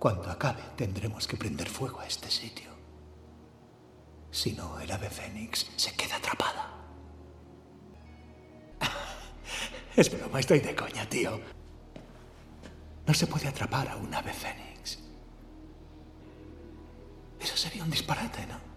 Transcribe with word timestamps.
Cuando 0.00 0.30
acabe, 0.30 0.62
tendremos 0.76 1.28
que 1.28 1.36
prender 1.36 1.68
fuego 1.68 2.00
a 2.00 2.06
este 2.06 2.30
sitio. 2.30 2.70
Si 4.30 4.52
no, 4.52 4.80
el 4.80 4.90
ave 4.90 5.10
fénix 5.10 5.70
se 5.76 5.94
queda 5.94 6.16
atrapada. 6.16 6.72
Es 9.96 10.10
broma, 10.10 10.40
estoy 10.40 10.60
de 10.60 10.74
coña, 10.74 11.06
tío. 11.06 11.38
No 13.06 13.12
se 13.12 13.26
puede 13.26 13.48
atrapar 13.48 13.88
a 13.88 13.96
un 13.96 14.14
ave 14.14 14.32
fénix. 14.32 15.00
Eso 17.38 17.56
sería 17.58 17.84
un 17.84 17.90
disparate, 17.90 18.46
¿no? 18.46 18.69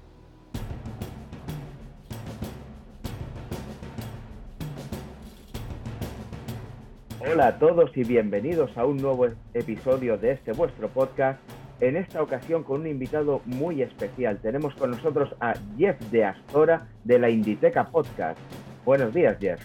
Hola 7.26 7.48
a 7.48 7.58
todos 7.58 7.96
y 7.96 8.04
bienvenidos 8.04 8.78
a 8.78 8.86
un 8.86 8.98
nuevo 8.98 9.28
episodio 9.54 10.18
de 10.18 10.32
este 10.32 10.52
vuestro 10.52 10.90
podcast. 10.90 11.40
En 11.80 11.96
esta 11.96 12.22
ocasión 12.22 12.64
con 12.64 12.82
un 12.82 12.88
invitado 12.88 13.42
muy 13.46 13.82
especial. 13.82 14.40
Tenemos 14.42 14.74
con 14.76 14.92
nosotros 14.92 15.34
a 15.40 15.54
Jeff 15.78 15.98
de 16.12 16.26
Astora 16.26 16.90
de 17.06 17.20
la 17.20 17.30
Inditeca 17.30 17.86
Podcast. 17.86 18.38
Buenos 18.84 19.14
días, 19.14 19.38
Jeff. 19.40 19.62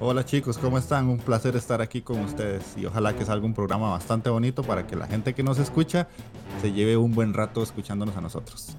Hola 0.00 0.24
chicos, 0.24 0.56
¿cómo 0.56 0.78
están? 0.78 1.06
Un 1.10 1.18
placer 1.18 1.54
estar 1.54 1.82
aquí 1.82 2.00
con 2.00 2.18
ustedes 2.20 2.78
y 2.78 2.86
ojalá 2.86 3.14
que 3.14 3.26
salga 3.26 3.44
un 3.44 3.52
programa 3.52 3.90
bastante 3.90 4.30
bonito 4.30 4.62
para 4.62 4.86
que 4.86 4.96
la 4.96 5.06
gente 5.06 5.34
que 5.34 5.42
nos 5.42 5.58
escucha 5.58 6.08
se 6.62 6.72
lleve 6.72 6.96
un 6.96 7.14
buen 7.14 7.34
rato 7.34 7.62
escuchándonos 7.62 8.16
a 8.16 8.22
nosotros. 8.22 8.78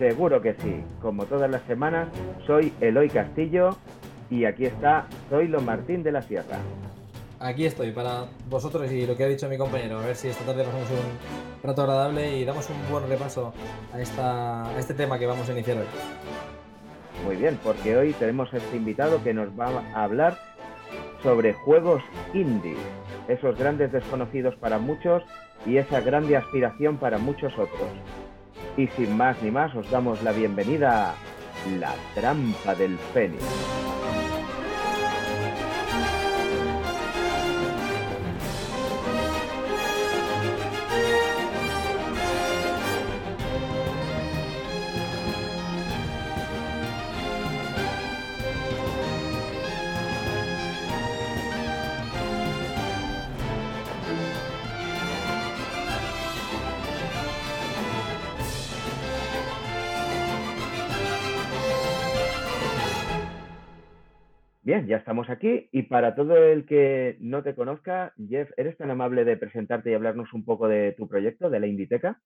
Seguro 0.00 0.42
que 0.42 0.54
sí. 0.54 0.82
Como 1.00 1.26
todas 1.26 1.48
las 1.48 1.62
semanas, 1.62 2.08
soy 2.44 2.72
Eloy 2.80 3.08
Castillo 3.08 3.78
y 4.30 4.44
aquí 4.44 4.66
está 4.66 5.06
Zoilo 5.28 5.60
Martín 5.60 6.02
de 6.02 6.12
la 6.12 6.22
Sierra. 6.22 6.58
Aquí 7.40 7.66
estoy 7.66 7.90
para 7.90 8.26
vosotros 8.48 8.90
y 8.90 9.06
lo 9.06 9.16
que 9.16 9.24
ha 9.24 9.28
dicho 9.28 9.48
mi 9.48 9.58
compañero. 9.58 9.98
A 9.98 10.06
ver 10.06 10.16
si 10.16 10.28
esta 10.28 10.44
tarde 10.44 10.64
pasamos 10.64 10.88
un 10.90 11.68
rato 11.68 11.82
agradable 11.82 12.38
y 12.38 12.44
damos 12.44 12.68
un 12.70 12.76
buen 12.90 13.08
repaso 13.08 13.52
a, 13.92 14.00
esta, 14.00 14.68
a 14.68 14.78
este 14.78 14.94
tema 14.94 15.18
que 15.18 15.26
vamos 15.26 15.48
a 15.48 15.52
iniciar 15.52 15.78
hoy. 15.78 15.86
Muy 17.24 17.36
bien, 17.36 17.58
porque 17.62 17.96
hoy 17.96 18.12
tenemos 18.14 18.52
a 18.52 18.58
este 18.58 18.76
invitado 18.76 19.22
que 19.22 19.34
nos 19.34 19.48
va 19.58 19.82
a 19.94 20.04
hablar 20.04 20.38
sobre 21.22 21.54
juegos 21.54 22.02
indie, 22.34 22.76
esos 23.28 23.56
grandes 23.58 23.90
desconocidos 23.92 24.54
para 24.56 24.78
muchos 24.78 25.22
y 25.66 25.78
esa 25.78 26.00
grande 26.00 26.36
aspiración 26.36 26.98
para 26.98 27.18
muchos 27.18 27.52
otros. 27.54 27.88
Y 28.76 28.88
sin 28.88 29.16
más 29.16 29.40
ni 29.42 29.50
más, 29.50 29.74
os 29.74 29.90
damos 29.90 30.22
la 30.22 30.32
bienvenida 30.32 31.10
a 31.10 31.14
La 31.78 31.94
Trampa 32.14 32.74
del 32.74 32.98
Fénix. 33.12 33.42
Bien, 64.74 64.88
ya 64.88 64.96
estamos 64.96 65.30
aquí 65.30 65.68
y 65.70 65.84
para 65.84 66.16
todo 66.16 66.36
el 66.36 66.66
que 66.66 67.16
no 67.20 67.44
te 67.44 67.54
conozca, 67.54 68.12
Jeff, 68.28 68.50
¿eres 68.56 68.76
tan 68.76 68.90
amable 68.90 69.24
de 69.24 69.36
presentarte 69.36 69.92
y 69.92 69.94
hablarnos 69.94 70.32
un 70.32 70.44
poco 70.44 70.66
de 70.66 70.90
tu 70.98 71.06
proyecto, 71.06 71.48
de 71.48 71.60
la 71.60 71.68
Inditeca? 71.68 72.20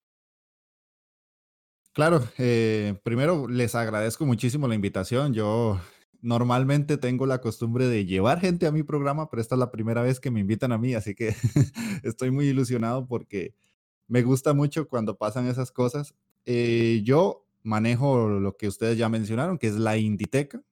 Claro, 1.93 2.21
eh, 2.39 2.95
primero 3.03 3.47
les 3.47 3.75
agradezco 3.75 4.25
muchísimo 4.25 4.67
la 4.67 4.73
invitación. 4.73 5.35
Yo 5.35 5.79
normalmente 6.23 6.97
tengo 6.97 7.27
la 7.27 7.39
costumbre 7.39 7.85
de 7.85 8.07
llevar 8.07 8.39
gente 8.39 8.65
a 8.65 8.71
mi 8.71 8.81
programa, 8.81 9.29
pero 9.29 9.41
esta 9.41 9.53
es 9.53 9.59
la 9.59 9.69
primera 9.69 10.01
vez 10.01 10.19
que 10.19 10.31
me 10.31 10.39
invitan 10.39 10.71
a 10.71 10.79
mí, 10.79 10.95
así 10.95 11.13
que 11.13 11.35
estoy 12.03 12.31
muy 12.31 12.47
ilusionado 12.47 13.05
porque 13.05 13.53
me 14.07 14.23
gusta 14.23 14.55
mucho 14.55 14.87
cuando 14.87 15.19
pasan 15.19 15.45
esas 15.45 15.71
cosas. 15.71 16.15
Eh, 16.47 17.01
yo 17.03 17.45
manejo 17.61 18.27
lo 18.27 18.57
que 18.57 18.67
ustedes 18.67 18.97
ya 18.97 19.07
mencionaron, 19.07 19.59
que 19.59 19.67
es 19.67 19.75
la 19.75 19.97
Inditeca 19.97 20.63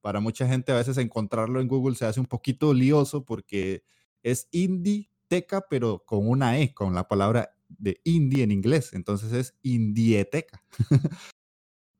para 0.00 0.20
mucha 0.20 0.46
gente 0.48 0.72
a 0.72 0.76
veces 0.76 0.96
encontrarlo 0.98 1.60
en 1.60 1.68
Google 1.68 1.96
se 1.96 2.06
hace 2.06 2.20
un 2.20 2.26
poquito 2.26 2.74
lioso 2.74 3.24
porque 3.24 3.84
es 4.22 4.48
Inditeca, 4.52 5.66
pero 5.68 6.04
con 6.04 6.28
una 6.28 6.58
E, 6.58 6.74
con 6.74 6.94
la 6.94 7.08
palabra 7.08 7.54
de 7.68 8.00
indie 8.04 8.42
en 8.42 8.50
inglés. 8.50 8.92
Entonces 8.92 9.32
es 9.32 9.54
Indieteca. 9.62 10.62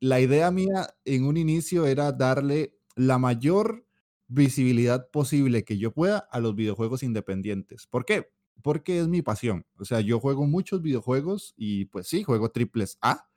la 0.00 0.20
idea 0.20 0.50
mía 0.50 0.94
en 1.04 1.24
un 1.24 1.36
inicio 1.36 1.86
era 1.86 2.12
darle 2.12 2.78
la 2.96 3.18
mayor 3.18 3.86
visibilidad 4.28 5.10
posible 5.10 5.64
que 5.64 5.78
yo 5.78 5.92
pueda 5.92 6.18
a 6.18 6.40
los 6.40 6.54
videojuegos 6.54 7.02
independientes. 7.02 7.86
¿Por 7.86 8.04
qué? 8.04 8.32
Porque 8.62 9.00
es 9.00 9.08
mi 9.08 9.22
pasión. 9.22 9.66
O 9.78 9.84
sea, 9.84 10.00
yo 10.00 10.20
juego 10.20 10.46
muchos 10.46 10.82
videojuegos 10.82 11.54
y 11.56 11.86
pues 11.86 12.08
sí, 12.08 12.22
juego 12.22 12.50
triples 12.50 12.98
A, 13.00 13.28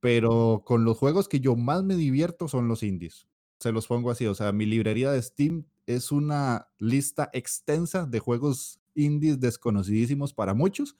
pero 0.00 0.62
con 0.64 0.84
los 0.84 0.98
juegos 0.98 1.28
que 1.28 1.40
yo 1.40 1.56
más 1.56 1.82
me 1.84 1.96
divierto 1.96 2.48
son 2.48 2.68
los 2.68 2.82
indies 2.82 3.28
se 3.58 3.72
los 3.72 3.86
pongo 3.86 4.10
así, 4.10 4.26
o 4.26 4.34
sea, 4.34 4.52
mi 4.52 4.66
librería 4.66 5.10
de 5.10 5.22
Steam 5.22 5.64
es 5.86 6.12
una 6.12 6.68
lista 6.78 7.30
extensa 7.32 8.06
de 8.06 8.18
juegos 8.18 8.80
indies 8.94 9.40
desconocidísimos 9.40 10.34
para 10.34 10.54
muchos 10.54 10.96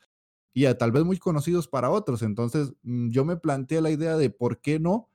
y 0.54 0.64
tal 0.74 0.92
vez 0.92 1.04
muy 1.04 1.18
conocidos 1.18 1.68
para 1.68 1.90
otros. 1.90 2.22
Entonces, 2.22 2.72
mm, 2.82 3.10
yo 3.10 3.24
me 3.24 3.36
planteé 3.36 3.80
la 3.80 3.90
idea 3.90 4.16
de 4.16 4.30
por 4.30 4.60
qué 4.60 4.78
no 4.78 5.10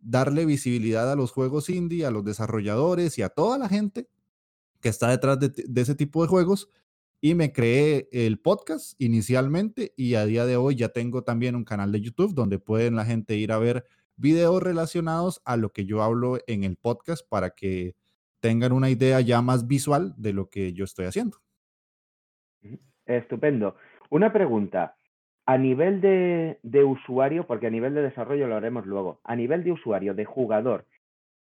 darle 0.00 0.46
visibilidad 0.46 1.12
a 1.12 1.16
los 1.16 1.30
juegos 1.30 1.68
indie, 1.68 2.06
a 2.06 2.10
los 2.10 2.24
desarrolladores 2.24 3.18
y 3.18 3.22
a 3.22 3.28
toda 3.28 3.58
la 3.58 3.68
gente 3.68 4.08
que 4.80 4.88
está 4.88 5.10
detrás 5.10 5.38
de, 5.38 5.50
de 5.50 5.80
ese 5.80 5.94
tipo 5.94 6.22
de 6.22 6.28
juegos. 6.28 6.70
Y 7.20 7.34
me 7.34 7.52
creé 7.52 8.08
el 8.12 8.40
podcast 8.40 8.94
inicialmente 8.98 9.92
y 9.96 10.14
a 10.14 10.24
día 10.24 10.46
de 10.46 10.56
hoy 10.56 10.74
ya 10.74 10.88
tengo 10.88 11.22
también 11.22 11.54
un 11.54 11.64
canal 11.64 11.92
de 11.92 12.00
YouTube 12.00 12.34
donde 12.34 12.58
pueden 12.58 12.96
la 12.96 13.04
gente 13.04 13.36
ir 13.36 13.52
a 13.52 13.58
ver 13.58 13.84
videos 14.16 14.62
relacionados 14.62 15.40
a 15.44 15.56
lo 15.56 15.70
que 15.70 15.84
yo 15.84 16.02
hablo 16.02 16.38
en 16.46 16.64
el 16.64 16.76
podcast 16.76 17.26
para 17.28 17.50
que 17.50 17.94
tengan 18.40 18.72
una 18.72 18.90
idea 18.90 19.20
ya 19.20 19.40
más 19.40 19.66
visual 19.66 20.14
de 20.16 20.32
lo 20.32 20.50
que 20.50 20.72
yo 20.72 20.84
estoy 20.84 21.06
haciendo. 21.06 21.38
Estupendo. 23.06 23.76
Una 24.10 24.32
pregunta. 24.32 24.96
A 25.44 25.58
nivel 25.58 26.00
de, 26.00 26.84
usuario, 26.84 27.46
porque 27.46 27.66
a 27.66 27.70
nivel 27.70 27.94
de 27.94 28.02
desarrollo 28.02 28.46
lo 28.46 28.56
haremos 28.56 28.86
luego, 28.86 29.20
a 29.24 29.34
nivel 29.34 29.64
de 29.64 29.72
usuario, 29.72 30.14
de 30.14 30.24
jugador, 30.24 30.86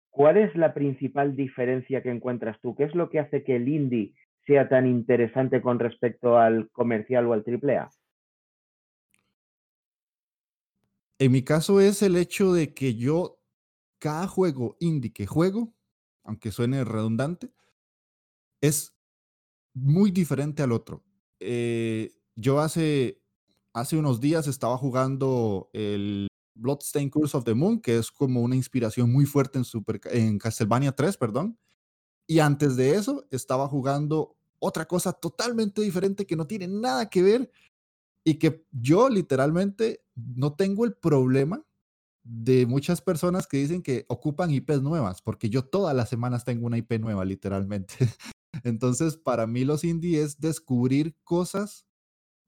¿cuál 0.09 0.37
es 0.37 0.55
la 0.55 0.73
principal 0.73 1.35
diferencia 1.35 2.01
que 2.01 2.09
encuentras 2.09 2.59
tú? 2.61 2.75
¿Qué 2.75 2.85
es 2.85 2.95
lo 2.95 3.09
que 3.09 3.19
hace 3.19 3.43
que 3.43 3.57
el 3.57 3.67
indie 3.67 4.13
sea 4.47 4.69
tan 4.69 4.87
interesante 4.87 5.61
con 5.61 5.79
respecto 5.79 6.37
al 6.37 6.69
comercial 6.71 7.27
o 7.27 7.33
al 7.33 7.43
AAA? 7.45 7.89
En 11.19 11.33
mi 11.33 11.43
caso 11.43 11.81
es 11.81 12.01
el 12.01 12.15
hecho 12.15 12.53
de 12.53 12.73
que 12.73 12.95
yo, 12.95 13.41
cada 13.99 14.25
juego 14.25 14.77
indie 14.79 15.11
que 15.11 15.27
juego, 15.27 15.75
aunque 16.23 16.51
suene 16.51 16.85
redundante, 16.85 17.51
es 18.61 18.95
muy 19.73 20.11
diferente 20.11 20.63
al 20.63 20.71
otro. 20.71 21.03
Eh, 21.41 22.13
yo 22.35 22.61
hace, 22.61 23.21
hace 23.73 23.97
unos 23.97 24.21
días 24.21 24.47
estaba 24.47 24.77
jugando 24.77 25.69
el 25.73 26.27
Bloodstained 26.55 27.11
Curse 27.11 27.35
of 27.35 27.43
the 27.43 27.53
Moon, 27.53 27.81
que 27.81 27.97
es 27.97 28.11
como 28.11 28.41
una 28.41 28.55
inspiración 28.55 29.11
muy 29.11 29.25
fuerte 29.25 29.57
en, 29.57 29.65
Super, 29.65 29.99
en 30.05 30.37
Castlevania 30.37 30.93
3, 30.93 31.17
perdón. 31.17 31.59
Y 32.27 32.39
antes 32.39 32.77
de 32.77 32.95
eso 32.95 33.27
estaba 33.29 33.67
jugando 33.67 34.37
otra 34.59 34.85
cosa 34.85 35.11
totalmente 35.11 35.81
diferente 35.81 36.25
que 36.25 36.37
no 36.37 36.47
tiene 36.47 36.67
nada 36.67 37.09
que 37.09 37.23
ver 37.23 37.51
y 38.23 38.35
que 38.35 38.65
yo 38.71 39.09
literalmente 39.09 40.03
no 40.15 40.53
tengo 40.53 40.85
el 40.85 40.93
problema 40.93 41.65
de 42.23 42.65
muchas 42.65 43.01
personas 43.01 43.47
que 43.47 43.57
dicen 43.57 43.81
que 43.81 44.05
ocupan 44.07 44.51
IPs 44.51 44.81
nuevas, 44.81 45.21
porque 45.21 45.49
yo 45.49 45.65
todas 45.65 45.95
las 45.95 46.09
semanas 46.09 46.45
tengo 46.45 46.67
una 46.67 46.77
IP 46.77 46.99
nueva, 46.99 47.25
literalmente. 47.25 47.95
Entonces, 48.63 49.17
para 49.17 49.47
mí 49.47 49.63
los 49.63 49.83
indie 49.83 50.21
es 50.21 50.39
descubrir 50.39 51.15
cosas 51.23 51.85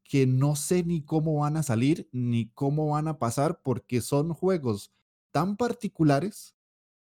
que 0.03 0.27
no 0.27 0.55
sé 0.55 0.83
ni 0.83 1.03
cómo 1.03 1.39
van 1.39 1.57
a 1.57 1.63
salir, 1.63 2.09
ni 2.11 2.49
cómo 2.49 2.89
van 2.89 3.07
a 3.07 3.17
pasar, 3.17 3.61
porque 3.63 4.01
son 4.01 4.33
juegos 4.33 4.91
tan 5.31 5.55
particulares 5.55 6.53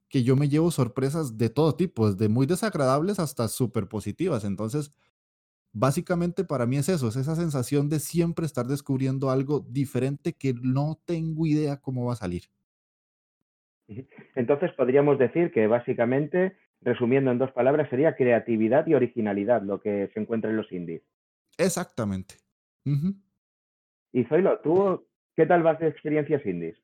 que 0.08 0.24
yo 0.24 0.36
me 0.36 0.50
llevo 0.50 0.72
sorpresas 0.72 1.38
de 1.38 1.50
todo 1.50 1.76
tipo, 1.76 2.12
desde 2.12 2.30
muy 2.30 2.46
desagradables 2.46 3.18
hasta 3.18 3.48
súper 3.48 3.88
positivas. 3.88 4.44
Entonces, 4.44 4.92
básicamente 5.74 6.44
para 6.44 6.66
mí 6.66 6.78
es 6.78 6.90
eso, 6.90 7.08
es 7.08 7.16
esa 7.16 7.36
sensación 7.36 7.90
de 7.90 8.00
siempre 8.00 8.46
estar 8.46 8.66
descubriendo 8.66 9.30
algo 9.30 9.60
diferente 9.60 10.34
que 10.34 10.54
no 10.62 11.00
tengo 11.06 11.46
idea 11.46 11.78
cómo 11.78 12.06
va 12.06 12.14
a 12.14 12.18
salir. 12.18 12.44
Entonces 14.36 14.72
podríamos 14.74 15.20
decir 15.20 15.52
que 15.52 15.68
básicamente, 15.68 16.56
resumiendo 16.82 17.32
en 17.32 17.38
dos 17.38 17.52
palabras, 17.52 17.90
sería 17.90 18.16
creatividad 18.16 18.88
y 18.88 18.94
originalidad 18.94 19.62
lo 19.62 19.82
que 19.82 20.10
se 20.14 20.20
encuentra 20.20 20.50
en 20.50 20.58
los 20.58 20.72
indies. 20.72 21.02
Exactamente. 21.58 22.36
Y 24.14 24.24
Zoilo, 24.26 24.60
¿tú 24.60 25.06
qué 25.36 25.46
tal 25.46 25.64
vas 25.64 25.80
de 25.80 25.88
experiencias 25.88 26.46
indies? 26.46 26.78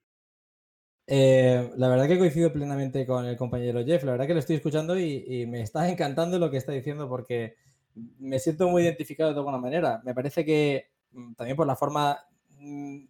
Eh, 1.10 1.72
la 1.78 1.88
verdad 1.88 2.08
que 2.08 2.18
coincido 2.18 2.52
plenamente 2.52 3.06
con 3.06 3.26
el 3.26 3.38
compañero 3.38 3.84
Jeff. 3.86 4.04
La 4.04 4.12
verdad 4.12 4.28
que 4.28 4.34
lo 4.34 4.40
estoy 4.40 4.58
escuchando 4.58 5.00
y, 5.00 5.46
me 5.48 5.62
está 5.62 5.90
encantando 5.90 6.38
lo 6.38 6.52
que 6.52 6.58
está 6.58 6.74
diciendo 6.74 7.08
porque 7.08 7.56
me 8.20 8.40
siento 8.40 8.68
muy 8.68 8.84
identificado 8.84 9.32
de 9.32 9.38
alguna 9.38 9.58
manera. 9.58 10.02
Me 10.04 10.14
parece 10.14 10.46
que 10.46 10.92
mm, 11.12 11.34
también 11.34 11.58
por 11.58 11.68
la 11.68 11.76
forma, 11.76 12.20
mm, 12.60 13.06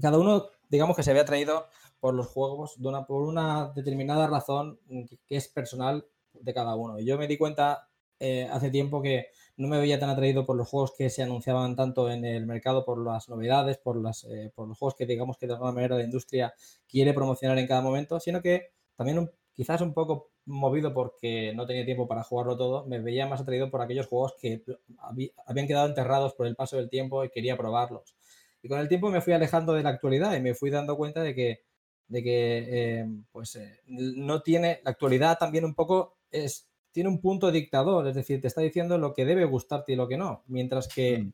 cada 0.00 0.18
uno, 0.18 0.46
digamos 0.68 0.96
que 0.96 1.02
se 1.02 1.12
ve 1.12 1.20
atraído 1.20 1.66
por 2.00 2.14
los 2.14 2.26
juegos 2.26 2.80
de 2.80 2.90
por 3.06 3.22
una 3.22 3.72
determinada 3.74 4.26
razón 4.26 4.78
que, 5.26 5.36
es 5.36 5.48
personal 5.48 6.06
de 6.34 6.54
cada 6.54 6.74
uno. 6.76 6.98
Y 6.98 7.06
yo 7.06 7.18
me 7.18 7.26
di 7.26 7.38
cuenta 7.38 7.88
eh, 8.20 8.48
hace 8.50 8.70
tiempo 8.70 9.02
que 9.02 9.26
no 9.56 9.68
me 9.68 9.78
veía 9.78 9.98
tan 9.98 10.10
atraído 10.10 10.44
por 10.44 10.56
los 10.56 10.68
juegos 10.68 10.92
que 10.96 11.10
se 11.10 11.22
anunciaban 11.22 11.76
tanto 11.76 12.10
en 12.10 12.24
el 12.24 12.46
mercado, 12.46 12.84
por 12.84 13.02
las 13.02 13.28
novedades, 13.28 13.78
por, 13.78 14.00
las, 14.00 14.24
eh, 14.24 14.52
por 14.54 14.68
los 14.68 14.78
juegos 14.78 14.94
que 14.96 15.06
digamos 15.06 15.38
que 15.38 15.46
de 15.46 15.54
alguna 15.54 15.72
manera 15.72 15.96
la 15.96 16.04
industria 16.04 16.54
quiere 16.88 17.14
promocionar 17.14 17.58
en 17.58 17.66
cada 17.66 17.80
momento, 17.80 18.20
sino 18.20 18.42
que 18.42 18.72
también 18.96 19.30
quizás 19.56 19.80
un 19.80 19.94
poco 19.94 20.30
movido 20.44 20.92
porque 20.92 21.52
no 21.54 21.66
tenía 21.66 21.84
tiempo 21.84 22.06
para 22.06 22.22
jugarlo 22.22 22.56
todo, 22.56 22.86
me 22.86 23.00
veía 23.00 23.26
más 23.26 23.40
atraído 23.40 23.70
por 23.70 23.80
aquellos 23.80 24.06
juegos 24.06 24.34
que 24.40 24.62
habían 25.46 25.66
quedado 25.66 25.88
enterrados 25.88 26.34
por 26.34 26.46
el 26.46 26.54
paso 26.54 26.76
del 26.76 26.90
tiempo 26.90 27.24
y 27.24 27.30
quería 27.30 27.56
probarlos. 27.56 28.14
Y 28.62 28.68
con 28.68 28.78
el 28.78 28.88
tiempo 28.88 29.10
me 29.10 29.22
fui 29.22 29.32
alejando 29.32 29.72
de 29.72 29.82
la 29.82 29.90
actualidad 29.90 30.36
y 30.36 30.40
me 30.40 30.54
fui 30.54 30.70
dando 30.70 30.96
cuenta 30.96 31.22
de 31.22 31.34
que, 31.34 31.62
de 32.08 32.22
que 32.22 32.66
eh, 32.68 33.06
pues, 33.32 33.56
eh, 33.56 33.80
no 33.86 34.42
tiene, 34.42 34.80
la 34.84 34.90
actualidad 34.90 35.38
también 35.38 35.64
un 35.64 35.74
poco 35.74 36.18
es 36.30 36.68
tiene 36.96 37.10
un 37.10 37.20
punto 37.20 37.50
dictador, 37.50 38.08
es 38.08 38.14
decir, 38.14 38.40
te 38.40 38.46
está 38.46 38.62
diciendo 38.62 38.96
lo 38.96 39.12
que 39.12 39.26
debe 39.26 39.44
gustarte 39.44 39.92
y 39.92 39.96
lo 39.96 40.08
que 40.08 40.16
no, 40.16 40.44
mientras 40.46 40.88
que 40.88 41.18
mm. 41.18 41.32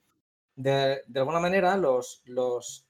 de, 0.56 1.02
alguna 1.14 1.38
manera 1.38 1.76
los, 1.76 2.20
los, 2.24 2.84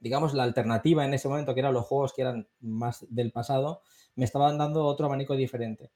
digamos, 0.00 0.34
la 0.34 0.42
alternativa 0.42 1.02
en 1.02 1.14
ese 1.14 1.28
momento, 1.28 1.54
que 1.54 1.60
eran 1.60 1.72
los 1.72 1.86
juegos 1.86 2.12
que 2.12 2.20
eran 2.20 2.46
más 2.60 3.06
del 3.08 3.32
pasado, 3.32 3.80
me 4.20 4.26
estaban 4.26 4.58
dando 4.58 4.84
otro 4.84 5.06
abanico 5.06 5.34
diferente. 5.34 5.90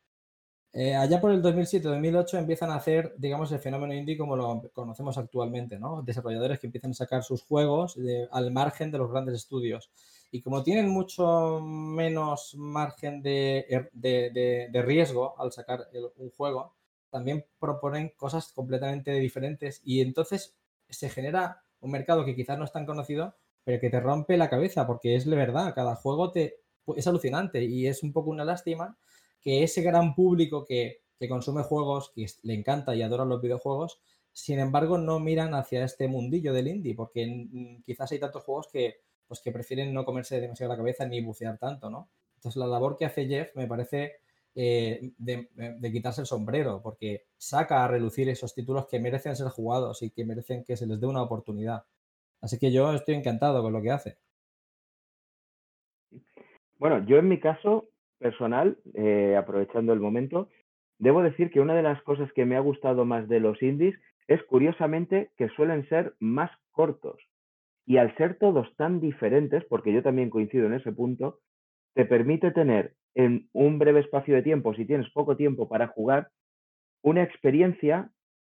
Eh, 0.72 0.94
allá 0.94 1.20
por 1.20 1.30
el 1.30 1.42
2007-2008 1.42 2.38
empiezan 2.38 2.70
a 2.70 2.76
hacer, 2.76 3.14
digamos, 3.18 3.52
el 3.52 3.58
fenómeno 3.58 3.92
indie 3.92 4.16
como 4.16 4.34
lo 4.34 4.62
conocemos 4.72 5.18
actualmente, 5.18 5.78
¿no? 5.78 6.00
Desarrolladores 6.00 6.58
que 6.58 6.68
empiezan 6.68 6.92
a 6.92 6.94
sacar 6.94 7.22
sus 7.22 7.42
juegos 7.42 7.98
al 8.30 8.50
margen 8.50 8.90
de 8.90 8.96
los 8.96 9.10
grandes 9.10 9.34
estudios. 9.34 9.90
Y 10.30 10.40
como 10.40 10.62
tienen 10.62 10.88
mucho 10.88 11.60
menos 11.60 12.54
margen 12.56 13.20
de, 13.20 13.66
er, 13.68 14.86
riesgo 14.86 15.38
al 15.38 15.52
sacar 15.52 15.86
un 16.16 16.30
juego, 16.30 16.72
también 17.10 17.44
proponen 17.60 18.14
cosas 18.16 18.52
completamente 18.54 19.12
diferentes 19.12 19.82
y 19.84 20.00
entonces 20.00 20.56
se 20.88 21.10
genera 21.10 21.62
un 21.80 21.90
mercado 21.90 22.24
que 22.24 22.34
quizás 22.34 22.58
no 22.58 22.64
es 22.64 22.72
tan 22.72 22.86
conocido, 22.86 23.36
pero 23.64 23.78
que 23.78 23.90
te 23.90 24.00
rompe 24.00 24.38
la 24.38 24.48
cabeza 24.48 24.86
porque 24.86 25.14
es 25.14 25.26
de 25.26 25.36
verdad, 25.36 25.74
cada 25.74 25.94
juego 25.94 26.32
te, 26.32 26.63
es 26.96 27.06
alucinante 27.06 27.62
y 27.64 27.86
es 27.86 28.02
un 28.02 28.12
poco 28.12 28.30
una 28.30 28.44
lástima 28.44 28.96
que 29.40 29.62
ese 29.62 29.82
gran 29.82 30.14
público 30.14 30.64
que, 30.64 31.02
que 31.18 31.28
consume 31.28 31.62
juegos, 31.62 32.12
que 32.14 32.26
le 32.42 32.54
encanta 32.54 32.94
y 32.94 33.02
adora 33.02 33.24
los 33.24 33.40
videojuegos, 33.40 34.00
sin 34.32 34.58
embargo 34.58 34.98
no 34.98 35.20
miran 35.20 35.54
hacia 35.54 35.84
este 35.84 36.08
mundillo 36.08 36.52
del 36.52 36.68
indie 36.68 36.94
porque 36.94 37.48
quizás 37.86 38.10
hay 38.12 38.18
tantos 38.18 38.42
juegos 38.44 38.68
que 38.72 38.96
pues 39.26 39.40
que 39.40 39.52
prefieren 39.52 39.92
no 39.94 40.04
comerse 40.04 40.40
demasiado 40.40 40.72
la 40.72 40.76
cabeza 40.76 41.06
ni 41.06 41.22
bucear 41.22 41.58
tanto, 41.58 41.88
¿no? 41.88 42.10
Entonces 42.36 42.58
la 42.58 42.66
labor 42.66 42.96
que 42.96 43.06
hace 43.06 43.26
Jeff 43.26 43.56
me 43.56 43.66
parece 43.66 44.16
eh, 44.54 45.12
de, 45.18 45.92
quitarse 45.92 46.20
el 46.20 46.26
sombrero, 46.26 46.80
porque 46.82 47.24
saca 47.36 47.84
a 47.84 47.88
relucir 47.88 48.28
esos 48.28 48.54
títulos 48.54 48.86
que 48.86 49.00
merecen 49.00 49.34
ser 49.34 49.48
jugados 49.48 50.02
y 50.02 50.10
que 50.10 50.24
merecen 50.24 50.62
que 50.62 50.76
se 50.76 50.86
les 50.86 51.00
dé 51.00 51.06
una 51.06 51.22
oportunidad. 51.22 51.84
Así 52.40 52.58
que 52.58 52.70
yo 52.70 52.92
estoy 52.92 53.14
encantado 53.16 53.62
con 53.62 53.72
lo 53.72 53.82
que 53.82 53.90
hace. 53.90 54.18
Bueno, 56.78 57.04
yo 57.06 57.18
en 57.18 57.28
mi 57.28 57.38
caso 57.40 57.88
personal, 58.18 58.78
eh, 58.94 59.36
aprovechando 59.36 59.92
el 59.92 60.00
momento, 60.00 60.48
debo 60.98 61.22
decir 61.22 61.50
que 61.50 61.60
una 61.60 61.74
de 61.74 61.82
las 61.82 62.02
cosas 62.02 62.32
que 62.32 62.44
me 62.44 62.56
ha 62.56 62.60
gustado 62.60 63.04
más 63.04 63.28
de 63.28 63.40
los 63.40 63.62
indies 63.62 63.94
es 64.28 64.42
curiosamente 64.44 65.30
que 65.36 65.48
suelen 65.50 65.86
ser 65.88 66.14
más 66.20 66.50
cortos. 66.70 67.20
Y 67.86 67.98
al 67.98 68.16
ser 68.16 68.38
todos 68.38 68.74
tan 68.76 69.00
diferentes, 69.00 69.64
porque 69.66 69.92
yo 69.92 70.02
también 70.02 70.30
coincido 70.30 70.66
en 70.66 70.74
ese 70.74 70.92
punto, 70.92 71.40
te 71.94 72.04
permite 72.06 72.50
tener 72.50 72.94
en 73.14 73.48
un 73.52 73.78
breve 73.78 74.00
espacio 74.00 74.34
de 74.34 74.42
tiempo, 74.42 74.74
si 74.74 74.86
tienes 74.86 75.10
poco 75.10 75.36
tiempo 75.36 75.68
para 75.68 75.88
jugar, 75.88 76.28
una 77.02 77.22
experiencia, 77.22 78.10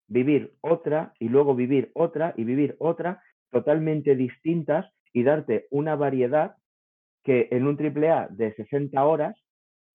vivir 0.08 0.54
otra 0.62 1.14
y 1.20 1.30
luego 1.30 1.56
vivir 1.56 1.92
otra 1.96 2.34
y 2.38 2.44
vivir 2.44 2.76
otra 2.80 3.24
totalmente 3.52 4.16
distintas 4.16 4.92
y 5.14 5.24
darte 5.24 5.68
una 5.72 5.96
variedad 5.96 6.56
que 7.24 7.48
en 7.52 7.68
un 7.68 7.78
AAA 7.78 8.28
de 8.30 8.54
60 8.56 9.04
horas 9.04 9.38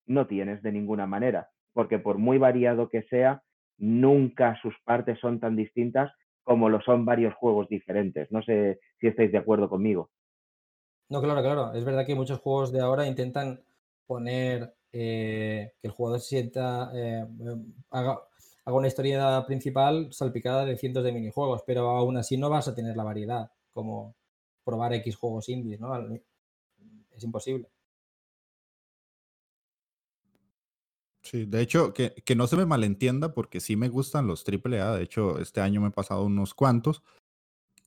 no 0.06 0.26
tienes 0.26 0.62
de 0.62 0.72
ninguna 0.72 1.06
manera, 1.06 1.48
porque 1.72 1.98
por 1.98 2.18
muy 2.18 2.38
variado 2.38 2.88
que 2.88 3.02
sea, 3.04 3.42
nunca 3.78 4.58
sus 4.62 4.74
partes 4.84 5.18
son 5.20 5.40
tan 5.40 5.56
distintas 5.56 6.12
como 6.42 6.68
lo 6.68 6.80
son 6.80 7.04
varios 7.04 7.34
juegos 7.34 7.68
diferentes. 7.68 8.30
No 8.30 8.40
sé 8.42 8.78
si 9.00 9.08
estáis 9.08 9.32
de 9.32 9.38
acuerdo 9.38 9.68
conmigo. 9.68 10.10
No, 11.08 11.20
claro, 11.20 11.42
claro. 11.42 11.72
Es 11.74 11.84
verdad 11.84 12.06
que 12.06 12.14
muchos 12.14 12.38
juegos 12.38 12.72
de 12.72 12.80
ahora 12.80 13.06
intentan 13.06 13.60
poner 14.06 14.74
eh, 14.92 15.72
que 15.80 15.88
el 15.88 15.92
jugador 15.92 16.20
se 16.20 16.28
sienta, 16.28 16.90
eh, 16.94 17.26
haga, 17.90 18.20
una 18.66 18.86
historia 18.86 19.44
principal 19.46 20.12
salpicada 20.12 20.64
de 20.64 20.76
cientos 20.76 21.04
de 21.04 21.12
minijuegos, 21.12 21.62
pero 21.66 21.90
aún 21.90 22.16
así 22.16 22.36
no 22.36 22.48
vas 22.50 22.68
a 22.68 22.74
tener 22.74 22.96
la 22.96 23.04
variedad 23.04 23.50
como 23.72 24.14
probar 24.64 24.94
X 24.94 25.16
juegos 25.16 25.48
indies, 25.48 25.80
¿no? 25.80 25.94
Es 27.16 27.24
imposible. 27.24 27.68
Sí, 31.22 31.44
de 31.44 31.60
hecho, 31.60 31.92
que, 31.92 32.14
no 32.36 32.46
se 32.46 32.56
me 32.56 32.66
malentienda 32.66 33.32
porque 33.32 33.58
sí 33.58 33.74
me 33.74 33.88
gustan 33.88 34.28
los 34.28 34.44
AAA. 34.44 34.96
De 34.96 35.02
hecho, 35.02 35.40
este 35.40 35.60
año 35.60 35.80
me 35.80 35.88
he 35.88 35.90
pasado 35.90 36.24
unos 36.24 36.54
cuantos. 36.54 37.02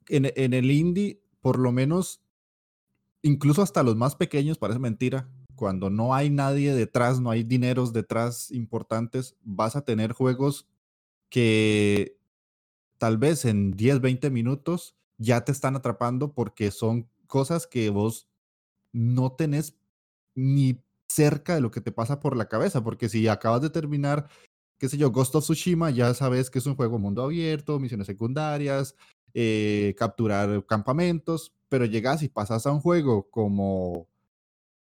En, 0.10 0.26
el 0.54 0.72
indie, 0.72 1.22
por 1.40 1.58
lo 1.58 1.72
menos, 1.72 2.22
incluso 3.22 3.62
hasta 3.62 3.84
los 3.84 3.96
más 3.96 4.16
pequeños, 4.16 4.58
parece 4.58 4.80
mentira. 4.80 5.30
Cuando 5.56 5.90
no 5.90 6.14
hay 6.14 6.30
nadie 6.30 6.74
detrás, 6.74 7.22
no 7.22 7.32
hay 7.32 7.44
dineros 7.44 7.94
detrás 7.94 8.52
importantes, 8.52 9.38
vas 9.42 9.76
a 9.76 9.86
tener 9.86 10.12
juegos 10.12 10.68
que 11.30 12.18
tal 12.98 13.18
vez 13.18 13.46
en 13.46 13.72
10, 13.72 14.02
20 14.02 14.30
minutos 14.32 14.98
ya 15.18 15.46
te 15.46 15.52
están 15.52 15.76
atrapando 15.76 16.34
porque 16.34 16.72
son 16.72 17.10
cosas 17.28 17.68
que 17.68 17.90
vos 17.90 18.29
no 18.94 19.32
tenés 19.34 19.78
ni 20.36 20.84
cerca 21.08 21.56
de 21.56 21.62
lo 21.62 21.72
que 21.72 21.82
te 21.82 21.92
pasa 21.92 22.20
por 22.20 22.38
la 22.38 22.48
cabeza, 22.48 22.84
porque 22.84 23.10
si 23.10 23.28
acabas 23.28 23.62
de 23.62 23.70
terminar, 23.70 24.30
qué 24.78 24.88
sé 24.90 24.98
yo, 24.98 25.12
Ghost 25.12 25.36
of 25.36 25.44
Tsushima, 25.44 25.90
ya 25.90 26.14
sabes 26.14 26.50
que 26.50 26.60
es 26.60 26.66
un 26.66 26.76
juego 26.76 27.00
mundo 27.00 27.24
abierto, 27.24 27.80
misiones 27.80 28.08
secundarias, 28.08 28.96
eh, 29.34 29.96
capturar 29.98 30.66
campamentos, 30.66 31.54
pero 31.68 31.86
llegas 31.86 32.24
y 32.24 32.30
pasas 32.30 32.66
a 32.66 32.72
un 32.72 32.80
juego 32.80 33.30
como 33.30 34.08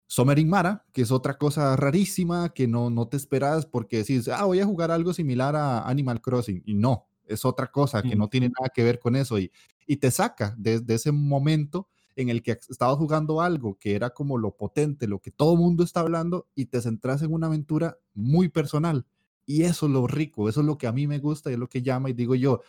Summer 0.07 0.39
in 0.39 0.49
Mara, 0.49 0.87
que 0.93 1.03
es 1.03 1.11
otra 1.11 1.37
cosa 1.37 1.77
rarísima 1.77 2.51
que 2.55 2.67
no, 2.67 2.91
no 2.91 3.09
te 3.09 3.17
esperas 3.17 3.67
porque 3.67 3.99
decís, 3.99 4.29
ah, 4.29 4.45
voy 4.45 4.61
a 4.61 4.67
jugar 4.67 4.91
algo 4.91 5.13
similar 5.13 5.57
a 5.57 5.89
Animal 5.89 6.21
Crossing, 6.21 6.63
y 6.65 6.75
no, 6.75 7.09
es 7.25 7.45
otra 7.45 7.71
cosa 7.71 8.03
que 8.03 8.17
no 8.17 8.29
tiene 8.29 8.49
nada 8.49 8.71
que 8.75 8.85
ver 8.85 8.99
con 9.01 9.17
eso, 9.17 9.39
y, 9.39 9.51
y 9.87 9.97
te 9.97 10.11
saca 10.11 10.55
desde 10.59 10.95
ese 10.95 11.13
momento 11.13 11.89
en 12.23 12.29
el 12.31 12.43
que 12.43 12.53
estabas 12.69 12.97
jugando 12.97 13.41
algo 13.41 13.79
que 13.79 13.95
era 13.95 14.11
como 14.11 14.39
lo 14.39 14.57
potente, 14.57 15.07
lo 15.07 15.21
que 15.21 15.31
todo 15.31 15.57
mundo 15.57 15.85
está 15.85 16.01
hablando, 16.01 16.49
y 16.55 16.67
te 16.67 16.81
centras 16.81 17.23
en 17.23 17.33
una 17.33 17.47
aventura 17.47 17.99
muy 18.15 18.49
personal. 18.49 19.07
Y 19.47 19.63
eso 19.63 19.87
es 19.87 19.93
lo 19.93 20.07
rico, 20.07 20.49
eso 20.49 20.61
es 20.61 20.67
lo 20.67 20.77
que 20.77 20.87
a 20.87 20.93
mí 20.93 21.07
me 21.07 21.19
gusta 21.19 21.51
y 21.51 21.55
es 21.55 21.59
lo 21.59 21.69
que 21.69 21.83
llama 21.83 22.11
y 22.11 22.13
digo 22.13 22.35
yo, 22.35 22.61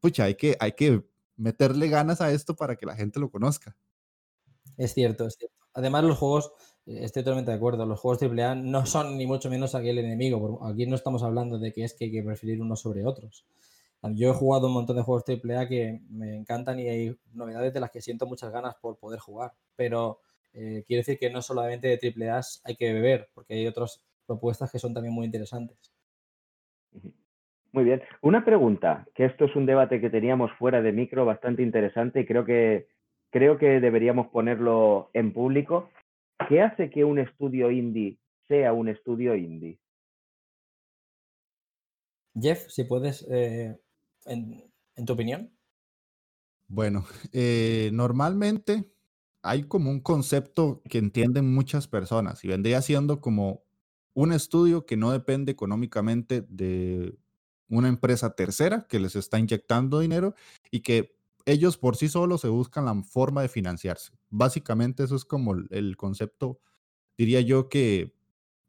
pucha, 0.00 0.24
hay 0.24 0.34
que, 0.34 0.56
hay 0.58 0.72
que 0.72 1.04
meterle 1.36 1.88
ganas 1.88 2.20
a 2.20 2.32
esto 2.32 2.56
para 2.56 2.76
que 2.76 2.86
la 2.86 2.96
gente 2.96 3.20
lo 3.20 3.30
conozca. 3.30 3.76
Es 4.76 4.94
cierto, 4.94 5.26
es 5.26 5.36
cierto. 5.36 5.56
Además, 5.72 6.04
los 6.04 6.18
juegos, 6.18 6.52
eh, 6.86 7.00
estoy 7.02 7.22
totalmente 7.22 7.50
de 7.50 7.56
acuerdo, 7.58 7.86
los 7.86 8.00
juegos 8.00 8.22
AAA 8.22 8.54
no 8.56 8.86
son 8.86 9.18
ni 9.18 9.26
mucho 9.26 9.50
menos 9.50 9.74
aquel 9.74 9.98
enemigo. 9.98 10.64
Aquí 10.66 10.86
no 10.86 10.96
estamos 10.96 11.22
hablando 11.22 11.58
de 11.58 11.72
que 11.72 11.84
es 11.84 11.94
que 11.94 12.06
hay 12.06 12.12
que 12.12 12.22
preferir 12.22 12.60
unos 12.60 12.80
sobre 12.80 13.04
otros. 13.04 13.46
Yo 14.02 14.30
he 14.30 14.34
jugado 14.34 14.68
un 14.68 14.74
montón 14.74 14.96
de 14.96 15.02
juegos 15.02 15.24
AAA 15.26 15.68
que 15.68 16.00
me 16.10 16.36
encantan 16.36 16.78
y 16.78 16.88
hay 16.88 17.16
novedades 17.32 17.72
de 17.72 17.80
las 17.80 17.90
que 17.90 18.00
siento 18.00 18.26
muchas 18.26 18.52
ganas 18.52 18.74
por 18.76 18.98
poder 18.98 19.18
jugar. 19.18 19.52
Pero 19.74 20.20
eh, 20.52 20.84
quiere 20.86 21.00
decir 21.00 21.18
que 21.18 21.30
no 21.30 21.42
solamente 21.42 21.88
de 21.88 22.30
AAA 22.30 22.40
hay 22.64 22.76
que 22.76 22.92
beber, 22.92 23.28
porque 23.34 23.54
hay 23.54 23.66
otras 23.66 24.02
propuestas 24.26 24.70
que 24.70 24.78
son 24.78 24.94
también 24.94 25.14
muy 25.14 25.26
interesantes. 25.26 25.92
Muy 27.72 27.84
bien. 27.84 28.02
Una 28.22 28.44
pregunta, 28.44 29.06
que 29.14 29.26
esto 29.26 29.44
es 29.44 29.54
un 29.54 29.66
debate 29.66 30.00
que 30.00 30.08
teníamos 30.08 30.50
fuera 30.52 30.80
de 30.80 30.92
micro 30.92 31.26
bastante 31.26 31.62
interesante 31.62 32.20
y 32.20 32.26
creo 32.26 32.44
que, 32.44 32.88
creo 33.30 33.58
que 33.58 33.80
deberíamos 33.80 34.28
ponerlo 34.28 35.10
en 35.12 35.32
público. 35.32 35.90
¿Qué 36.48 36.62
hace 36.62 36.90
que 36.90 37.04
un 37.04 37.18
estudio 37.18 37.70
indie 37.70 38.18
sea 38.48 38.72
un 38.72 38.88
estudio 38.88 39.34
indie? 39.34 39.78
Jeff, 42.34 42.66
si 42.68 42.84
puedes 42.84 43.26
eh, 43.30 43.78
en, 44.26 44.70
tu 45.06 45.12
opinión? 45.12 45.52
Bueno, 46.68 47.06
eh, 47.32 47.90
normalmente 47.92 48.92
hay 49.42 49.64
como 49.64 49.90
un 49.90 50.00
concepto 50.00 50.82
que 50.88 50.98
entienden 50.98 51.54
muchas 51.54 51.86
personas 51.86 52.44
y 52.44 52.48
vendría 52.48 52.82
siendo 52.82 53.20
como 53.20 53.62
un 54.14 54.32
estudio 54.32 54.86
que 54.86 54.96
no 54.96 55.12
depende 55.12 55.52
económicamente 55.52 56.40
de 56.48 57.16
una 57.68 57.88
empresa 57.88 58.34
tercera 58.34 58.86
que 58.88 58.98
les 58.98 59.14
está 59.14 59.38
inyectando 59.38 60.00
dinero 60.00 60.34
y 60.70 60.80
que 60.80 61.16
ellos 61.44 61.78
por 61.78 61.96
sí 61.96 62.08
solos 62.08 62.40
se 62.40 62.48
buscan 62.48 62.86
la 62.86 63.02
forma 63.04 63.42
de 63.42 63.48
financiarse. 63.48 64.12
Básicamente 64.30 65.04
eso 65.04 65.14
es 65.14 65.24
como 65.24 65.54
el 65.70 65.96
concepto, 65.96 66.60
diría 67.16 67.40
yo, 67.40 67.68
que 67.68 68.16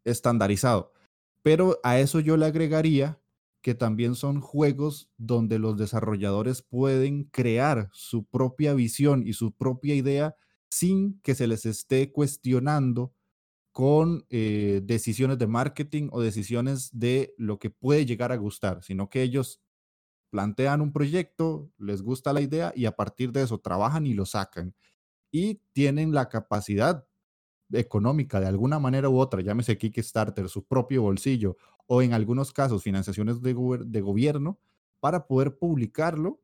estandarizado. 0.05 0.93
Pero 1.41 1.79
a 1.83 1.99
eso 1.99 2.19
yo 2.19 2.37
le 2.37 2.45
agregaría 2.45 3.19
que 3.61 3.75
también 3.75 4.15
son 4.15 4.41
juegos 4.41 5.09
donde 5.17 5.59
los 5.59 5.77
desarrolladores 5.77 6.61
pueden 6.61 7.25
crear 7.25 7.89
su 7.91 8.25
propia 8.25 8.73
visión 8.73 9.23
y 9.25 9.33
su 9.33 9.51
propia 9.51 9.95
idea 9.95 10.35
sin 10.69 11.19
que 11.21 11.35
se 11.35 11.47
les 11.47 11.65
esté 11.65 12.11
cuestionando 12.11 13.13
con 13.71 14.25
eh, 14.29 14.81
decisiones 14.83 15.37
de 15.37 15.47
marketing 15.47 16.09
o 16.11 16.21
decisiones 16.21 16.89
de 16.97 17.33
lo 17.37 17.59
que 17.59 17.69
puede 17.69 18.05
llegar 18.05 18.31
a 18.31 18.37
gustar, 18.37 18.83
sino 18.83 19.09
que 19.09 19.21
ellos 19.21 19.61
plantean 20.31 20.81
un 20.81 20.91
proyecto, 20.91 21.71
les 21.77 22.01
gusta 22.01 22.33
la 22.33 22.41
idea 22.41 22.73
y 22.75 22.85
a 22.85 22.95
partir 22.95 23.31
de 23.31 23.43
eso 23.43 23.59
trabajan 23.59 24.07
y 24.07 24.13
lo 24.13 24.25
sacan. 24.25 24.75
Y 25.31 25.61
tienen 25.73 26.13
la 26.13 26.29
capacidad 26.29 27.05
económica 27.71 28.39
de 28.39 28.47
alguna 28.47 28.79
manera 28.79 29.09
u 29.09 29.19
otra, 29.19 29.41
llámese 29.41 29.77
Kickstarter, 29.77 30.49
su 30.49 30.65
propio 30.65 31.03
bolsillo 31.03 31.57
o 31.87 32.01
en 32.01 32.13
algunos 32.13 32.51
casos 32.53 32.83
financiaciones 32.83 33.41
de, 33.41 33.53
de 33.85 34.01
gobierno 34.01 34.59
para 34.99 35.27
poder 35.27 35.57
publicarlo 35.57 36.41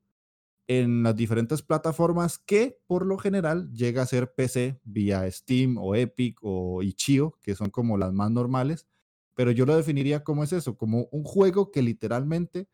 en 0.68 1.04
las 1.04 1.16
diferentes 1.16 1.62
plataformas 1.62 2.40
que 2.40 2.80
por 2.88 3.06
lo 3.06 3.18
general 3.18 3.72
llega 3.74 4.02
a 4.04 4.06
ser 4.06 4.34
PC 4.34 4.80
vía 4.84 5.30
Steam 5.32 5.78
o 5.78 5.96
Epic 5.96 6.40
o 6.42 6.82
Itch.io, 6.84 7.38
que 7.42 7.56
son 7.56 7.70
como 7.70 7.98
las 7.98 8.14
más 8.14 8.32
normales, 8.32 8.88
pero 9.36 9.52
yo 9.52 9.66
lo 9.66 9.76
definiría 9.76 10.24
como 10.24 10.44
es 10.44 10.54
eso, 10.54 10.78
como 10.78 11.08
un 11.12 11.24
juego 11.24 11.72
que 11.72 11.82
literalmente 11.82 12.70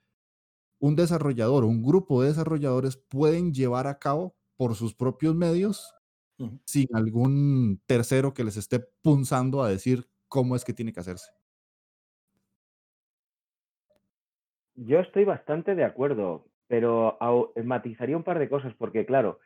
un 0.80 0.96
desarrollador 0.96 1.64
o 1.64 1.68
un 1.68 1.84
grupo 1.84 2.22
de 2.22 2.30
desarrolladores 2.30 2.98
pueden 2.98 3.54
llevar 3.54 3.88
a 3.88 4.00
cabo 4.00 4.36
por 4.58 4.76
sus 4.76 4.94
propios 4.96 5.36
medios 5.36 5.94
sin 6.66 6.88
algún 6.96 7.82
tercero 7.88 8.34
que 8.34 8.44
les 8.46 8.58
esté 8.58 8.80
punzando 9.02 9.64
a 9.64 9.70
decir 9.70 10.10
cómo 10.30 10.56
es 10.56 10.66
que 10.66 10.74
tiene 10.74 10.94
que 10.94 11.02
hacerse. 11.02 11.30
Yo 14.86 15.02
estoy 15.02 15.26
bastante 15.26 15.76
de 15.76 15.84
acuerdo, 15.84 16.46
pero 16.68 17.18
matizaría 17.66 18.16
un 18.16 18.24
par 18.24 18.40
de 18.40 18.48
cosas, 18.48 18.74
porque 18.76 19.06
claro, 19.06 19.40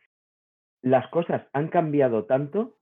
las 0.84 1.08
cosas 1.08 1.48
han 1.54 1.70
cambiado 1.70 2.26
tanto 2.26 2.78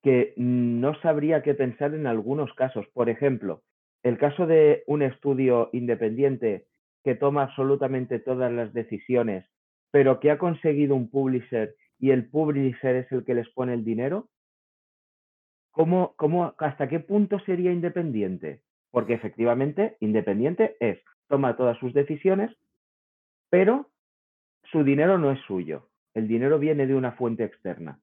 que 0.00 0.32
no 0.36 0.94
sabría 1.00 1.42
qué 1.42 1.54
pensar 1.54 1.94
en 1.94 2.06
algunos 2.06 2.52
casos. 2.54 2.86
Por 2.92 3.08
ejemplo, 3.08 3.62
el 4.04 4.16
caso 4.16 4.46
de 4.46 4.84
un 4.86 5.02
estudio 5.02 5.70
independiente 5.72 6.66
que 7.02 7.16
toma 7.16 7.44
absolutamente 7.44 8.20
todas 8.20 8.52
las 8.52 8.72
decisiones, 8.72 9.44
pero 9.90 10.20
que 10.20 10.30
ha 10.30 10.38
conseguido 10.38 10.94
un 10.94 11.10
publisher 11.10 11.74
y 11.98 12.10
el 12.10 12.30
publisher 12.30 12.94
es 12.94 13.10
el 13.10 13.24
que 13.24 13.34
les 13.34 13.48
pone 13.48 13.74
el 13.74 13.84
dinero, 13.84 14.28
¿cómo, 15.72 16.14
cómo, 16.16 16.54
¿hasta 16.58 16.88
qué 16.88 17.00
punto 17.00 17.40
sería 17.40 17.72
independiente? 17.72 18.62
Porque 18.92 19.14
efectivamente, 19.14 19.96
independiente 20.00 20.76
es, 20.78 21.00
toma 21.32 21.56
todas 21.56 21.78
sus 21.78 21.94
decisiones, 21.94 22.50
pero 23.48 23.90
su 24.70 24.84
dinero 24.84 25.16
no 25.16 25.32
es 25.32 25.40
suyo. 25.46 25.88
El 26.12 26.28
dinero 26.28 26.58
viene 26.58 26.86
de 26.86 26.94
una 26.94 27.12
fuente 27.12 27.42
externa. 27.42 27.98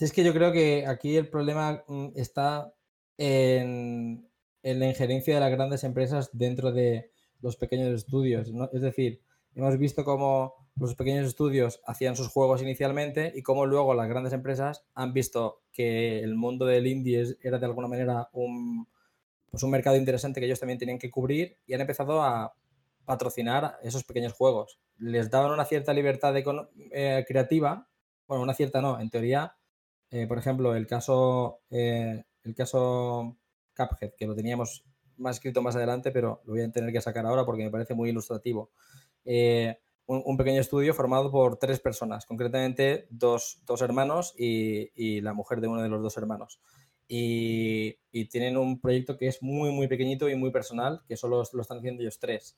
Es 0.00 0.12
que 0.12 0.24
yo 0.24 0.32
creo 0.32 0.50
que 0.50 0.84
aquí 0.84 1.16
el 1.16 1.28
problema 1.28 1.84
mm, 1.86 2.08
está 2.16 2.74
en, 3.18 4.28
en 4.64 4.80
la 4.80 4.88
injerencia 4.88 5.34
de 5.34 5.40
las 5.40 5.52
grandes 5.52 5.84
empresas 5.84 6.28
dentro 6.32 6.72
de 6.72 7.12
los 7.40 7.56
pequeños 7.56 7.94
estudios. 7.94 8.52
Es 8.72 8.80
decir, 8.80 9.20
hemos 9.54 9.78
visto 9.78 10.04
cómo 10.04 10.54
los 10.74 10.96
pequeños 10.96 11.28
estudios 11.28 11.80
hacían 11.86 12.16
sus 12.16 12.26
juegos 12.26 12.62
inicialmente 12.62 13.32
y 13.32 13.42
cómo 13.42 13.64
luego 13.64 13.94
las 13.94 14.08
grandes 14.08 14.32
empresas 14.32 14.84
han 14.92 15.12
visto 15.12 15.62
que 15.72 16.18
el 16.18 16.34
mundo 16.34 16.66
del 16.66 16.88
indie 16.88 17.36
era 17.42 17.60
de 17.60 17.66
alguna 17.66 17.86
manera 17.86 18.28
un, 18.32 18.88
pues 19.56 19.62
un 19.62 19.70
mercado 19.70 19.96
interesante 19.96 20.38
que 20.38 20.44
ellos 20.44 20.60
también 20.60 20.78
tenían 20.78 20.98
que 20.98 21.10
cubrir 21.10 21.56
y 21.66 21.72
han 21.72 21.80
empezado 21.80 22.22
a 22.22 22.52
patrocinar 23.06 23.78
esos 23.82 24.04
pequeños 24.04 24.34
juegos. 24.34 24.78
Les 24.98 25.30
daban 25.30 25.50
una 25.50 25.64
cierta 25.64 25.94
libertad 25.94 26.34
eh, 26.36 27.24
creativa, 27.26 27.88
bueno, 28.28 28.42
una 28.42 28.52
cierta 28.52 28.82
no, 28.82 29.00
en 29.00 29.08
teoría, 29.08 29.56
eh, 30.10 30.26
por 30.26 30.36
ejemplo, 30.36 30.76
el 30.76 30.86
caso, 30.86 31.60
eh, 31.70 32.22
el 32.42 32.54
caso 32.54 33.38
Cuphead, 33.74 34.12
que 34.18 34.26
lo 34.26 34.34
teníamos 34.34 34.84
más 35.16 35.36
escrito 35.36 35.62
más 35.62 35.74
adelante, 35.74 36.10
pero 36.10 36.42
lo 36.44 36.52
voy 36.52 36.60
a 36.60 36.70
tener 36.70 36.92
que 36.92 37.00
sacar 37.00 37.24
ahora 37.24 37.46
porque 37.46 37.64
me 37.64 37.70
parece 37.70 37.94
muy 37.94 38.10
ilustrativo 38.10 38.72
un, 40.06 40.36
pequeño 40.36 40.60
estudio 40.60 40.94
formado 40.94 41.30
por 41.30 41.56
tres 41.56 41.80
personas, 41.80 42.26
concretamente 42.26 43.06
dos, 43.10 43.58
hermanos 43.80 44.34
y, 44.36 45.20
la 45.20 45.32
mujer 45.32 45.60
de 45.60 45.68
uno 45.68 45.82
de 45.82 45.88
los 45.88 46.02
dos 46.02 46.16
hermanos. 46.16 46.60
Y, 47.08 47.98
tienen 48.30 48.56
un 48.56 48.80
proyecto 48.80 49.18
que 49.18 49.28
es 49.28 49.42
muy, 49.42 49.70
muy 49.72 49.88
pequeñito 49.88 50.28
y 50.28 50.34
muy 50.36 50.50
personal, 50.50 51.02
que 51.06 51.16
solo 51.16 51.42
lo 51.52 51.62
están 51.62 51.78
haciendo 51.78 52.02
ellos 52.02 52.18
tres. 52.18 52.56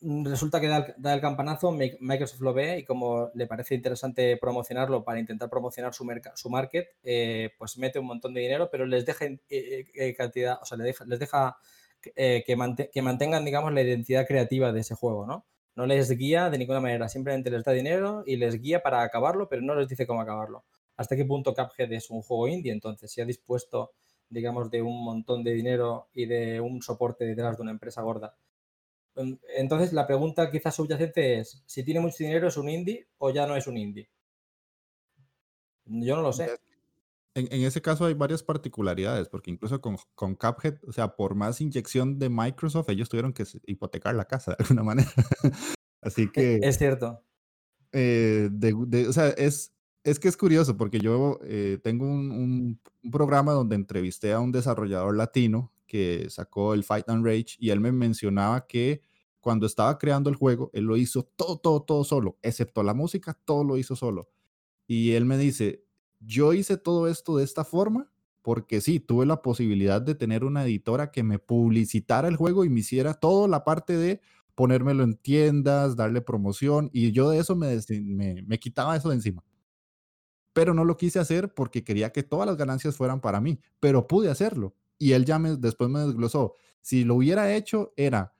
Resulta 0.00 0.60
que 0.60 0.68
da 0.68 1.14
el, 1.14 1.20
campanazo, 1.20 1.72
Microsoft 1.72 2.40
lo 2.40 2.54
ve 2.54 2.78
y 2.78 2.84
como 2.84 3.30
le 3.34 3.46
parece 3.46 3.74
interesante 3.74 4.36
promocionarlo 4.36 5.02
para 5.02 5.18
intentar 5.18 5.50
promocionar 5.50 5.92
su, 5.92 6.06
su 6.34 6.50
market, 6.50 6.86
eh, 7.02 7.50
pues 7.58 7.78
mete 7.78 7.98
un 7.98 8.06
montón 8.06 8.32
de 8.34 8.42
dinero, 8.42 8.68
pero 8.70 8.86
les 8.86 9.04
deja 9.04 9.24
eh, 9.24 9.38
eh, 9.48 10.14
cantidad, 10.14 10.58
o 10.62 10.64
sea, 10.64 10.78
les 10.78 11.18
deja, 11.18 11.56
que, 12.00 12.44
que, 12.92 13.02
mantengan, 13.02 13.44
digamos, 13.44 13.72
la 13.72 13.82
identidad 13.82 14.26
creativa 14.26 14.70
de 14.72 14.80
ese 14.80 14.94
juego, 14.94 15.26
¿no? 15.26 15.46
no 15.76 15.86
les 15.86 16.10
guía 16.10 16.50
de 16.50 16.58
ninguna 16.58 16.80
manera, 16.80 17.08
simplemente 17.08 17.50
les 17.50 17.62
da 17.62 17.72
dinero 17.72 18.24
y 18.26 18.36
les 18.36 18.60
guía 18.60 18.82
para 18.82 19.02
acabarlo, 19.02 19.48
pero 19.48 19.62
no 19.62 19.74
les 19.74 19.88
dice 19.88 20.06
cómo 20.06 20.22
acabarlo. 20.22 20.64
¿Hasta 20.96 21.16
qué 21.16 21.24
punto 21.24 21.54
Cuphead 21.54 21.92
es 21.92 22.10
un 22.10 22.22
juego 22.22 22.48
indie? 22.48 22.72
Entonces, 22.72 23.10
si 23.10 23.20
ha 23.20 23.24
dispuesto, 23.24 23.92
digamos, 24.28 24.70
de 24.70 24.82
un 24.82 25.04
montón 25.04 25.44
de 25.44 25.52
dinero 25.52 26.08
y 26.14 26.26
de 26.26 26.60
un 26.60 26.82
soporte 26.82 27.24
detrás 27.24 27.56
de 27.56 27.62
una 27.62 27.72
empresa 27.72 28.02
gorda. 28.02 28.36
Entonces, 29.56 29.92
la 29.92 30.06
pregunta 30.06 30.50
quizás 30.50 30.74
subyacente 30.74 31.40
es, 31.40 31.62
si 31.66 31.84
tiene 31.84 32.00
mucho 32.00 32.16
dinero, 32.18 32.48
¿es 32.48 32.56
un 32.56 32.68
indie 32.68 33.08
o 33.18 33.30
ya 33.30 33.46
no 33.46 33.56
es 33.56 33.66
un 33.66 33.76
indie? 33.76 34.10
Yo 35.86 36.16
no 36.16 36.22
lo 36.22 36.32
sé 36.32 36.50
en, 37.36 37.62
ese 37.64 37.82
caso 37.82 38.06
hay 38.06 38.14
varias 38.14 38.42
particularidades, 38.42 39.28
porque 39.28 39.50
incluso 39.50 39.80
con, 39.80 39.98
con 40.14 40.34
Cuphead, 40.34 40.78
o 40.88 40.92
sea, 40.92 41.16
por 41.16 41.34
más 41.34 41.60
inyección 41.60 42.18
de 42.18 42.30
Microsoft, 42.30 42.88
ellos 42.88 43.10
tuvieron 43.10 43.34
que 43.34 43.44
hipotecar 43.66 44.14
la 44.14 44.24
casa 44.24 44.52
de 44.52 44.56
alguna 44.60 44.82
manera. 44.82 45.10
Así 46.00 46.22
e, 46.22 46.32
que... 46.32 46.60
Es 46.62 46.78
cierto. 46.78 47.22
Eh, 47.92 48.48
o 49.06 49.12
sea, 49.12 49.28
es, 49.28 49.75
es 50.06 50.20
que 50.20 50.28
es 50.28 50.36
curioso, 50.36 50.76
porque 50.76 51.00
yo 51.00 51.40
eh, 51.42 51.78
tengo 51.82 52.06
un, 52.06 52.80
programa 53.10 53.52
donde 53.52 53.76
entrevisté 53.76 54.32
a 54.32 54.40
un 54.40 54.52
desarrollador 54.52 55.16
latino 55.16 55.72
que 55.86 56.26
sacó 56.30 56.74
el 56.74 56.82
Fight 56.82 57.08
and 57.08 57.24
Rage 57.24 57.56
y 57.58 57.70
él 57.70 57.80
me 57.80 57.92
mencionaba 57.92 58.66
que 58.66 59.00
cuando 59.40 59.66
estaba 59.66 59.96
creando 59.98 60.30
el 60.30 60.36
juego, 60.36 60.70
él 60.72 60.84
lo 60.84 60.96
hizo 60.96 61.22
todo, 61.22 61.58
todo, 61.58 61.82
todo 61.82 62.04
solo, 62.04 62.38
excepto 62.42 62.82
la 62.82 62.94
música, 62.94 63.38
todo 63.44 63.62
lo 63.62 63.76
hizo 63.76 63.94
solo. 63.94 64.28
Y 64.88 65.12
él 65.12 65.24
me 65.24 65.38
dice, 65.38 65.84
yo 66.20 66.52
hice 66.52 66.76
todo 66.76 67.08
esto 67.08 67.36
de 67.36 67.44
esta 67.44 67.64
forma 67.64 68.10
porque 68.42 68.80
sí, 68.80 69.00
tuve 69.00 69.26
la 69.26 69.42
posibilidad 69.42 70.00
de 70.00 70.14
tener 70.14 70.44
una 70.44 70.64
editora 70.64 71.10
que 71.10 71.24
me 71.24 71.40
publicitara 71.40 72.28
el 72.28 72.36
juego 72.36 72.64
y 72.64 72.68
me 72.68 72.78
hiciera 72.78 73.14
toda 73.14 73.48
la 73.48 73.64
parte 73.64 73.96
de 73.96 74.20
ponérmelo 74.54 75.04
en 75.04 75.14
tiendas, 75.14 75.96
darle 75.96 76.20
promoción, 76.20 76.88
y 76.92 77.12
yo 77.12 77.30
de 77.30 77.38
eso 77.38 77.54
me, 77.54 77.76
me, 78.46 78.58
quitaba 78.58 78.96
eso 78.96 79.10
de 79.10 79.16
encima. 79.16 79.44
Pero 80.56 80.72
no 80.72 80.86
lo 80.86 80.96
quise 80.96 81.18
hacer 81.18 81.52
porque 81.52 81.84
quería 81.84 82.12
que 82.12 82.22
todas 82.22 82.46
las 82.46 82.56
ganancias 82.56 82.96
fueran 82.96 83.20
para 83.20 83.42
mí, 83.42 83.60
pero 83.78 84.06
pude 84.06 84.30
hacerlo. 84.30 84.74
Y 84.96 85.12
él 85.12 85.26
ya 85.26 85.38
me, 85.38 85.56
después 85.56 85.90
me 85.90 86.00
desglosó. 86.00 86.54
Si 86.80 87.04
lo 87.04 87.16
hubiera 87.16 87.54
hecho, 87.54 87.92
era 87.94 88.32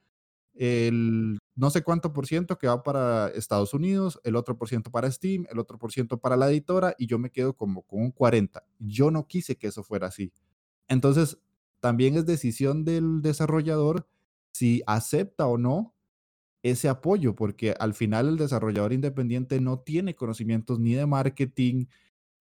el 0.55 1.37
no 1.55 1.69
sé 1.69 1.83
cuánto 1.83 2.15
por 2.15 2.27
ciento 2.27 2.57
que 2.57 2.69
va 2.69 2.83
para 2.83 3.29
Estados 3.29 3.75
Unidos, 3.75 4.19
el 4.25 4.35
otro 4.35 4.57
por 4.57 4.71
ciento 4.71 4.91
para 4.91 5.13
Steam, 5.13 5.45
el 5.51 5.59
otro 5.59 5.79
por 5.79 5.93
ciento 5.93 6.17
para 6.17 6.39
la 6.39 6.49
editora 6.49 6.95
y 6.97 7.07
yo 7.07 7.19
me 7.19 7.29
quedo 7.29 7.55
como 7.55 7.83
con 7.83 8.01
un 8.01 8.13
40. 8.13 8.65
Yo 8.79 9.11
no 9.11 9.29
quise 9.29 9.57
que 9.57 9.67
eso 9.67 9.83
fuera 9.83 10.07
así. 10.07 10.33
Entonces, 10.89 11.37
también 11.81 12.17
es 12.17 12.25
decisión 12.25 12.87
del 12.87 13.21
desarrollador 13.21 14.09
si 14.53 14.83
acepta 14.87 15.47
o 15.49 15.59
no 15.59 15.95
ese 16.63 16.89
apoyo, 16.89 17.37
porque 17.37 17.75
al 17.79 17.93
final 17.95 18.29
el 18.29 18.39
desarrollador 18.39 18.95
independiente 18.95 19.61
no 19.61 19.81
tiene 19.81 20.17
conocimientos 20.17 20.81
ni 20.81 20.95
de 20.95 21.07
marketing, 21.07 21.87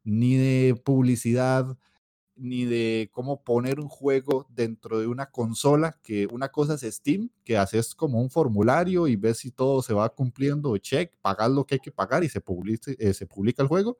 ni 0.06 0.38
de 0.38 0.76
publicidad, 0.76 1.78
ni 2.36 2.66
de 2.66 3.10
cómo 3.14 3.44
poner 3.44 3.80
un 3.80 3.90
juego 3.90 4.48
dentro 4.50 5.00
de 5.00 5.08
una 5.08 5.28
consola, 5.32 6.00
que 6.04 6.28
una 6.28 6.50
cosa 6.50 6.76
es 6.76 6.82
Steam, 6.96 7.30
que 7.44 7.58
haces 7.58 7.96
como 7.96 8.22
un 8.22 8.30
formulario 8.30 9.08
y 9.08 9.16
ves 9.16 9.40
si 9.40 9.52
todo 9.52 9.82
se 9.82 9.94
va 9.94 10.10
cumpliendo, 10.10 10.78
check, 10.78 11.16
pagas 11.22 11.52
lo 11.52 11.66
que 11.66 11.76
hay 11.76 11.80
que 11.80 11.92
pagar 11.92 12.24
y 12.24 12.30
se, 12.30 12.42
eh, 13.00 13.14
se 13.14 13.26
publica 13.28 13.64
el 13.64 13.70
juego, 13.70 13.98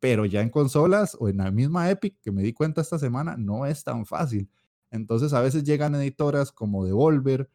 pero 0.00 0.26
ya 0.26 0.42
en 0.42 0.50
consolas 0.50 1.16
o 1.20 1.28
en 1.28 1.38
la 1.38 1.50
misma 1.50 1.90
Epic, 1.90 2.20
que 2.22 2.32
me 2.32 2.42
di 2.42 2.52
cuenta 2.52 2.80
esta 2.82 2.98
semana, 2.98 3.36
no 3.38 3.66
es 3.66 3.84
tan 3.84 4.06
fácil. 4.06 4.50
Entonces 4.90 5.32
a 5.32 5.40
veces 5.40 5.64
llegan 5.64 5.94
editoras 5.94 6.52
como 6.52 6.84
Devolver 6.84 7.50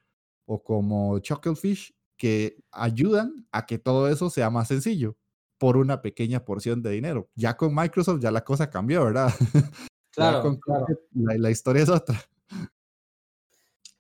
o 0.46 0.64
como 0.64 1.20
Chucklefish 1.20 1.96
que 2.18 2.58
ayudan 2.72 3.48
a 3.52 3.66
que 3.66 3.80
todo 3.80 4.10
eso 4.10 4.30
sea 4.30 4.50
más 4.50 4.68
sencillo 4.70 5.18
por 5.64 5.78
una 5.78 6.02
pequeña 6.02 6.44
porción 6.44 6.82
de 6.82 6.90
dinero. 6.90 7.30
Ya 7.36 7.56
con 7.56 7.74
Microsoft 7.74 8.20
ya 8.20 8.32
la 8.32 8.44
cosa 8.44 8.70
cambió, 8.70 9.06
¿verdad? 9.06 9.30
Claro, 10.12 10.60
claro. 10.60 10.86
La, 11.14 11.50
historia 11.50 11.82
es 11.82 11.90
otra. 11.90 12.22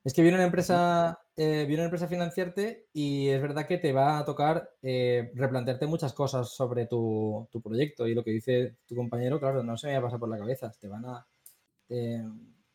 Es 0.03 0.13
que 0.13 0.21
viene 0.21 0.35
una 0.35 0.45
empresa, 0.45 1.21
eh, 1.37 1.63
viene 1.65 1.77
una 1.81 1.85
empresa 1.85 2.05
a 2.05 2.09
financiarte 2.09 2.89
y 2.93 3.29
es 3.29 3.41
verdad 3.41 3.65
que 3.65 3.79
te 3.79 3.93
va 3.93 4.19
a 4.19 4.25
tocar 4.25 4.75
eh, 4.83 5.31
replantearte 5.33 5.87
muchas 5.87 6.13
cosas 6.13 6.49
sobre 6.49 6.85
tu, 6.85 7.49
proyecto 7.63 8.05
y 8.07 8.13
lo 8.13 8.23
que 8.23 8.29
dice 8.29 8.75
tu 8.85 8.95
compañero, 8.95 9.39
claro, 9.39 9.63
no 9.63 9.75
se 9.75 9.87
me 9.87 9.93
va 9.93 9.99
a 9.99 10.03
pasar 10.03 10.19
por 10.19 10.29
la 10.29 10.37
cabeza. 10.37 10.69
Te 10.77 10.89
van 10.89 11.05
a. 11.05 11.25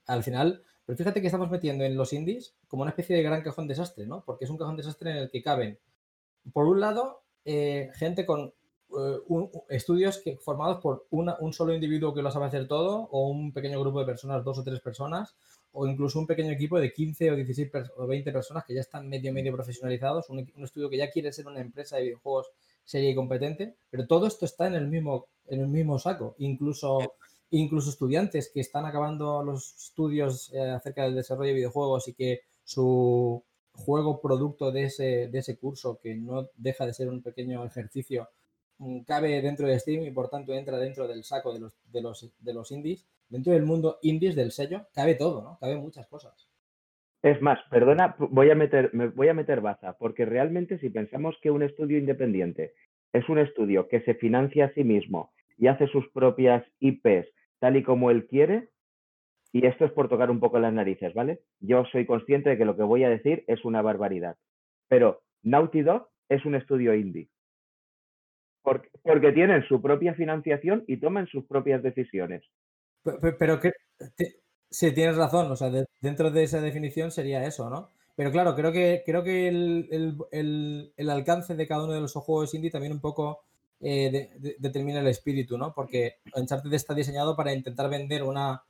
al 0.07 0.23
final, 0.25 0.65
pero 0.87 0.97
fíjate 0.97 1.21
que 1.21 1.27
estamos 1.27 1.51
metiendo 1.51 1.85
en 1.85 1.95
los 1.95 2.15
indies 2.15 2.57
como 2.67 2.83
una 2.83 2.91
especie 2.91 3.15
de 3.15 3.23
gran 3.23 3.43
cajón 3.43 3.69
desastre, 3.69 4.07
¿no? 4.07 4.25
Porque 4.25 4.47
es 4.47 4.51
un 4.51 4.57
cajón 4.57 4.79
desastre 4.79 5.11
en 5.11 5.17
el 5.19 5.31
que 5.31 5.43
caben, 5.43 5.79
por 6.53 6.67
un 6.67 6.81
lado, 6.81 7.23
eh, 7.45 7.91
gente 7.95 8.27
con 8.27 8.53
eh, 8.91 9.21
estudios 9.69 10.19
que, 10.19 10.37
formados 10.37 10.81
por 10.81 11.07
un 11.11 11.53
solo 11.53 11.75
individuo 11.75 12.15
que 12.15 12.23
lo 12.23 12.31
sabe 12.31 12.47
hacer 12.47 12.67
todo, 12.67 13.09
o 13.11 13.29
un 13.29 13.53
pequeño 13.53 13.81
grupo 13.81 14.01
de 14.01 14.07
personas, 14.07 14.45
dos 14.45 14.59
o 14.59 14.65
tres 14.65 14.81
personas, 14.81 15.35
o 15.73 15.87
incluso 15.87 16.19
un 16.19 16.27
pequeño 16.27 16.51
equipo 16.53 16.81
de 16.81 16.93
15 16.93 17.31
o 17.31 17.37
16 17.37 17.71
o 17.97 18.07
20 18.07 18.33
personas 18.33 18.65
que 18.65 18.75
ya 18.75 18.81
están 18.81 19.09
medio 19.09 19.33
medio 19.33 19.53
profesionalizados, 19.53 20.31
un, 20.31 20.39
estudio 20.65 20.89
que 20.89 20.97
ya 20.97 21.11
quiere 21.11 21.33
ser 21.33 21.47
una 21.47 21.61
empresa 21.61 21.97
de 21.97 22.05
videojuegos 22.05 22.51
seria 22.85 23.11
y 23.11 23.15
competente, 23.15 23.77
pero 23.91 24.07
todo 24.07 24.27
esto 24.27 24.47
está 24.47 24.67
en 24.67 24.75
el 24.75 24.89
mismo, 24.89 25.27
en 25.47 25.61
el 25.61 25.69
mismo 25.69 25.99
saco, 25.99 26.35
incluso, 26.39 27.13
incluso 27.51 27.91
estudiantes 27.91 28.51
que 28.53 28.61
están 28.61 28.87
acabando 28.87 29.43
los 29.45 29.75
estudios 29.77 30.51
eh, 30.55 30.61
acerca 30.71 31.05
del 31.05 31.15
desarrollo 31.15 31.49
de 31.49 31.57
videojuegos 31.57 32.09
y 32.09 32.15
que 32.15 32.41
su 32.65 33.45
juego 33.75 34.21
producto 34.21 34.73
de 34.73 34.85
ese, 34.85 35.29
de 35.29 35.39
ese 35.39 35.59
curso, 35.59 35.99
que 36.03 36.15
no 36.15 36.49
deja 36.57 36.87
de 36.87 36.95
ser 36.95 37.09
un 37.09 37.23
pequeño 37.23 37.65
ejercicio, 37.65 38.29
cabe 39.07 39.41
dentro 39.43 39.67
de 39.67 39.79
Steam 39.79 40.05
y 40.05 40.11
por 40.11 40.29
tanto 40.29 40.53
entra 40.53 40.79
dentro 40.79 41.09
del 41.09 41.25
saco 41.25 41.53
de 41.53 41.61
los, 41.61 41.77
de 41.93 42.03
los, 42.03 42.33
de 42.39 42.55
los 42.55 42.73
indies. 42.73 43.07
Dentro 43.29 43.53
del 43.53 43.65
mundo 43.65 43.99
indies 44.03 44.37
del 44.37 44.53
sello 44.53 44.87
cabe 44.95 45.15
todo, 45.15 45.43
¿no? 45.43 45.59
Cabe 45.61 45.77
muchas 45.77 46.07
cosas. 46.07 46.49
Es 47.23 47.43
más, 47.43 47.59
perdona, 47.71 48.15
voy 48.19 48.51
a 48.51 48.55
meter, 48.55 48.91
me 48.95 49.09
voy 49.09 49.29
a 49.29 49.35
meter 49.35 49.61
baza, 49.61 49.99
porque 49.99 50.25
realmente 50.25 50.79
si 50.79 50.89
pensamos 50.89 51.37
que 51.43 51.51
un 51.51 51.63
estudio 51.63 51.99
independiente 51.99 52.75
es 53.13 53.29
un 53.29 53.39
estudio 53.39 53.89
que 53.89 54.01
se 54.03 54.15
financia 54.15 54.67
a 54.67 54.75
sí 54.75 54.85
mismo 54.85 55.33
y 55.57 55.67
hace 55.67 55.89
sus 55.89 56.09
propias 56.11 56.65
IPs 56.79 57.27
tal 57.59 57.77
y 57.77 57.83
como 57.83 58.11
él 58.13 58.27
quiere, 58.29 58.69
y 59.53 59.67
esto 59.67 59.85
es 59.85 59.93
por 59.93 60.09
tocar 60.09 60.31
un 60.31 60.39
poco 60.39 60.61
las 60.61 60.73
narices, 60.73 61.13
¿vale? 61.15 61.41
Yo 61.59 61.85
soy 61.91 62.07
consciente 62.07 62.51
de 62.51 62.59
que 62.59 62.65
lo 62.65 62.77
que 62.77 62.83
voy 62.85 63.03
a 63.03 63.09
decir 63.09 63.45
es 63.49 63.65
una 63.65 63.83
barbaridad, 63.83 64.37
pero 64.87 65.23
Naughty 65.43 65.83
Dog 65.83 66.09
es 66.29 66.45
un 66.45 66.55
estudio 66.55 66.95
indie. 66.95 67.29
Porque, 69.03 69.33
tienen 69.33 69.63
su 69.69 69.81
propia 69.81 70.15
financiación 70.15 70.85
y 70.87 70.99
toman 70.99 71.27
sus 71.27 71.45
propias 71.47 71.83
decisiones. 71.83 72.43
Pero, 73.39 73.61
que 73.61 73.73
sí, 74.71 74.93
tienes 74.93 75.17
razón, 75.17 75.51
o 75.51 75.57
sea, 75.57 75.71
dentro 76.01 76.31
de 76.31 76.43
esa 76.43 76.61
definición 76.61 77.11
sería 77.11 77.45
eso, 77.45 77.71
¿no? 77.71 77.91
Pero 78.15 78.33
claro, 78.33 78.55
creo 78.55 78.73
que, 78.73 79.03
creo 79.07 79.23
que 79.23 79.49
el, 79.49 80.93
alcance 81.09 81.55
de 81.55 81.67
cada 81.67 81.85
uno 81.85 81.93
de 81.93 82.01
los 82.01 82.13
juegos 82.15 82.53
indie 82.53 82.71
también 82.71 82.93
un 82.93 83.01
poco 83.01 83.45
eh, 83.81 84.57
determina 84.59 85.01
el 85.01 85.07
espíritu, 85.07 85.57
¿no? 85.57 85.73
Porque 85.73 86.17
Uncharted 86.35 86.73
está 86.73 86.95
diseñado 86.95 87.37
para 87.37 87.55
intentar 87.55 87.89
vender 87.89 88.25
una, 88.25 88.65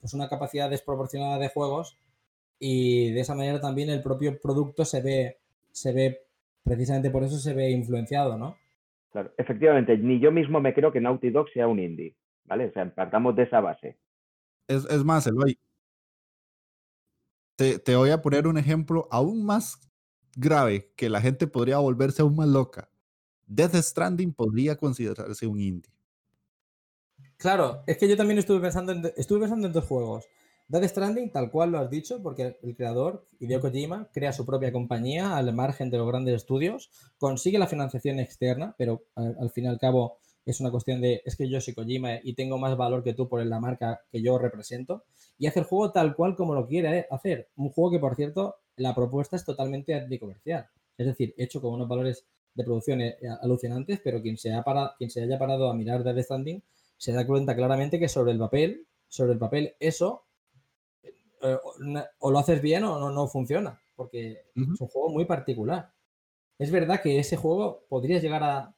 pues 0.00 0.14
una 0.14 0.28
capacidad 0.28 0.70
desproporcionada 0.70 1.38
de 1.38 1.48
juegos 1.48 1.98
y 2.58 3.12
de 3.12 3.20
esa 3.20 3.34
manera 3.34 3.60
también 3.60 3.90
el 3.90 4.02
propio 4.02 4.40
producto 4.40 4.84
se 4.84 5.02
ve, 5.02 5.38
se 5.70 5.92
ve, 5.92 6.22
precisamente 6.64 7.10
por 7.10 7.22
eso 7.22 7.38
se 7.38 7.54
ve 7.54 7.70
influenciado, 7.70 8.36
¿no? 8.36 8.56
Claro, 9.10 9.32
efectivamente, 9.38 9.96
ni 9.96 10.20
yo 10.20 10.30
mismo 10.30 10.60
me 10.60 10.74
creo 10.74 10.92
que 10.92 11.00
Naughty 11.00 11.30
Dog 11.30 11.48
sea 11.50 11.66
un 11.66 11.78
indie, 11.78 12.16
¿vale? 12.44 12.66
O 12.66 12.72
sea, 12.72 12.94
partamos 12.94 13.34
de 13.36 13.44
esa 13.44 13.60
base. 13.60 13.98
Es, 14.66 14.84
es 14.84 15.02
más, 15.04 15.26
Eloy, 15.26 15.58
te, 17.56 17.78
te 17.78 17.96
voy 17.96 18.10
a 18.10 18.22
poner 18.22 18.46
un 18.46 18.58
ejemplo 18.58 19.08
aún 19.10 19.44
más 19.44 19.80
grave 20.36 20.92
que 20.94 21.08
la 21.08 21.20
gente 21.20 21.46
podría 21.46 21.78
volverse 21.78 22.22
aún 22.22 22.36
más 22.36 22.48
loca. 22.48 22.88
Death 23.46 23.74
Stranding 23.74 24.32
podría 24.32 24.76
considerarse 24.76 25.46
un 25.46 25.58
indie. 25.60 25.92
Claro, 27.36 27.82
es 27.86 27.96
que 27.98 28.08
yo 28.08 28.16
también 28.16 28.38
estuve 28.38 28.60
pensando 28.60 28.92
en, 28.92 29.12
estuve 29.16 29.40
pensando 29.40 29.66
en 29.66 29.72
dos 29.72 29.84
juegos. 29.84 30.26
Death 30.68 30.84
Stranding, 30.84 31.30
tal 31.30 31.50
cual 31.50 31.72
lo 31.72 31.78
has 31.78 31.88
dicho, 31.88 32.22
porque 32.22 32.58
el 32.62 32.76
creador, 32.76 33.26
Hideo 33.40 33.60
Kojima, 33.62 34.10
crea 34.12 34.34
su 34.34 34.44
propia 34.44 34.70
compañía 34.70 35.36
al 35.36 35.54
margen 35.54 35.88
de 35.88 35.96
los 35.96 36.06
grandes 36.06 36.34
estudios, 36.34 36.90
consigue 37.16 37.58
la 37.58 37.66
financiación 37.66 38.20
externa, 38.20 38.74
pero 38.76 39.04
al, 39.14 39.50
fin 39.50 39.64
y 39.64 39.68
al 39.68 39.78
cabo 39.78 40.18
es 40.44 40.60
una 40.60 40.70
cuestión 40.70 41.00
de, 41.00 41.22
es 41.24 41.36
que 41.36 41.48
yo 41.48 41.58
soy 41.62 41.72
Kojima 41.72 42.16
y 42.22 42.34
tengo 42.34 42.58
más 42.58 42.76
valor 42.76 43.02
que 43.02 43.14
tú 43.14 43.30
por 43.30 43.44
la 43.44 43.60
marca 43.60 44.02
que 44.12 44.20
yo 44.20 44.36
represento, 44.36 45.04
y 45.38 45.46
hace 45.46 45.60
el 45.60 45.64
juego 45.64 45.90
tal 45.90 46.14
cual 46.14 46.36
como 46.36 46.54
lo 46.54 46.66
quiere 46.66 47.06
hacer. 47.10 47.48
Un 47.56 47.70
juego 47.70 47.92
que, 47.92 47.98
por 47.98 48.14
cierto, 48.14 48.56
la 48.76 48.94
propuesta 48.94 49.36
es 49.36 49.46
totalmente 49.46 49.94
anticomercial. 49.94 50.68
Es 50.98 51.06
decir, 51.06 51.34
hecho 51.38 51.62
con 51.62 51.72
unos 51.72 51.88
valores 51.88 52.26
de 52.54 52.64
producción 52.64 53.00
eh, 53.00 53.16
alucinantes, 53.40 54.00
pero 54.04 54.20
quien 54.20 54.36
se, 54.36 54.52
ha 54.52 54.64
quien 54.98 55.08
se 55.08 55.22
haya 55.22 55.38
parado 55.38 55.70
a 55.70 55.74
mirar 55.74 56.04
Death 56.04 56.24
Stranding 56.24 56.62
se 56.98 57.12
da 57.12 57.26
cuenta 57.26 57.54
claramente 57.54 57.98
que 57.98 58.08
sobre 58.08 58.32
el 58.32 58.38
papel, 58.38 58.86
sobre 59.06 59.32
el 59.32 59.38
papel, 59.38 59.74
eso 59.78 60.24
o 62.18 62.30
lo 62.30 62.38
haces 62.38 62.60
bien 62.62 62.84
o 62.84 62.98
no, 62.98 63.10
no 63.10 63.28
funciona, 63.28 63.80
porque 63.96 64.44
es 64.54 64.80
un 64.80 64.88
juego 64.88 65.10
muy 65.10 65.24
particular. 65.24 65.92
Es 66.58 66.70
verdad 66.70 67.00
que 67.00 67.18
ese 67.18 67.36
juego 67.36 67.84
podrías 67.88 68.22
llegar 68.22 68.42
a, 68.42 68.74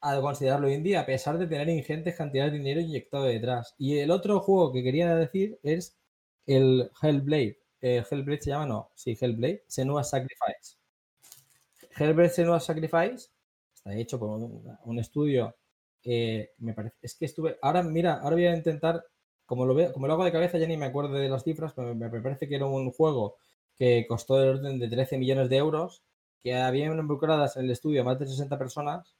a 0.00 0.20
considerarlo 0.20 0.70
indie 0.70 0.96
a 0.96 1.06
pesar 1.06 1.38
de 1.38 1.46
tener 1.46 1.68
ingentes 1.68 2.16
cantidades 2.16 2.52
de 2.52 2.58
dinero 2.58 2.80
inyectado 2.80 3.24
detrás. 3.24 3.74
Y 3.78 3.98
el 3.98 4.10
otro 4.10 4.40
juego 4.40 4.72
que 4.72 4.82
quería 4.82 5.14
decir 5.14 5.58
es 5.62 5.98
el 6.46 6.90
Hellblade. 7.02 7.58
Eh, 7.80 8.04
Hellblade 8.10 8.42
se 8.42 8.50
llama, 8.50 8.66
no, 8.66 8.90
sí, 8.94 9.16
Hellblade, 9.18 9.64
Senua 9.66 10.04
Sacrifice. 10.04 10.76
Hellblade 11.96 12.30
Senua 12.30 12.60
Sacrifice 12.60 13.30
está 13.74 13.94
hecho 13.94 14.18
por 14.18 14.30
un, 14.30 14.98
estudio 14.98 15.56
que 16.02 16.52
me 16.58 16.74
parece, 16.74 16.96
es 17.02 17.14
que 17.14 17.24
estuve, 17.26 17.58
ahora 17.62 17.82
mira, 17.82 18.14
ahora 18.14 18.36
voy 18.36 18.46
a 18.46 18.56
intentar 18.56 19.04
como 19.50 19.66
lo, 19.66 19.74
veo, 19.74 19.92
como 19.92 20.06
lo 20.06 20.12
hago 20.12 20.22
de 20.22 20.30
cabeza 20.30 20.58
ya 20.58 20.68
ni 20.68 20.76
me 20.76 20.86
acuerdo 20.86 21.14
de 21.14 21.28
las 21.28 21.42
cifras, 21.42 21.72
pero 21.74 21.92
me, 21.92 22.08
parece 22.08 22.46
que 22.46 22.54
era 22.54 22.66
un 22.66 22.92
juego 22.92 23.36
que 23.76 24.06
costó 24.06 24.36
del 24.36 24.50
orden 24.50 24.78
de 24.78 24.86
13 24.86 25.18
millones 25.18 25.48
de 25.48 25.56
euros, 25.56 26.04
que 26.38 26.54
habían 26.54 26.96
involucradas 26.96 27.56
en 27.56 27.64
el 27.64 27.72
estudio 27.72 28.04
más 28.04 28.16
de 28.20 28.28
60 28.28 28.56
personas 28.56 29.16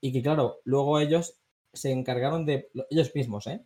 y 0.00 0.14
que 0.14 0.22
claro, 0.22 0.60
luego 0.64 0.98
ellos 0.98 1.36
se 1.74 1.92
encargaron 1.92 2.46
de, 2.46 2.70
ellos 2.88 3.14
mismos, 3.14 3.48
¿eh? 3.48 3.62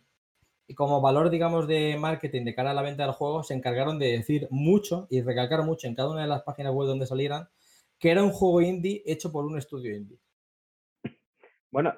Y 0.67 0.73
como 0.73 0.99
valor, 0.99 1.29
digamos, 1.29 1.65
de 1.65 1.95
marketing 1.97 2.43
de 2.43 2.55
cara 2.55 2.71
a 2.71 2.73
la 2.73 2.81
venta 2.81 3.03
del 3.03 3.13
juego, 3.13 3.43
se 3.43 3.53
encargaron 3.53 3.97
de 3.97 4.17
decir 4.17 4.49
mucho 4.51 5.07
y 5.09 5.21
recalcar 5.21 5.63
mucho 5.63 5.87
en 5.87 5.95
cada 5.95 6.09
una 6.09 6.23
de 6.23 6.27
las 6.27 6.43
páginas 6.43 6.73
web 6.73 6.89
donde 6.89 7.07
salieran 7.07 7.47
que 7.99 8.11
era 8.11 8.21
un 8.21 8.31
juego 8.31 8.59
indie 8.59 9.01
hecho 9.05 9.31
por 9.31 9.45
un 9.45 9.57
estudio 9.57 9.95
indie. 9.95 10.19
Bueno, 11.71 11.93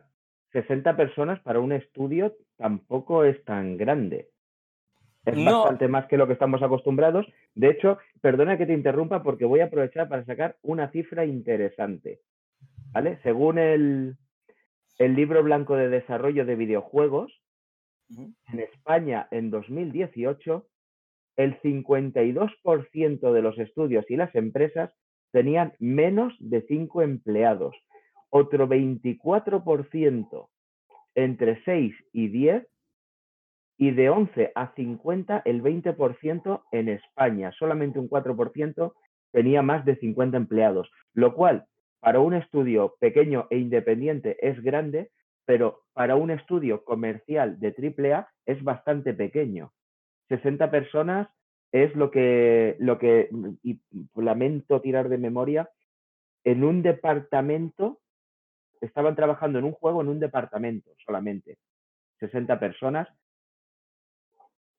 60 0.61 0.97
personas 0.97 1.39
para 1.41 1.59
un 1.59 1.71
estudio 1.71 2.35
tampoco 2.57 3.23
es 3.23 3.43
tan 3.45 3.77
grande. 3.77 4.29
Es 5.23 5.35
bastante 5.43 5.87
más 5.87 6.07
que 6.07 6.17
lo 6.17 6.25
que 6.25 6.33
estamos 6.33 6.63
acostumbrados. 6.63 7.27
De 7.53 7.69
hecho, 7.69 7.99
perdona 8.21 8.57
que 8.57 8.65
te 8.65 8.73
interrumpa 8.73 9.21
porque 9.21 9.45
voy 9.45 9.59
a 9.59 9.65
aprovechar 9.65 10.09
para 10.09 10.25
sacar 10.25 10.57
una 10.63 10.89
cifra 10.89 11.25
interesante. 11.25 12.21
¿Vale? 12.91 13.19
Según 13.21 13.59
el, 13.59 14.15
el 14.97 15.15
libro 15.15 15.43
blanco 15.43 15.75
de 15.75 15.89
desarrollo 15.89 16.43
de 16.45 16.55
videojuegos, 16.55 17.31
en 18.09 18.59
España 18.59 19.27
en 19.29 19.51
2018, 19.51 20.65
el 21.35 21.61
52% 21.61 23.31
de 23.31 23.41
los 23.43 23.59
estudios 23.59 24.09
y 24.09 24.15
las 24.15 24.33
empresas 24.33 24.91
tenían 25.31 25.73
menos 25.77 26.33
de 26.39 26.61
5 26.63 27.03
empleados 27.03 27.75
otro 28.29 28.67
24% 28.67 30.49
entre 31.15 31.63
6 31.63 31.95
y 32.13 32.27
10 32.27 32.67
y 33.77 33.91
de 33.91 34.09
11 34.09 34.51
a 34.55 34.73
50 34.73 35.43
el 35.45 35.61
20% 35.61 36.63
en 36.71 36.89
España. 36.89 37.51
Solamente 37.57 37.99
un 37.99 38.09
4% 38.09 38.93
tenía 39.31 39.61
más 39.61 39.85
de 39.85 39.95
50 39.97 40.37
empleados, 40.37 40.89
lo 41.13 41.33
cual 41.35 41.65
para 41.99 42.19
un 42.19 42.33
estudio 42.33 42.95
pequeño 42.99 43.47
e 43.49 43.57
independiente 43.57 44.37
es 44.41 44.61
grande, 44.61 45.11
pero 45.45 45.83
para 45.93 46.15
un 46.15 46.31
estudio 46.31 46.83
comercial 46.83 47.59
de 47.59 47.73
AAA 47.75 48.29
es 48.45 48.63
bastante 48.63 49.13
pequeño. 49.13 49.71
60 50.29 50.69
personas 50.71 51.27
es 51.71 51.95
lo 51.95 52.11
que, 52.11 52.75
lo 52.79 52.97
que, 52.97 53.29
y 53.63 53.81
lamento 54.15 54.81
tirar 54.81 55.09
de 55.09 55.17
memoria, 55.17 55.69
en 56.43 56.63
un 56.63 56.81
departamento, 56.81 57.99
estaban 58.81 59.15
trabajando 59.15 59.59
en 59.59 59.65
un 59.65 59.73
juego 59.73 60.01
en 60.01 60.09
un 60.09 60.19
departamento 60.19 60.91
solamente, 61.05 61.57
60 62.19 62.59
personas, 62.59 63.07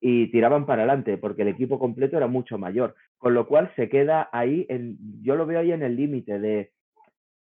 y 0.01 0.31
tiraban 0.31 0.67
para 0.67 0.83
adelante, 0.83 1.19
porque 1.19 1.43
el 1.43 1.49
equipo 1.49 1.79
completo 1.79 2.17
era 2.17 2.29
mucho 2.29 2.59
mayor, 2.59 2.95
con 3.19 3.35
lo 3.35 3.47
cual 3.49 3.73
se 3.75 3.89
queda 3.89 4.29
ahí, 4.33 4.67
yo 5.23 5.35
lo 5.35 5.47
veo 5.47 5.61
ahí 5.61 5.73
en 5.73 5.83
el 5.83 5.97
límite 5.97 6.39
de 6.39 6.73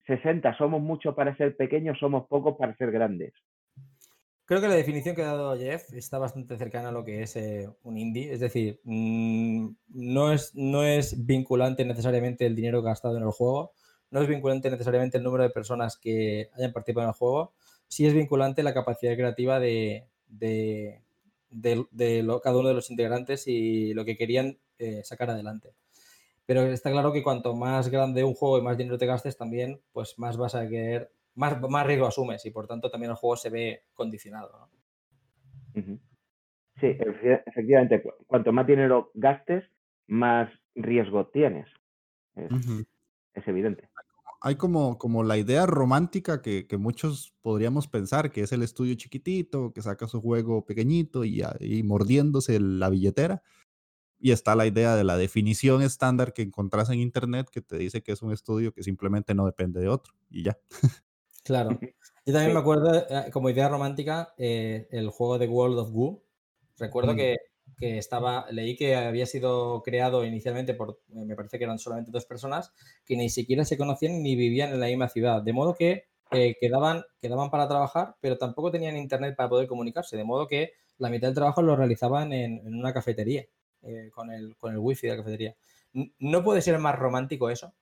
60, 0.07 0.57
somos 0.57 0.81
muchos 0.81 1.15
para 1.15 1.37
ser 1.37 1.57
pequeños, 1.57 1.99
somos 1.99 2.27
pocos 2.29 2.57
para 2.57 2.77
ser 2.77 2.93
grandes. 2.93 3.33
Creo 4.47 4.61
que 4.61 4.69
la 4.69 4.75
definición 4.75 5.17
que 5.17 5.23
ha 5.23 5.33
dado 5.33 5.57
Jeff 5.57 5.91
está 5.95 6.19
bastante 6.19 6.59
cercana 6.59 6.91
a 6.91 6.93
lo 6.93 7.03
que 7.03 7.23
es 7.23 7.35
eh, 7.37 7.67
un 7.83 7.97
indie. 7.97 8.31
Es 8.31 8.41
decir, 8.41 8.79
mm, 8.85 9.69
no, 9.89 10.33
es, 10.33 10.55
no 10.55 10.85
es 10.85 11.25
vinculante 11.25 11.87
necesariamente 11.87 12.45
el 12.45 12.55
dinero 12.55 12.83
gastado 12.83 13.17
en 13.17 13.23
el 13.23 13.31
juego, 13.31 13.73
no 14.15 14.23
es 14.23 14.29
vinculante 14.29 14.71
necesariamente 14.71 15.19
el 15.19 15.25
número 15.25 15.43
de 15.43 15.51
personas 15.51 15.99
que 15.99 16.49
hayan 16.55 16.73
participado 16.73 17.07
en 17.07 17.09
el 17.09 17.19
juego, 17.19 17.53
sí 17.89 18.07
es 18.07 18.15
vinculante 18.15 18.63
la 18.63 18.73
capacidad 18.73 19.17
creativa 19.17 19.59
de, 19.59 20.07
de, 20.29 21.01
cada 22.41 22.57
uno 22.57 22.69
de 22.69 22.75
los 22.75 22.93
integrantes 22.93 23.49
y 23.49 23.93
lo 23.93 24.05
que 24.05 24.17
querían 24.17 24.57
eh, 24.79 25.03
sacar 25.03 25.31
adelante. 25.31 25.75
Pero 26.47 26.63
está 26.63 26.93
claro 26.93 27.13
que 27.13 27.25
cuanto 27.25 27.57
más 27.57 27.89
grande 27.89 28.23
un 28.23 28.35
juego 28.35 28.57
y 28.59 28.63
más 28.63 28.79
dinero 28.79 28.99
te 28.99 29.07
gastes, 29.07 29.37
también, 29.37 29.81
pues 29.93 30.17
más 30.17 30.37
vas 30.37 30.55
a 30.55 30.69
querer 30.69 31.11
más, 31.35 31.61
más 31.69 31.85
riesgo 31.85 32.07
asumes 32.07 32.47
y 32.47 32.53
por 32.53 32.69
tanto 32.69 32.93
también 32.93 33.11
el 33.11 33.17
juego 33.17 33.37
se 33.37 33.51
ve 33.51 33.83
condicionado. 33.95 34.69
Sí, 35.75 36.87
efectivamente, 37.47 38.01
cuanto 38.29 38.53
más 38.53 38.65
dinero 38.65 39.11
gastes, 39.15 39.65
más 40.07 40.53
riesgo 40.77 41.27
tienes. 41.27 41.69
Es, 42.37 43.49
evidente. 43.49 43.89
Hay 44.47 44.57
como, 44.57 44.99
como 44.99 45.23
la 45.23 45.39
idea 45.39 45.65
romántica 45.65 46.43
que, 46.43 46.67
muchos 46.79 47.33
podríamos 47.41 47.89
pensar, 47.89 48.31
que 48.31 48.43
es 48.43 48.53
el 48.53 48.63
estudio 48.63 48.95
chiquitito, 48.95 49.73
que 49.73 49.81
saca 49.81 50.07
su 50.07 50.21
juego 50.21 50.67
pequeñito 50.67 51.25
y, 51.25 51.43
y 51.61 51.83
mordiéndose 51.83 52.61
la 52.61 52.91
billetera. 52.91 53.43
Y 54.21 54.33
está 54.33 54.55
la 54.55 54.67
idea 54.67 54.97
de 54.97 55.05
la 55.05 55.17
definición 55.17 55.81
estándar 55.81 56.35
que 56.35 56.43
encontrás 56.43 56.91
en 56.91 57.01
Internet 57.01 57.49
que 57.51 57.63
te 57.63 57.79
dice 57.79 58.03
que 58.03 58.13
es 58.13 58.21
un 58.21 58.33
estudio 58.33 58.75
que 58.75 58.83
simplemente 58.83 59.35
no 59.35 59.47
depende 59.47 59.81
de 59.81 59.89
otro 59.89 60.13
y 60.29 60.45
ya. 60.45 60.59
Claro. 61.43 61.71
Yo 62.27 62.35
también 62.35 62.53
me 62.53 62.61
acuerdo, 62.61 62.95
eh, 62.97 63.31
como 63.33 63.49
idea 63.49 63.71
romántica, 63.71 64.35
eh, 64.37 64.89
el 64.91 65.09
juego 65.09 65.39
de 65.39 65.49
World 65.49 65.79
of 65.79 65.91
Goo. 65.91 66.23
Recuerdo 66.77 67.15
mm. 67.15 67.17
que, 67.17 67.37
estaba, 67.81 68.47
leí 68.51 68.77
que 68.77 68.97
había 68.97 69.27
sido 69.27 69.83
creado 69.83 70.25
inicialmente 70.25 70.75
por, 70.75 71.01
eh, 71.15 71.25
me 71.25 71.37
parece 71.37 71.59
que 71.59 71.65
eran 71.65 71.79
solamente 71.79 72.11
dos 72.11 72.25
personas, 72.27 72.73
que 73.05 73.17
ni 73.17 73.29
siquiera 73.29 73.65
se 73.65 73.77
conocían 73.77 74.23
ni 74.23 74.37
vivían 74.37 74.73
en 74.73 74.81
la 74.81 74.87
misma 74.87 75.09
ciudad. 75.09 75.43
De 75.43 75.53
modo 75.53 75.75
que 75.75 76.07
quedaban, 76.61 77.05
quedaban 77.21 77.51
para 77.51 77.69
trabajar, 77.69 78.17
pero 78.21 78.39
tampoco 78.39 78.71
tenían 78.71 78.97
internet 78.97 79.37
para 79.37 79.49
poder 79.49 79.69
comunicarse. 79.69 80.17
De 80.17 80.25
modo 80.25 80.49
que 80.49 80.73
la 80.99 81.11
mitad 81.11 81.29
del 81.29 81.35
trabajo 81.35 81.63
lo 81.63 81.77
realizaban 81.77 82.33
en, 82.33 82.67
una 82.67 82.93
cafetería, 82.93 83.45
con, 84.13 84.31
el, 84.31 84.57
con 84.57 84.73
el 84.73 84.79
wifi 84.79 85.07
de 85.07 85.13
la 85.13 85.19
cafetería. 85.19 85.57
¿No 86.19 86.43
puede 86.43 86.63
ser 86.63 86.79
más 86.79 86.97
romántico 86.97 87.51
eso? 87.51 87.73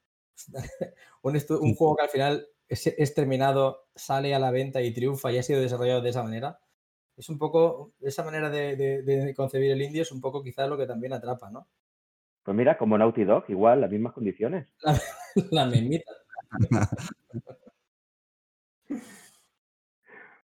un, 1.23 1.37
un 1.37 1.75
juego 1.75 1.97
que 1.97 2.03
al 2.03 2.11
final 2.11 2.47
es, 2.73 3.15
terminado, 3.15 3.85
sale 3.95 4.35
a 4.35 4.39
la 4.39 4.51
venta 4.51 4.81
y 4.81 4.93
triunfa 4.93 5.31
y 5.31 5.39
ha 5.39 5.43
sido 5.43 5.61
desarrollado 5.61 6.01
de 6.01 6.11
esa 6.11 6.23
manera, 6.23 6.59
es 7.17 7.29
un 7.29 7.39
poco, 7.39 7.93
esa 8.01 8.25
manera 8.25 8.51
de, 8.51 9.33
concebir 9.37 9.73
el 9.73 9.83
indie 9.83 10.03
es 10.03 10.13
un 10.13 10.21
poco 10.21 10.43
quizás 10.43 10.69
lo 10.69 10.77
que 10.77 10.87
también 10.87 11.13
atrapa, 11.13 11.51
¿no? 11.51 11.69
Pues 12.43 12.57
mira, 12.57 12.77
como 12.77 12.99
Naughty 12.99 13.25
Dog, 13.25 13.45
igual, 13.49 13.81
las 13.81 13.91
mismas 13.91 14.13
condiciones. 14.13 14.69
La, 15.51 15.65
la 15.65 15.77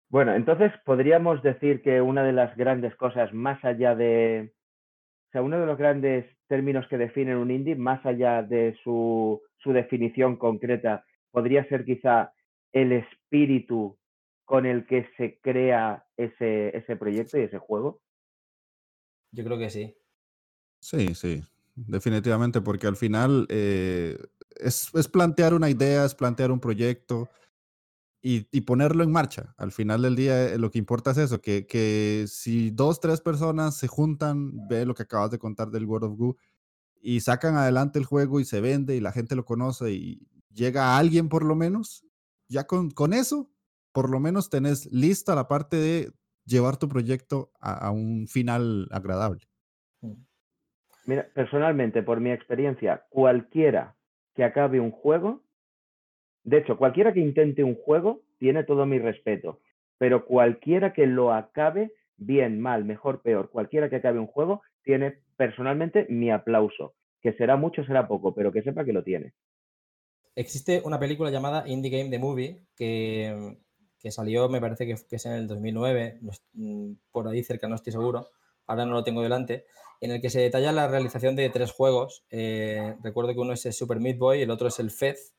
bueno, 0.09 0.35
entonces 0.35 0.73
podríamos 0.87 1.43
decir 1.43 1.83
que 1.83 2.01
una 2.01 2.23
de 2.23 2.33
las 2.33 2.57
grandes 2.57 2.97
cosas, 2.97 3.35
más 3.35 3.63
allá 3.65 3.95
de, 3.95 4.55
o 5.29 5.33
sea, 5.33 5.43
uno 5.43 5.61
de 5.61 5.67
los 5.67 5.77
grandes 5.77 6.25
términos 6.47 6.87
que 6.89 6.97
definen 6.97 7.37
un 7.37 7.51
indie, 7.51 7.77
más 7.77 8.05
allá 8.07 8.43
de 8.43 8.79
su, 8.83 9.43
su 9.59 9.73
definición 9.73 10.37
concreta, 10.37 11.05
podría 11.31 11.69
ser 11.69 11.85
quizá 11.85 12.33
el 12.73 12.93
espíritu 12.93 13.99
con 14.49 14.65
el 14.65 14.87
que 14.87 15.07
se 15.19 15.39
crea 15.43 16.07
ese, 16.17 16.75
ese 16.75 16.97
proyecto 16.97 17.37
y 17.37 17.43
ese 17.43 17.59
juego? 17.59 18.03
Yo 19.31 19.45
creo 19.45 19.59
que 19.59 19.69
sí. 19.69 19.95
Sí, 20.81 21.15
sí, 21.15 21.45
definitivamente, 21.77 22.63
porque 22.63 22.87
al 22.87 22.97
final 22.97 23.47
eh, 23.51 24.17
es, 24.57 24.91
plantear 25.13 25.53
una 25.53 25.69
idea, 25.69 26.07
es 26.07 26.15
plantear 26.15 26.51
un 26.51 26.61
proyecto 26.61 27.29
y, 28.23 28.41
ponerlo 28.63 29.05
en 29.05 29.13
marcha. 29.13 29.55
Al 29.59 29.71
final 29.71 30.01
del 30.01 30.17
día 30.17 30.55
eh, 30.55 30.59
lo 30.59 30.71
que 30.71 30.79
importa 30.79 31.11
es 31.11 31.19
eso, 31.19 31.43
que, 31.43 31.67
que 31.67 32.25
si 32.27 32.71
dos, 32.71 33.01
tres 33.01 33.21
personas 33.21 33.77
se 33.77 33.87
juntan, 33.87 34.67
ve 34.67 34.87
lo 34.87 34.95
que 34.95 35.03
acabas 35.03 35.31
de 35.31 35.39
contar 35.39 35.71
del 35.71 35.85
World 35.85 36.11
of 36.11 36.17
Goo, 36.19 36.37
y 37.03 37.21
sacan 37.21 37.57
adelante 37.57 37.99
el 37.99 38.07
juego 38.07 38.41
y 38.41 38.47
se 38.47 38.63
vende 38.63 38.97
y 38.97 39.01
la 39.01 39.13
gente 39.13 39.37
lo 39.37 39.45
conoce 39.45 39.93
y 39.93 40.27
llega 40.55 40.95
a 40.95 40.99
alguien 40.99 41.29
por 41.29 41.45
lo 41.45 41.55
menos, 41.55 42.07
ya 42.49 42.67
con, 42.67 42.91
con 42.91 43.13
eso, 43.13 43.51
por 43.99 44.11
lo 44.11 44.21
menos 44.21 44.49
tenés 44.49 44.87
lista 44.93 45.35
la 45.35 45.49
parte 45.49 45.75
de 45.75 46.13
llevar 46.47 46.77
tu 46.77 46.89
proyecto 46.89 47.51
a, 47.59 47.91
un 47.91 48.29
final 48.29 48.87
agradable. 48.93 49.41
Mm. 50.03 50.13
Mira, 51.07 51.29
personalmente, 51.35 52.05
por 52.05 52.21
mi 52.21 52.31
experiencia, 52.31 53.07
cualquiera 53.11 53.97
que 54.37 54.45
acabe 54.45 54.79
un 54.79 54.93
juego, 54.93 55.43
de 56.45 56.59
hecho, 56.59 56.79
cualquiera 56.79 57.13
que 57.13 57.19
intente 57.19 57.65
un 57.65 57.75
juego 57.75 58.23
tiene 58.39 58.63
todo 58.63 58.87
mi 58.87 59.01
respeto, 59.01 59.59
pero 59.99 60.27
cualquiera 60.27 60.93
que 60.93 61.09
lo 61.09 61.33
acabe, 61.33 61.93
bien, 62.17 62.61
mal, 62.61 62.85
mejor, 62.85 63.21
peor, 63.21 63.51
cualquiera 63.51 63.91
que 63.91 63.97
acabe 63.97 64.21
un 64.21 64.29
juego, 64.29 64.63
tiene 64.85 65.23
personalmente 65.37 66.07
mi 66.09 66.31
aplauso, 66.31 66.95
que 67.21 67.33
será 67.33 67.57
mucho, 67.57 67.83
será 67.83 68.07
poco, 68.07 68.33
pero 68.33 68.53
que 68.53 68.63
sepa 68.63 68.85
que 68.85 68.93
lo 68.93 69.03
tiene. 69.03 69.33
Existe 70.37 70.83
una 70.85 71.01
película 71.01 71.33
llamada 71.33 71.67
Indie 71.67 71.91
Game 71.91 72.11
The 72.11 72.21
Movie 72.21 72.63
que, 72.77 73.59
salió, 74.11 74.49
me 74.49 74.61
parece 74.61 74.87
que, 74.87 74.93
es 75.17 75.27
en 75.27 75.33
el 75.33 75.47
2009, 75.47 76.21
mm, 76.55 76.93
por 77.11 77.29
ahí 77.29 77.43
cerca, 77.43 77.69
no 77.69 77.75
estoy 77.75 77.93
seguro, 77.93 78.29
ahora 78.67 78.87
no 78.87 78.93
lo 78.93 79.05
tengo 79.05 79.23
delante, 79.23 79.67
en 80.01 80.13
el 80.13 80.21
que 80.21 80.31
se 80.31 80.41
detalla 80.41 80.73
la 80.73 80.89
realización 80.89 81.37
de 81.37 81.51
tres 81.51 81.73
juegos. 81.73 82.25
Eh, 82.31 82.97
recuerdo 83.03 83.33
que 83.35 83.41
uno 83.41 83.53
es 83.53 83.67
el 83.67 83.73
Super 83.73 84.01
Meat 84.01 84.19
Boy, 84.19 84.43
el 84.43 84.51
otro 84.51 84.69
es 84.69 84.79
el 84.79 84.91
Fez. 84.91 85.35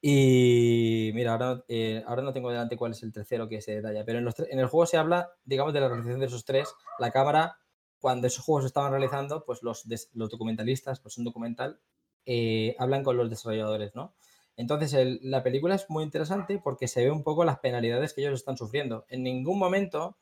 Y 0.00 1.10
mira, 1.14 1.32
ahora, 1.32 1.64
eh, 1.68 2.02
ahora 2.06 2.22
no 2.22 2.32
tengo 2.32 2.50
delante 2.50 2.76
cuál 2.76 2.92
es 2.92 3.02
el 3.02 3.12
tercero 3.12 3.48
que 3.48 3.62
se 3.62 3.76
detalla, 3.76 4.04
pero 4.04 4.18
en, 4.18 4.28
en 4.50 4.58
el 4.58 4.66
juego 4.66 4.86
se 4.86 4.98
habla, 4.98 5.30
digamos, 5.44 5.72
de 5.72 5.80
la 5.80 5.88
realización 5.88 6.20
de 6.20 6.26
esos 6.26 6.44
tres. 6.44 6.74
La 6.98 7.10
cámara, 7.10 7.58
cuando 8.00 8.26
esos 8.26 8.44
juegos 8.44 8.64
se 8.64 8.68
estaban 8.68 8.90
realizando, 8.90 9.44
pues 9.44 9.62
los, 9.62 9.86
los 10.12 10.30
documentalistas, 10.30 11.00
pues 11.00 11.16
un 11.16 11.24
documental, 11.24 11.80
eh, 12.26 12.74
hablan 12.78 13.02
con 13.02 13.16
los 13.16 13.30
desarrolladores, 13.30 13.94
¿no? 13.94 14.14
Entonces, 14.56 15.18
la 15.22 15.42
película 15.42 15.74
es 15.74 15.88
muy 15.90 16.04
interesante 16.04 16.60
porque 16.62 16.88
se 16.88 17.04
ve 17.04 17.10
un 17.10 17.22
poco 17.22 17.44
las 17.44 17.58
penalidades 17.58 18.14
que 18.14 18.20
ellos 18.20 18.34
están 18.34 18.56
sufriendo. 18.56 19.04
En 19.08 19.22
ningún 19.22 19.58
momento 19.58 20.16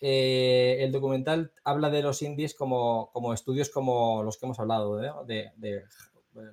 eh, 0.00 0.84
el 0.84 0.92
documental 0.92 1.52
habla 1.64 1.88
de 1.90 2.02
los 2.02 2.20
indies 2.20 2.54
como, 2.54 3.10
estudios 3.32 3.70
como 3.70 4.22
los 4.22 4.36
que 4.36 4.46
hemos 4.46 4.58
hablado, 4.58 4.96
de, 4.96 5.50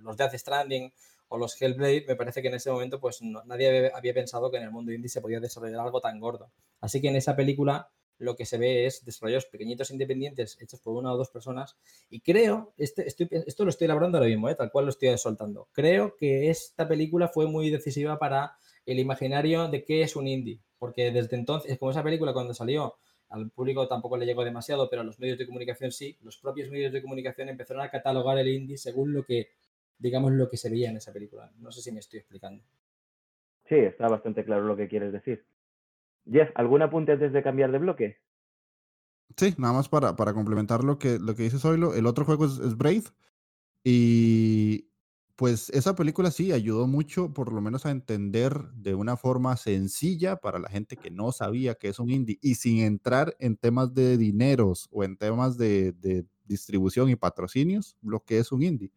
los 0.01 0.15
Death 0.15 0.35
Stranding 0.35 0.93
o 1.27 1.37
los 1.37 1.61
Hellblade. 1.61 2.05
Me 2.07 2.15
parece 2.15 2.41
que 2.41 2.49
en 2.49 2.55
ese 2.55 2.71
momento 2.71 2.99
pues 2.99 3.21
nadie 3.21 3.91
había 3.93 4.13
pensado 4.13 4.51
que 4.51 4.57
en 4.57 4.63
el 4.63 4.71
mundo 4.71 4.91
indie 4.91 5.09
se 5.09 5.21
podía 5.21 5.39
desarrollar 5.39 5.81
algo 5.81 5.99
tan 5.99 6.19
gordo. 6.19 6.51
Así 6.79 7.01
que 7.01 7.09
en 7.09 7.15
esa 7.15 7.35
película 7.35 7.89
lo 8.21 8.35
que 8.35 8.45
se 8.45 8.57
ve 8.57 8.85
es 8.85 9.03
desarrollos 9.03 9.45
pequeñitos 9.45 9.89
independientes 9.91 10.57
hechos 10.61 10.79
por 10.79 10.95
una 10.95 11.11
o 11.11 11.17
dos 11.17 11.29
personas. 11.29 11.75
Y 12.09 12.21
creo, 12.21 12.73
este, 12.77 13.07
esto 13.07 13.63
lo 13.63 13.69
estoy 13.69 13.85
elaborando 13.85 14.17
ahora 14.17 14.29
mismo, 14.29 14.47
¿eh? 14.47 14.55
tal 14.55 14.71
cual 14.71 14.85
lo 14.85 14.91
estoy 14.91 15.17
soltando. 15.17 15.67
Creo 15.71 16.15
que 16.15 16.49
esta 16.49 16.87
película 16.87 17.27
fue 17.27 17.47
muy 17.47 17.69
decisiva 17.69 18.19
para 18.19 18.53
el 18.85 18.99
imaginario 18.99 19.67
de 19.67 19.83
qué 19.83 20.03
es 20.03 20.15
un 20.15 20.27
indie. 20.27 20.61
Porque 20.77 21.11
desde 21.11 21.35
entonces, 21.35 21.77
como 21.79 21.91
esa 21.91 22.03
película 22.03 22.33
cuando 22.33 22.53
salió, 22.53 22.95
al 23.29 23.49
público 23.49 23.87
tampoco 23.87 24.17
le 24.17 24.25
llegó 24.25 24.43
demasiado, 24.43 24.89
pero 24.89 25.01
a 25.01 25.05
los 25.05 25.19
medios 25.19 25.37
de 25.37 25.45
comunicación 25.47 25.91
sí, 25.91 26.17
los 26.21 26.37
propios 26.37 26.69
medios 26.69 26.93
de 26.93 27.01
comunicación 27.01 27.49
empezaron 27.49 27.81
a 27.81 27.89
catalogar 27.89 28.37
el 28.37 28.49
indie 28.49 28.77
según 28.77 29.13
lo 29.13 29.23
que, 29.25 29.49
digamos, 29.97 30.31
lo 30.33 30.49
que 30.49 30.57
se 30.57 30.69
veía 30.69 30.89
en 30.89 30.97
esa 30.97 31.11
película. 31.11 31.51
No 31.57 31.71
sé 31.71 31.81
si 31.81 31.91
me 31.91 31.99
estoy 31.99 32.19
explicando. 32.19 32.63
Sí, 33.67 33.75
está 33.75 34.07
bastante 34.07 34.43
claro 34.43 34.63
lo 34.65 34.75
que 34.75 34.87
quieres 34.87 35.11
decir. 35.11 35.45
Jeff, 36.29 36.49
¿algún 36.55 36.81
apunte 36.81 37.13
antes 37.13 37.33
de 37.33 37.43
cambiar 37.43 37.71
de 37.71 37.79
bloque? 37.79 38.17
Sí, 39.37 39.55
nada 39.57 39.73
más 39.73 39.89
para, 39.89 40.15
para 40.15 40.33
complementar 40.33 40.83
lo 40.83 40.99
que, 40.99 41.19
lo 41.19 41.35
que 41.35 41.43
dice 41.43 41.59
Zoilo. 41.59 41.93
El 41.93 42.05
otro 42.05 42.25
juego 42.25 42.45
es, 42.45 42.59
es 42.59 42.77
Brave. 42.77 43.03
Y 43.83 44.89
pues 45.35 45.69
esa 45.71 45.95
película 45.95 46.29
sí 46.29 46.51
ayudó 46.51 46.85
mucho, 46.85 47.33
por 47.33 47.51
lo 47.51 47.61
menos 47.61 47.85
a 47.85 47.91
entender 47.91 48.53
de 48.73 48.93
una 48.93 49.17
forma 49.17 49.57
sencilla 49.57 50.35
para 50.35 50.59
la 50.59 50.69
gente 50.69 50.97
que 50.97 51.09
no 51.09 51.31
sabía 51.31 51.75
que 51.75 51.87
es 51.87 51.99
un 51.99 52.11
indie 52.11 52.37
y 52.41 52.55
sin 52.55 52.79
entrar 52.79 53.35
en 53.39 53.57
temas 53.57 53.93
de 53.93 54.17
dineros 54.17 54.87
o 54.91 55.03
en 55.03 55.17
temas 55.17 55.57
de, 55.57 55.93
de 55.93 56.25
distribución 56.45 57.09
y 57.09 57.15
patrocinios, 57.15 57.97
lo 58.01 58.23
que 58.23 58.37
es 58.37 58.51
un 58.51 58.61
indie. 58.61 58.91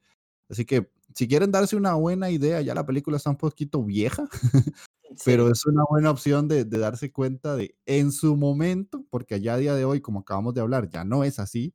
Así 0.48 0.66
que 0.66 0.90
si 1.14 1.28
quieren 1.28 1.50
darse 1.52 1.76
una 1.76 1.94
buena 1.94 2.30
idea, 2.30 2.60
ya 2.60 2.74
la 2.74 2.84
película 2.84 3.16
está 3.16 3.30
un 3.30 3.36
poquito 3.36 3.82
vieja, 3.82 4.28
pero 5.24 5.50
es 5.50 5.64
una 5.66 5.84
buena 5.88 6.10
opción 6.10 6.48
de, 6.48 6.64
de, 6.64 6.78
darse 6.78 7.12
cuenta 7.12 7.56
de 7.56 7.76
en 7.86 8.12
su 8.12 8.36
momento, 8.36 9.04
porque 9.10 9.40
ya 9.40 9.54
a 9.54 9.58
día 9.58 9.74
de 9.74 9.84
hoy, 9.84 10.00
como 10.00 10.20
acabamos 10.20 10.54
de 10.54 10.60
hablar, 10.60 10.88
ya 10.88 11.04
no 11.04 11.24
es 11.24 11.38
así, 11.38 11.74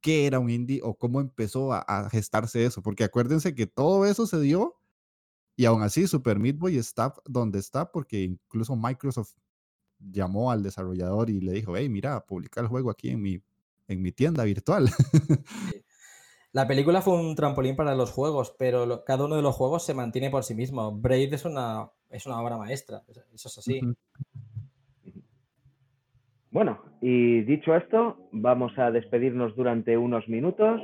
qué 0.00 0.26
era 0.26 0.38
un 0.38 0.50
indie 0.50 0.80
o 0.82 0.94
cómo 0.94 1.20
empezó 1.20 1.72
a, 1.72 1.80
a 1.80 2.10
gestarse 2.10 2.64
eso, 2.64 2.82
porque 2.82 3.04
acuérdense 3.04 3.54
que 3.54 3.66
todo 3.66 4.06
eso 4.06 4.26
se 4.26 4.40
dio 4.40 4.78
y 5.56 5.64
aún 5.64 5.82
así 5.82 6.06
Super 6.06 6.38
Meat 6.38 6.56
Boy 6.56 6.78
está 6.78 7.12
donde 7.24 7.58
está 7.58 7.90
porque 7.90 8.22
incluso 8.22 8.76
Microsoft 8.76 9.34
llamó 9.98 10.52
al 10.52 10.62
desarrollador 10.62 11.30
y 11.30 11.40
le 11.40 11.52
dijo, 11.52 11.76
hey, 11.76 11.88
mira, 11.88 12.24
publica 12.24 12.60
el 12.60 12.68
juego 12.68 12.90
aquí 12.90 13.10
en 13.10 13.20
mi, 13.20 13.42
en 13.88 14.00
mi 14.00 14.12
tienda 14.12 14.44
virtual. 14.44 14.88
La 16.52 16.66
película 16.66 17.02
fue 17.02 17.14
un 17.14 17.34
trampolín 17.34 17.76
para 17.76 17.94
los 17.94 18.10
juegos, 18.10 18.54
pero 18.58 18.86
lo, 18.86 19.04
cada 19.04 19.24
uno 19.24 19.36
de 19.36 19.42
los 19.42 19.54
juegos 19.54 19.84
se 19.84 19.94
mantiene 19.94 20.30
por 20.30 20.44
sí 20.44 20.54
mismo. 20.54 20.92
Braid 20.92 21.34
es 21.34 21.44
una, 21.44 21.90
es 22.10 22.26
una 22.26 22.40
obra 22.40 22.56
maestra, 22.56 23.02
eso 23.32 23.48
es 23.48 23.58
así. 23.58 23.80
Bueno, 26.50 26.82
y 27.00 27.42
dicho 27.42 27.74
esto, 27.76 28.28
vamos 28.32 28.78
a 28.78 28.90
despedirnos 28.90 29.54
durante 29.54 29.98
unos 29.98 30.28
minutos. 30.28 30.80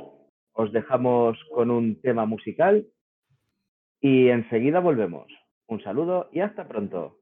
Os 0.53 0.71
dejamos 0.71 1.37
con 1.53 1.71
un 1.71 1.99
tema 2.01 2.25
musical 2.25 2.87
y 3.99 4.29
enseguida 4.29 4.79
volvemos. 4.79 5.27
Un 5.67 5.81
saludo 5.81 6.29
y 6.31 6.41
hasta 6.41 6.67
pronto. 6.67 7.19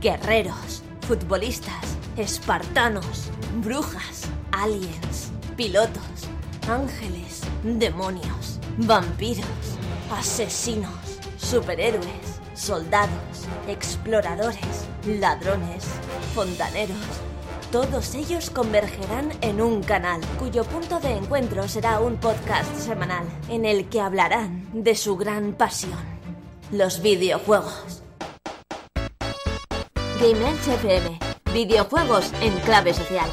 Guerreros, 0.00 0.82
futbolistas, 1.08 1.96
espartanos, 2.16 3.30
brujas, 3.62 4.28
aliens, 4.52 5.32
pilotos, 5.56 6.28
ángeles, 6.68 7.40
demonios, 7.64 8.60
vampiros, 8.78 9.44
asesinos, 10.10 11.18
superhéroes, 11.36 12.40
soldados, 12.54 13.48
exploradores, 13.66 14.86
ladrones, 15.04 15.84
fontaneros. 16.34 16.96
Todos 17.72 18.14
ellos 18.14 18.50
convergerán 18.50 19.32
en 19.40 19.60
un 19.60 19.82
canal 19.82 20.20
cuyo 20.38 20.62
punto 20.62 21.00
de 21.00 21.16
encuentro 21.16 21.66
será 21.66 21.98
un 21.98 22.18
podcast 22.18 22.72
semanal 22.76 23.26
en 23.48 23.64
el 23.64 23.88
que 23.88 24.00
hablarán 24.00 24.68
de 24.72 24.94
su 24.94 25.16
gran 25.16 25.54
pasión, 25.54 25.98
los 26.70 27.02
videojuegos. 27.02 28.01
FM. 30.22 31.18
Videojuegos 31.52 32.32
en 32.44 32.52
clave 32.64 32.92
social. 32.92 33.28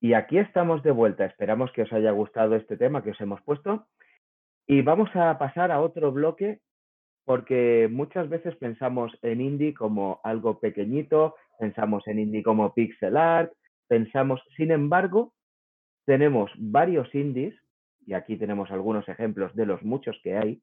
Y 0.00 0.14
aquí 0.14 0.38
estamos 0.38 0.82
de 0.82 0.90
vuelta. 0.90 1.26
Esperamos 1.26 1.70
que 1.72 1.82
os 1.82 1.92
haya 1.92 2.12
gustado 2.12 2.56
este 2.56 2.78
tema 2.78 3.02
que 3.02 3.10
os 3.10 3.20
hemos 3.20 3.42
puesto. 3.42 3.86
Y 4.66 4.80
vamos 4.80 5.10
a 5.14 5.36
pasar 5.36 5.70
a 5.70 5.82
otro 5.82 6.12
bloque 6.12 6.60
porque 7.26 7.90
muchas 7.92 8.30
veces 8.30 8.56
pensamos 8.56 9.12
en 9.20 9.42
indie 9.42 9.74
como 9.74 10.22
algo 10.24 10.58
pequeñito, 10.58 11.34
pensamos 11.58 12.06
en 12.06 12.20
indie 12.20 12.42
como 12.42 12.72
pixel 12.72 13.18
art, 13.18 13.52
pensamos, 13.86 14.40
sin 14.56 14.70
embargo, 14.70 15.34
tenemos 16.06 16.50
varios 16.56 17.14
indies, 17.14 17.54
y 18.06 18.14
aquí 18.14 18.36
tenemos 18.36 18.70
algunos 18.70 19.06
ejemplos 19.10 19.54
de 19.54 19.66
los 19.66 19.82
muchos 19.82 20.18
que 20.22 20.38
hay, 20.38 20.62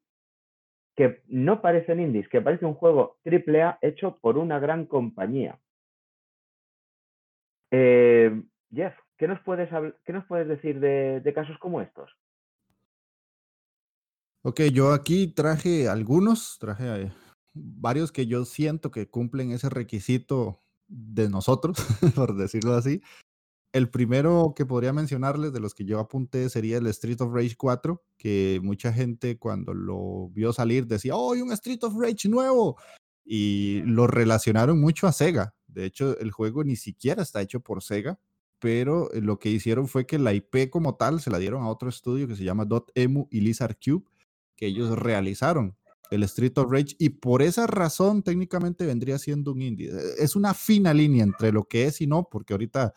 que 0.95 1.23
no 1.27 1.62
parecen 1.62 1.99
indies, 1.99 2.29
que 2.29 2.41
parece 2.41 2.65
un 2.65 2.75
juego 2.75 3.17
AAA 3.25 3.79
hecho 3.82 4.17
por 4.21 4.38
una 4.38 4.60
gran 4.60 4.86
compañía. 4.86 5.60
Eh, 7.71 8.43
Jeff, 8.71 8.93
¿qué 9.17 9.25
¿qué 9.25 9.27
nos 9.27 9.39
puedes, 9.41 9.69
qué 10.06 10.13
nos 10.13 10.25
puedes 10.25 10.47
decir 10.47 10.79
de, 10.79 11.21
de 11.21 11.34
casos 11.34 11.58
como 11.58 11.82
estos? 11.82 12.12
Ok, 14.43 14.62
yo 14.73 14.91
aquí 14.91 15.27
traje 15.27 15.88
algunos, 15.88 16.58
traje 16.60 17.12
varios 17.53 18.12
que 18.12 18.25
yo 18.25 18.45
siento 18.45 18.91
que 18.91 19.10
cumplen 19.10 19.51
ese 19.51 19.69
requisito 19.69 20.62
de 20.88 21.29
nosotros, 21.29 21.77
por 22.15 22.36
decirlo 22.36 22.73
así. 22.75 23.01
El 23.74 23.90
primero 23.90 24.54
que 24.56 24.68
podría 24.68 24.94
mencionarles 24.94 25.52
de 25.52 25.60
los 25.60 25.74
que 25.74 25.84
yo 25.84 26.00
apunté 26.00 26.48
sería 26.50 26.78
el 26.78 26.86
Street 26.88 27.20
of 27.22 27.34
Rage 27.34 27.56
4, 27.58 28.04
que 28.18 28.60
mucha 28.62 28.94
gente 28.94 29.40
cuando 29.40 29.74
lo 29.74 30.30
vio 30.30 30.54
salir 30.54 30.86
decía, 30.86 31.16
¡oh, 31.16 31.34
hay 31.34 31.42
un 31.42 31.52
Street 31.54 31.84
of 31.84 31.96
Rage 32.00 32.30
nuevo! 32.30 32.78
Y 33.26 33.82
lo 33.86 34.06
relacionaron 34.06 34.80
mucho 34.80 35.08
a 35.08 35.12
Sega. 35.12 35.56
De 35.66 35.86
hecho, 35.86 36.16
el 36.20 36.30
juego 36.30 36.64
ni 36.64 36.76
siquiera 36.76 37.24
está 37.24 37.42
hecho 37.42 37.62
por 37.62 37.82
Sega, 37.82 38.20
pero 38.60 39.10
lo 39.14 39.40
que 39.40 39.50
hicieron 39.50 39.88
fue 39.88 40.06
que 40.06 40.20
la 40.20 40.34
IP 40.34 40.70
como 40.70 40.96
tal 40.96 41.20
se 41.20 41.32
la 41.32 41.40
dieron 41.40 41.64
a 41.64 41.70
otro 41.70 41.90
estudio 41.90 42.28
que 42.28 42.36
se 42.36 42.44
llama 42.44 42.66
Dotemu 42.66 43.28
y 43.32 43.42
Lizard 43.42 43.78
Cube, 43.84 44.06
que 44.56 44.68
ellos 44.68 44.98
realizaron 45.00 45.76
el 46.12 46.22
Street 46.24 46.54
of 46.58 46.72
Rage 46.72 46.96
y 47.00 47.10
por 47.10 47.42
esa 47.42 47.66
razón 47.66 48.22
técnicamente 48.22 48.86
vendría 48.86 49.18
siendo 49.18 49.52
un 49.52 49.64
indie. 49.64 49.92
Es 50.20 50.36
una 50.36 50.54
fina 50.54 50.94
línea 50.94 51.24
entre 51.24 51.52
lo 51.52 51.64
que 51.64 51.86
es 51.86 52.02
y 52.02 52.08
no, 52.08 52.28
porque 52.30 52.54
ahorita 52.54 52.94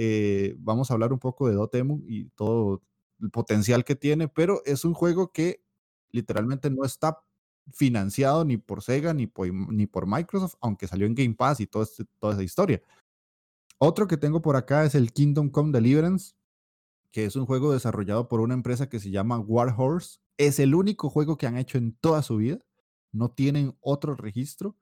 eh, 0.00 0.54
vamos 0.60 0.90
a 0.90 0.94
hablar 0.94 1.12
un 1.12 1.18
poco 1.18 1.48
de 1.48 1.56
Dotemu 1.56 2.04
y 2.06 2.26
todo 2.36 2.80
el 3.20 3.30
potencial 3.30 3.84
que 3.84 3.96
tiene, 3.96 4.28
pero 4.28 4.62
es 4.64 4.84
un 4.84 4.94
juego 4.94 5.32
que 5.32 5.60
literalmente 6.12 6.70
no 6.70 6.84
está 6.84 7.18
financiado 7.72 8.44
ni 8.44 8.58
por 8.58 8.80
Sega 8.80 9.12
ni 9.12 9.26
por, 9.26 10.06
Microsoft, 10.06 10.54
aunque 10.60 10.86
salió 10.86 11.04
en 11.04 11.16
Game 11.16 11.34
Pass 11.34 11.58
y 11.58 11.64
este, 11.64 12.04
toda 12.20 12.34
esa 12.34 12.44
historia. 12.44 12.80
Otro 13.78 14.06
que 14.06 14.16
tengo 14.16 14.40
por 14.40 14.54
acá 14.54 14.84
es 14.84 14.94
el 14.94 15.12
Kingdom 15.12 15.50
Come 15.50 15.72
Deliverance, 15.72 16.36
que 17.10 17.24
es 17.24 17.34
un 17.34 17.44
juego 17.44 17.72
desarrollado 17.72 18.28
por 18.28 18.38
una 18.38 18.54
empresa 18.54 18.88
que 18.88 19.00
se 19.00 19.10
llama 19.10 19.40
Warhorse. 19.40 20.20
Es 20.36 20.60
el 20.60 20.76
único 20.76 21.10
juego 21.10 21.36
que 21.36 21.48
han 21.48 21.56
hecho 21.56 21.76
en 21.76 21.92
toda 21.94 22.22
su 22.22 22.36
vida. 22.36 22.60
No 23.10 23.32
tienen 23.32 23.76
otro 23.80 24.14
registro. 24.14 24.76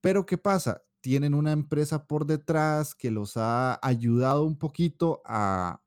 Pero 0.00 0.26
¿qué 0.26 0.38
pasa? 0.38 0.82
Tienen 1.04 1.34
una 1.34 1.52
empresa 1.52 2.06
por 2.06 2.24
detrás 2.24 2.94
que 2.94 3.10
los 3.10 3.36
ha 3.36 3.78
ayudado 3.86 4.42
un 4.46 4.56
poquito 4.56 5.20
a 5.26 5.82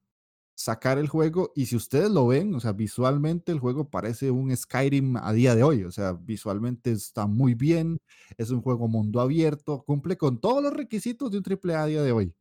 sacar 0.54 1.00
el 1.00 1.08
juego 1.08 1.52
y 1.56 1.66
si 1.66 1.76
ustedes 1.76 2.12
lo 2.12 2.28
ven, 2.28 2.54
o 2.54 2.60
sea, 2.60 2.72
visualmente 2.74 3.52
el 3.52 3.60
juego 3.60 3.90
parece 3.90 4.30
un 4.30 4.56
Skyrim 4.56 5.18
a 5.18 5.34
día 5.34 5.56
de 5.56 5.64
hoy, 5.64 5.86
o 5.86 5.92
sea, 5.92 6.14
visualmente 6.14 6.92
está 6.92 7.26
muy 7.26 7.56
bien, 7.56 7.98
es 8.38 8.52
un 8.52 8.62
juego 8.62 8.88
mundo 8.88 9.20
abierto, 9.20 9.84
cumple 9.84 10.18
con 10.18 10.40
todos 10.40 10.62
los 10.62 10.72
requisitos 10.72 11.32
de 11.32 11.40
un 11.40 11.44
AAA 11.44 11.82
a 11.82 11.88
día 11.88 12.04
de 12.04 12.12
hoy. 12.12 12.36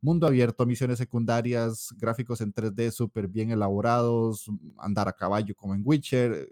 Mundo 0.00 0.26
abierto, 0.26 0.64
misiones 0.64 0.96
secundarias, 0.96 1.94
gráficos 1.98 2.40
en 2.40 2.54
3D 2.54 2.90
súper 2.90 3.28
bien 3.28 3.50
elaborados, 3.50 4.46
andar 4.78 5.08
a 5.08 5.12
caballo 5.12 5.54
como 5.54 5.74
en 5.74 5.82
Witcher, 5.84 6.48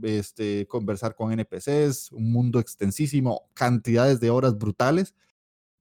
este, 0.00 0.66
conversar 0.66 1.14
con 1.14 1.32
NPCs, 1.32 2.12
un 2.12 2.32
mundo 2.32 2.60
extensísimo, 2.60 3.50
cantidades 3.54 4.20
de 4.20 4.30
horas 4.30 4.56
brutales, 4.58 5.14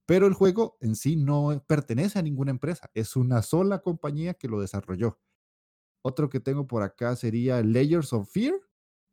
pero 0.05 0.27
el 0.27 0.33
juego 0.33 0.77
en 0.81 0.95
sí 0.95 1.15
no 1.15 1.63
pertenece 1.67 2.19
a 2.19 2.21
ninguna 2.21 2.51
empresa, 2.51 2.89
es 2.93 3.15
una 3.15 3.41
sola 3.41 3.79
compañía 3.79 4.33
que 4.33 4.47
lo 4.47 4.59
desarrolló. 4.59 5.19
Otro 6.01 6.29
que 6.29 6.39
tengo 6.39 6.67
por 6.67 6.83
acá 6.83 7.15
sería 7.15 7.61
Layers 7.61 8.13
of 8.13 8.29
Fear, 8.29 8.55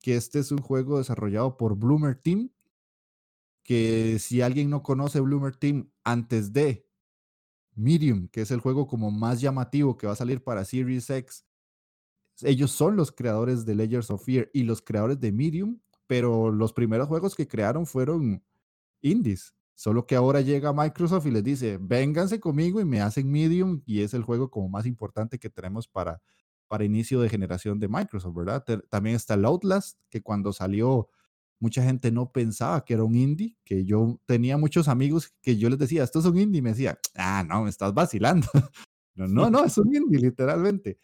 que 0.00 0.16
este 0.16 0.38
es 0.38 0.52
un 0.52 0.58
juego 0.58 0.98
desarrollado 0.98 1.56
por 1.56 1.76
Bloomer 1.76 2.16
Team, 2.16 2.50
que 3.62 4.18
si 4.18 4.40
alguien 4.40 4.70
no 4.70 4.82
conoce 4.82 5.20
Bloomer 5.20 5.54
Team 5.54 5.90
antes 6.02 6.52
de 6.52 6.86
Medium, 7.74 8.28
que 8.28 8.40
es 8.40 8.50
el 8.50 8.60
juego 8.60 8.86
como 8.86 9.10
más 9.10 9.40
llamativo 9.40 9.96
que 9.96 10.06
va 10.06 10.14
a 10.14 10.16
salir 10.16 10.42
para 10.42 10.64
Series 10.64 11.08
X 11.10 11.44
ellos 12.42 12.70
son 12.70 12.96
los 12.96 13.12
creadores 13.12 13.64
de 13.64 13.74
Layers 13.74 14.10
of 14.10 14.24
Fear 14.24 14.50
y 14.52 14.64
los 14.64 14.82
creadores 14.82 15.20
de 15.20 15.32
Medium, 15.32 15.80
pero 16.06 16.50
los 16.50 16.72
primeros 16.72 17.08
juegos 17.08 17.34
que 17.34 17.48
crearon 17.48 17.86
fueron 17.86 18.42
indies. 19.00 19.54
Solo 19.74 20.06
que 20.06 20.16
ahora 20.16 20.40
llega 20.40 20.72
Microsoft 20.72 21.26
y 21.26 21.30
les 21.30 21.44
dice, 21.44 21.78
vénganse 21.80 22.40
conmigo 22.40 22.80
y 22.80 22.84
me 22.84 23.00
hacen 23.00 23.30
Medium 23.30 23.82
y 23.86 24.02
es 24.02 24.12
el 24.14 24.22
juego 24.22 24.50
como 24.50 24.68
más 24.68 24.86
importante 24.86 25.38
que 25.38 25.50
tenemos 25.50 25.86
para, 25.86 26.20
para 26.66 26.84
inicio 26.84 27.20
de 27.20 27.28
generación 27.28 27.78
de 27.78 27.88
Microsoft, 27.88 28.34
¿verdad? 28.34 28.64
También 28.90 29.14
está 29.14 29.34
el 29.34 29.44
Outlast, 29.44 29.98
que 30.10 30.20
cuando 30.20 30.52
salió 30.52 31.08
mucha 31.60 31.82
gente 31.82 32.12
no 32.12 32.30
pensaba 32.32 32.84
que 32.84 32.94
era 32.94 33.04
un 33.04 33.14
indie, 33.14 33.56
que 33.64 33.84
yo 33.84 34.20
tenía 34.26 34.56
muchos 34.56 34.88
amigos 34.88 35.32
que 35.42 35.56
yo 35.56 35.68
les 35.68 35.78
decía, 35.78 36.04
esto 36.04 36.20
es 36.20 36.24
un 36.24 36.38
indie, 36.38 36.58
y 36.58 36.62
me 36.62 36.70
decía, 36.70 36.98
ah, 37.16 37.44
no, 37.48 37.64
me 37.64 37.70
estás 37.70 37.92
vacilando. 37.94 38.46
no, 39.14 39.26
no, 39.26 39.50
no, 39.50 39.64
es 39.64 39.76
un 39.78 39.94
indie, 39.94 40.20
literalmente. 40.20 40.98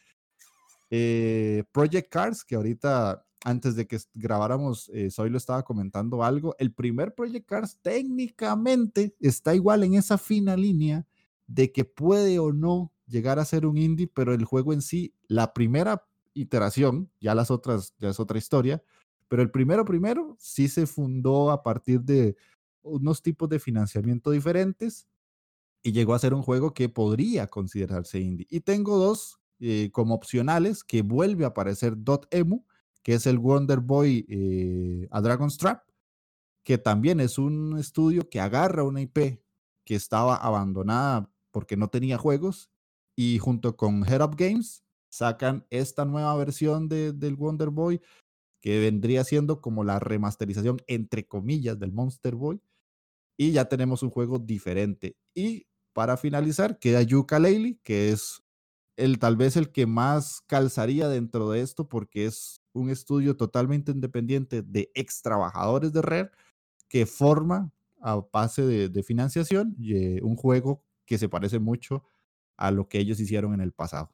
Eh, 0.91 1.65
Project 1.73 2.09
Cars, 2.11 2.45
que 2.45 2.57
ahorita 2.57 3.25
antes 3.45 3.77
de 3.77 3.87
que 3.87 3.99
grabáramos, 4.15 4.91
eh, 4.95 5.11
Soy 5.11 5.29
lo 5.29 5.37
estaba 5.37 5.63
comentando 5.63 6.25
algo. 6.25 6.57
El 6.59 6.73
primer 6.73 7.15
Project 7.15 7.47
Cars 7.47 7.79
técnicamente 7.83 9.15
está 9.21 9.55
igual 9.55 9.85
en 9.85 9.95
esa 9.95 10.17
fina 10.17 10.57
línea 10.57 11.07
de 11.47 11.71
que 11.71 11.85
puede 11.85 12.39
o 12.39 12.53
no 12.53 12.91
llegar 13.07 13.39
a 13.39 13.45
ser 13.45 13.67
un 13.67 13.77
indie, 13.77 14.09
pero 14.09 14.33
el 14.33 14.47
juego 14.47 14.73
en 14.73 14.81
sí, 14.81 15.15
la 15.29 15.53
primera 15.53 16.07
iteración, 16.33 17.11
ya 17.21 17.35
las 17.35 17.51
otras, 17.51 17.95
ya 17.99 18.09
es 18.09 18.19
otra 18.19 18.39
historia, 18.39 18.83
pero 19.29 19.43
el 19.43 19.51
primero 19.51 19.85
primero 19.85 20.37
sí 20.41 20.69
se 20.69 20.87
fundó 20.87 21.51
a 21.51 21.63
partir 21.63 22.01
de 22.01 22.37
unos 22.83 23.23
tipos 23.23 23.49
de 23.51 23.59
financiamiento 23.59 24.31
diferentes 24.31 25.07
y 25.83 25.93
llegó 25.93 26.15
a 26.15 26.19
ser 26.19 26.33
un 26.33 26.43
juego 26.43 26.73
que 26.73 26.89
podría 26.89 27.47
considerarse 27.47 28.21
indie. 28.21 28.47
Y 28.51 28.61
tengo 28.61 28.97
dos 28.99 29.39
eh, 29.61 29.91
como 29.93 30.15
opcionales 30.15 30.85
que 30.85 31.03
vuelve 31.03 31.45
a 31.45 31.49
aparecer 31.49 31.95
Dotemu, 31.97 32.65
que 33.03 33.15
es 33.15 33.27
el 33.27 33.39
Wonder 33.39 33.81
Boy 33.81 34.27
eh, 34.29 35.09
a 35.11 35.21
Dragon's 35.21 35.59
Trap, 35.59 35.83
que 36.65 36.79
también 36.79 37.21
es 37.21 37.39
un 37.39 37.79
estudio 37.79 38.29
que 38.29 38.41
agarra 38.41 38.85
una 38.85 39.03
IP 39.03 39.41
que 39.85 39.95
estaba 39.95 40.37
abandonada 40.37 41.31
porque 41.51 41.77
no 41.77 41.89
tenía 41.89 42.19
juegos 42.19 42.71
y 43.17 43.39
junto 43.39 43.77
con 43.77 44.05
Head 44.05 44.23
Up 44.23 44.37
Games 44.37 44.83
sacan 45.11 45.67
esta 45.71 46.05
nueva 46.05 46.35
versión 46.37 46.89
de, 46.89 47.13
del 47.13 47.37
Wonder 47.37 47.71
Boy 47.71 48.01
que 48.61 48.81
vendría 48.81 49.25
siendo 49.25 49.61
como 49.61 49.85
la 49.85 50.01
remasterización 50.01 50.79
entre 50.87 51.27
comillas 51.27 51.79
del 51.79 51.93
Monster 51.93 52.35
Boy 52.35 52.61
y 53.37 53.53
ya 53.53 53.67
tenemos 53.67 54.03
un 54.03 54.11
juego 54.11 54.39
diferente. 54.39 55.17
Y 55.35 55.67
para 55.93 56.17
finalizar 56.17 56.79
queda 56.79 57.03
Yuka 57.03 57.39
Laylee 57.39 57.79
que 57.85 58.11
es 58.11 58.43
el 58.97 59.19
tal 59.19 59.37
vez 59.37 59.57
el 59.57 59.73
que 59.73 59.87
más 59.87 60.43
calzaría 60.47 61.09
dentro 61.09 61.51
de 61.51 61.61
esto 61.61 61.89
porque 61.89 62.27
es 62.27 62.63
un 62.73 62.91
estudio 62.91 63.37
totalmente 63.37 63.93
independiente 63.93 64.63
de 64.63 64.91
ex 64.95 65.23
trabajadores 65.23 65.93
de 65.93 66.03
Red 66.03 66.27
que 66.89 67.07
forma 67.07 67.71
a 68.01 68.21
base 68.33 68.63
de, 68.63 69.03
financiación 69.03 69.75
y, 69.79 70.21
un 70.21 70.37
juego 70.37 70.83
que 71.07 71.19
se 71.19 71.29
parece 71.29 71.59
mucho 71.59 72.05
a 72.57 72.71
lo 72.71 72.87
que 72.87 72.99
ellos 72.99 73.19
hicieron 73.19 73.55
en 73.55 73.61
el 73.61 73.73
pasado. 73.73 74.11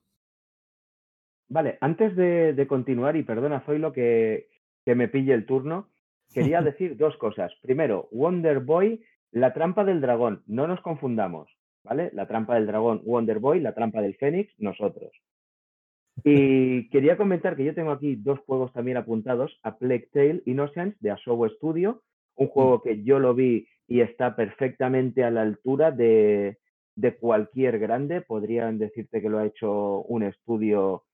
Vale, 1.48 1.78
antes 1.80 2.14
de, 2.14 2.66
continuar, 2.68 3.16
y 3.16 3.24
perdona, 3.24 3.64
soy 3.66 3.78
lo 3.78 3.92
que, 3.92 4.48
que 4.84 4.94
me 4.94 5.08
pille 5.08 5.34
el 5.34 5.46
turno, 5.46 5.88
quería 6.32 6.62
decir 6.62 6.96
dos 6.96 7.16
cosas. 7.16 7.52
Primero, 7.62 8.08
Wonder 8.12 8.60
Boy, 8.60 9.04
la 9.32 9.52
trampa 9.52 9.84
del 9.84 10.00
dragón, 10.00 10.44
no 10.46 10.68
nos 10.68 10.80
confundamos. 10.80 11.50
¿Vale? 11.84 12.10
La 12.12 12.26
trampa 12.26 12.54
del 12.54 12.66
dragón 12.66 13.02
Wonder 13.04 13.38
Boy, 13.38 13.60
la 13.60 13.74
trampa 13.74 14.02
del 14.02 14.16
Fénix, 14.16 14.52
nosotros. 14.58 15.12
Y 16.24 16.90
quería 16.90 17.16
comentar 17.16 17.56
que 17.56 17.64
yo 17.64 17.74
tengo 17.74 17.92
aquí 17.92 18.16
dos 18.16 18.40
juegos 18.40 18.72
también 18.74 18.98
apuntados, 18.98 19.58
A 19.62 19.78
Plague 19.78 20.08
Tale 20.12 20.42
Innocence 20.44 20.98
de 21.00 21.12
Asobo 21.12 21.48
Studio, 21.48 22.02
un 22.34 22.46
mm. 22.46 22.50
juego 22.50 22.82
que 22.82 23.02
yo 23.02 23.18
lo 23.18 23.34
vi 23.34 23.66
y 23.86 24.00
está 24.02 24.36
perfectamente 24.36 25.24
a 25.24 25.30
la 25.30 25.42
altura 25.42 25.92
de, 25.92 26.58
de 26.94 27.16
cualquier 27.16 27.78
grande. 27.78 28.20
Podrían 28.20 28.78
decirte 28.78 29.22
que 29.22 29.30
lo 29.30 29.38
ha 29.38 29.46
hecho 29.46 30.02
un 30.02 30.22
estudio 30.24 31.04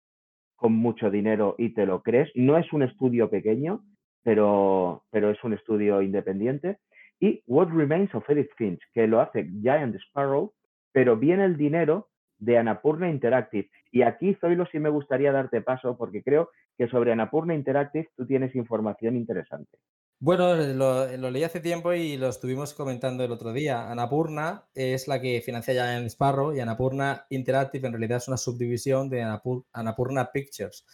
con 0.56 0.72
mucho 0.72 1.10
dinero 1.10 1.54
y 1.58 1.74
te 1.74 1.86
lo 1.86 2.02
crees. 2.02 2.30
No 2.34 2.58
es 2.58 2.72
un 2.72 2.82
estudio 2.82 3.30
pequeño, 3.30 3.84
pero, 4.22 5.04
pero 5.10 5.30
es 5.30 5.42
un 5.44 5.52
estudio 5.52 6.02
independiente. 6.02 6.78
Y 7.20 7.42
What 7.46 7.68
Remains 7.68 8.14
of 8.14 8.28
Edith 8.28 8.50
Finch, 8.56 8.80
que 8.92 9.06
lo 9.06 9.20
hace 9.20 9.48
Giant 9.62 9.94
Sparrow, 9.96 10.52
pero 10.96 11.14
viene 11.14 11.44
el 11.44 11.58
dinero 11.58 12.08
de 12.38 12.56
Anapurna 12.56 13.10
Interactive. 13.10 13.68
Y 13.92 14.00
aquí, 14.00 14.34
Zoilo, 14.40 14.64
sí 14.72 14.78
me 14.78 14.88
gustaría 14.88 15.30
darte 15.30 15.60
paso 15.60 15.98
porque 15.98 16.22
creo 16.22 16.48
que 16.78 16.88
sobre 16.88 17.12
Anapurna 17.12 17.54
Interactive 17.54 18.08
tú 18.16 18.26
tienes 18.26 18.54
información 18.54 19.14
interesante. 19.14 19.76
Bueno, 20.18 20.56
lo, 20.56 21.30
leí 21.30 21.44
hace 21.44 21.60
tiempo 21.60 21.92
y 21.92 22.16
lo 22.16 22.28
estuvimos 22.28 22.72
comentando 22.72 23.22
el 23.24 23.30
otro 23.30 23.52
día. 23.52 23.90
Anapurna 23.90 24.64
es 24.74 25.06
la 25.06 25.20
que 25.20 25.42
financia 25.42 25.74
ya 25.74 25.98
en 25.98 26.06
Sparrow 26.06 26.54
y 26.54 26.60
Anapurna 26.60 27.26
Interactive 27.28 27.88
en 27.88 27.92
realidad 27.92 28.16
es 28.16 28.28
una 28.28 28.38
subdivisión 28.38 29.10
de 29.10 29.22
Anapurna 29.74 30.30
Pictures. 30.32 30.86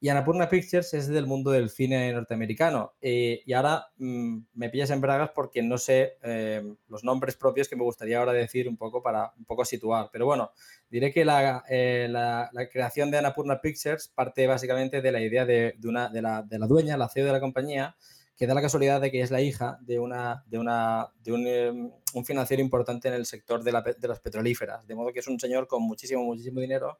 Y 0.00 0.10
Annapurna 0.10 0.48
Pictures 0.48 0.92
es 0.92 1.08
del 1.08 1.26
mundo 1.26 1.50
del 1.50 1.70
cine 1.70 2.12
norteamericano. 2.12 2.92
Eh, 3.00 3.42
y 3.46 3.52
ahora 3.54 3.86
mm, 3.96 4.38
me 4.52 4.68
pillas 4.68 4.90
en 4.90 5.00
bragas 5.00 5.30
porque 5.34 5.62
no 5.62 5.78
sé 5.78 6.18
eh, 6.22 6.62
los 6.88 7.04
nombres 7.04 7.36
propios 7.36 7.68
que 7.68 7.76
me 7.76 7.84
gustaría 7.84 8.18
ahora 8.18 8.32
decir 8.32 8.68
un 8.68 8.76
poco 8.76 9.02
para 9.02 9.32
un 9.38 9.46
poco 9.46 9.64
situar. 9.64 10.10
Pero 10.12 10.26
bueno, 10.26 10.52
diré 10.90 11.12
que 11.12 11.24
la, 11.24 11.64
eh, 11.70 12.06
la, 12.10 12.50
creación 12.70 13.10
de 13.10 13.18
Annapurna 13.18 13.60
Pictures 13.60 14.08
parte 14.08 14.46
básicamente 14.46 15.00
de 15.00 15.12
la 15.12 15.22
idea 15.22 15.46
de, 15.46 15.74
una, 15.84 16.10
de, 16.10 16.20
la, 16.20 16.42
de 16.42 16.58
la 16.58 16.66
dueña, 16.66 16.98
la 16.98 17.08
CEO 17.08 17.24
de 17.24 17.32
la 17.32 17.40
compañía, 17.40 17.96
que 18.36 18.46
da 18.46 18.54
la 18.54 18.62
casualidad 18.62 19.00
de 19.00 19.10
que 19.10 19.22
es 19.22 19.30
la 19.30 19.40
hija 19.40 19.78
de, 19.80 20.00
una, 20.00 20.44
de, 20.46 20.58
una, 20.58 21.08
de 21.22 21.32
un, 21.32 21.94
un 22.12 22.24
financiero 22.24 22.62
importante 22.62 23.08
en 23.08 23.14
el 23.14 23.26
sector 23.26 23.62
de, 23.62 23.72
la, 23.72 23.80
de 23.80 24.08
las 24.08 24.20
petrolíferas. 24.20 24.86
De 24.86 24.94
modo 24.94 25.12
que 25.12 25.20
es 25.20 25.28
un 25.28 25.40
señor 25.40 25.66
con 25.66 25.82
muchísimo, 25.82 26.24
muchísimo 26.24 26.60
dinero 26.60 26.98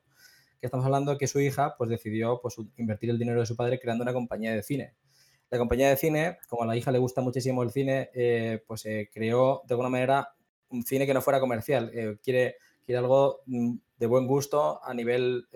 estamos 0.66 0.86
hablando 0.86 1.16
que 1.18 1.26
su 1.26 1.40
hija 1.40 1.74
pues, 1.76 1.90
decidió 1.90 2.40
pues, 2.40 2.56
invertir 2.76 3.10
el 3.10 3.18
dinero 3.18 3.40
de 3.40 3.46
su 3.46 3.56
padre 3.56 3.78
creando 3.78 4.02
una 4.02 4.12
compañía 4.12 4.54
de 4.54 4.62
cine. 4.62 4.94
La 5.50 5.58
compañía 5.58 5.88
de 5.88 5.96
cine, 5.96 6.38
como 6.48 6.64
a 6.64 6.66
la 6.66 6.76
hija 6.76 6.90
le 6.90 6.98
gusta 6.98 7.20
muchísimo 7.20 7.62
el 7.62 7.70
cine, 7.70 8.10
eh, 8.14 8.62
pues 8.66 8.86
eh, 8.86 9.08
creó 9.12 9.62
de 9.66 9.74
alguna 9.74 9.88
manera 9.88 10.34
un 10.70 10.82
cine 10.82 11.06
que 11.06 11.14
no 11.14 11.22
fuera 11.22 11.38
comercial. 11.38 11.90
Eh, 11.94 12.16
quiere, 12.22 12.56
quiere 12.84 12.98
algo 12.98 13.40
mm, 13.46 13.76
de 13.96 14.06
buen 14.06 14.26
gusto 14.26 14.82
a 14.82 14.92
nivel 14.92 15.46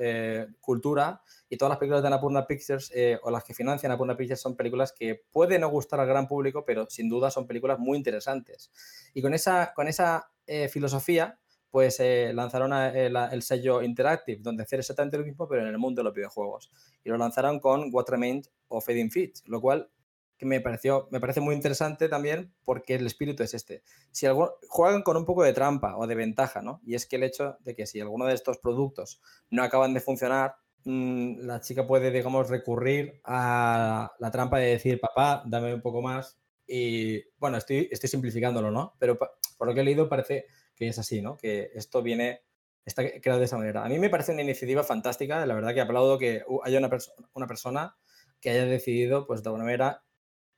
cultura 0.61 1.21
y 1.49 1.57
todas 1.57 1.71
las 1.71 1.79
películas 1.79 2.03
de 2.03 2.07
Anapurna 2.07 2.47
Pictures 2.47 2.93
o 3.23 3.31
las 3.33 3.43
que 3.43 3.53
financian 3.53 3.91
Anapurna 3.91 4.17
Pictures 4.17 4.41
son 4.41 4.55
películas 4.55 4.95
que 4.97 5.23
pueden 5.33 5.63
no 5.63 5.69
gustar 5.69 5.99
al 5.99 6.07
gran 6.07 6.29
público, 6.29 6.65
pero 6.65 6.87
sin 6.89 7.09
duda 7.09 7.33
son 7.33 7.49
películas 7.49 7.81
muy 7.81 7.99
interesantes. 7.99 8.71
Y 9.13 9.21
con 9.21 9.35
esa, 9.35 9.73
con 9.75 9.89
esa 9.89 10.31
filosofía 10.71 11.41
pues 11.79 12.01
eh, 12.01 12.33
lanzaron 12.35 12.73
eh, 12.73 13.07
el, 13.07 13.43
sello 13.43 13.83
Interactive, 13.83 14.43
donde 14.43 14.65
hacer 14.65 14.81
exactamente 14.81 15.17
lo 15.17 15.25
mismo, 15.25 15.47
pero 15.47 15.63
en 15.63 15.69
el 15.69 15.79
mundo 15.79 16.01
de 16.01 16.07
los 16.07 16.13
videojuegos. 16.13 16.73
Y 17.05 17.09
lo 17.09 17.17
lanzaron 17.17 17.61
con 17.61 17.95
What 17.95 18.07
Remains 18.09 18.51
of 18.67 18.89
Edith 18.89 19.13
Finch, 19.13 19.43
lo 19.47 19.61
cual 19.61 19.89
que 20.37 20.45
me 20.45 20.61
pareció 20.61 21.07
me 21.13 21.21
parece 21.21 21.41
muy 21.41 21.55
interesante 21.55 22.09
también 22.09 22.53
porque 22.65 22.97
el 22.97 23.07
espíritu 23.07 23.45
es 23.45 23.55
este. 23.55 23.85
Si 24.11 24.27
juegan 24.69 25.03
con 25.03 25.17
un 25.17 25.25
poco 25.25 25.45
de 25.45 25.53
trampa 25.53 25.97
o 25.97 26.09
de 26.09 26.17
ventaja, 26.17 26.63
¿no? 26.63 26.81
Y 26.85 26.97
es 26.97 27.07
que 27.07 27.15
el 27.15 27.23
hecho 27.23 27.59
de 27.61 27.77
que 27.77 27.87
si 27.87 28.01
alguno 28.01 28.27
de 28.27 28.35
estos 28.35 28.59
productos 28.59 29.21
no 29.49 29.63
acaban 29.63 29.95
de 29.95 30.01
funcionar, 30.01 30.57
mm, 30.85 31.47
la 31.47 31.61
chica 31.61 31.87
puede, 31.87 32.11
digamos, 32.11 32.51
recurrir 32.51 33.21
a 33.23 34.11
la 34.19 34.31
trampa 34.33 34.59
de 34.59 34.71
decir, 34.71 34.99
papá, 34.99 35.45
dame 35.47 35.75
un 35.75 35.81
poco 35.81 36.03
más. 36.03 36.41
Y 36.67 37.23
bueno, 37.39 37.57
estoy, 37.57 37.89
estoy 37.93 38.09
simplificándolo, 38.09 38.73
¿no? 38.73 38.97
Pero 38.99 39.17
por 39.17 39.69
lo 39.69 39.75
que 39.75 39.83
he 39.83 39.85
leído 39.85 40.09
parece 40.09 40.47
que 40.79 40.89
es 40.89 40.99
así, 40.99 41.21
¿no? 41.21 41.37
Que 41.37 41.71
esto 41.75 42.03
viene, 42.03 42.43
está 42.85 43.03
creado 43.21 43.41
de 43.41 43.47
esa 43.47 43.59
manera. 43.59 43.85
A 43.85 43.89
mí 43.89 43.99
me 43.99 44.11
parece 44.11 44.33
una 44.33 44.43
iniciativa 44.43 44.85
fantástica, 44.85 45.45
la 45.45 45.55
verdad 45.55 45.75
que 45.75 45.81
aplaudo 45.81 46.19
que 46.19 46.45
haya 46.65 46.79
una, 46.79 46.91
una 47.35 47.47
persona 47.47 47.97
que 48.41 48.51
haya 48.51 48.67
decidido, 48.67 49.27
pues 49.27 49.43
de 49.43 49.49
alguna 49.49 49.65
manera, 49.65 50.03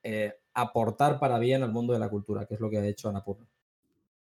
eh, 0.03 0.33
aportar 0.53 1.19
para 1.19 1.39
bien 1.39 1.63
al 1.63 1.71
mundo 1.71 1.93
de 1.93 1.99
la 1.99 2.09
cultura, 2.09 2.45
que 2.45 2.53
es 2.53 2.59
lo 2.59 2.69
que 2.69 2.77
ha 2.77 2.85
hecho 2.85 3.09
Anapurna. 3.09 3.47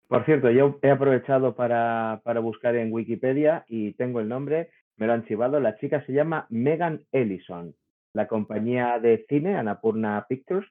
Por 0.07 0.25
cierto, 0.25 0.51
yo 0.51 0.79
he 0.83 0.91
aprovechado 0.91 1.55
para, 1.55 2.21
para, 2.25 2.41
buscar 2.41 2.75
en 2.77 2.93
Wikipedia 2.93 3.65
y 3.69 3.93
tengo 3.93 4.21
el 4.21 4.29
nombre, 4.29 4.71
me 4.97 5.07
lo 5.07 5.13
han 5.13 5.25
chivado. 5.25 5.61
La 5.61 5.77
chica 5.79 6.05
se 6.05 6.13
llama 6.13 6.47
Megan 6.51 7.07
Ellison. 7.13 7.75
La 8.13 8.27
compañía 8.27 8.99
de 8.99 9.25
cine, 9.29 9.57
Anapurna 9.57 10.27
Pictures, 10.29 10.67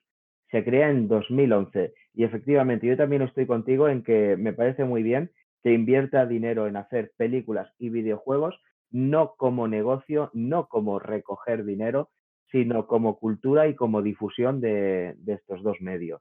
se 0.50 0.64
crea 0.64 0.90
en 0.90 1.08
2011. 1.08 1.94
Y 2.14 2.24
efectivamente, 2.24 2.86
yo 2.86 2.96
también 2.96 3.22
estoy 3.22 3.46
contigo 3.46 3.88
en 3.88 4.02
que 4.02 4.36
me 4.36 4.52
parece 4.52 4.84
muy 4.84 5.02
bien 5.02 5.30
que 5.62 5.72
invierta 5.72 6.26
dinero 6.26 6.66
en 6.66 6.76
hacer 6.76 7.12
películas 7.16 7.70
y 7.78 7.90
videojuegos, 7.90 8.60
no 8.90 9.34
como 9.36 9.68
negocio, 9.68 10.30
no 10.32 10.68
como 10.68 10.98
recoger 10.98 11.64
dinero, 11.64 12.10
sino 12.50 12.86
como 12.86 13.18
cultura 13.18 13.68
y 13.68 13.76
como 13.76 14.02
difusión 14.02 14.60
de, 14.60 15.16
estos 15.26 15.62
dos 15.62 15.76
medios. 15.80 16.20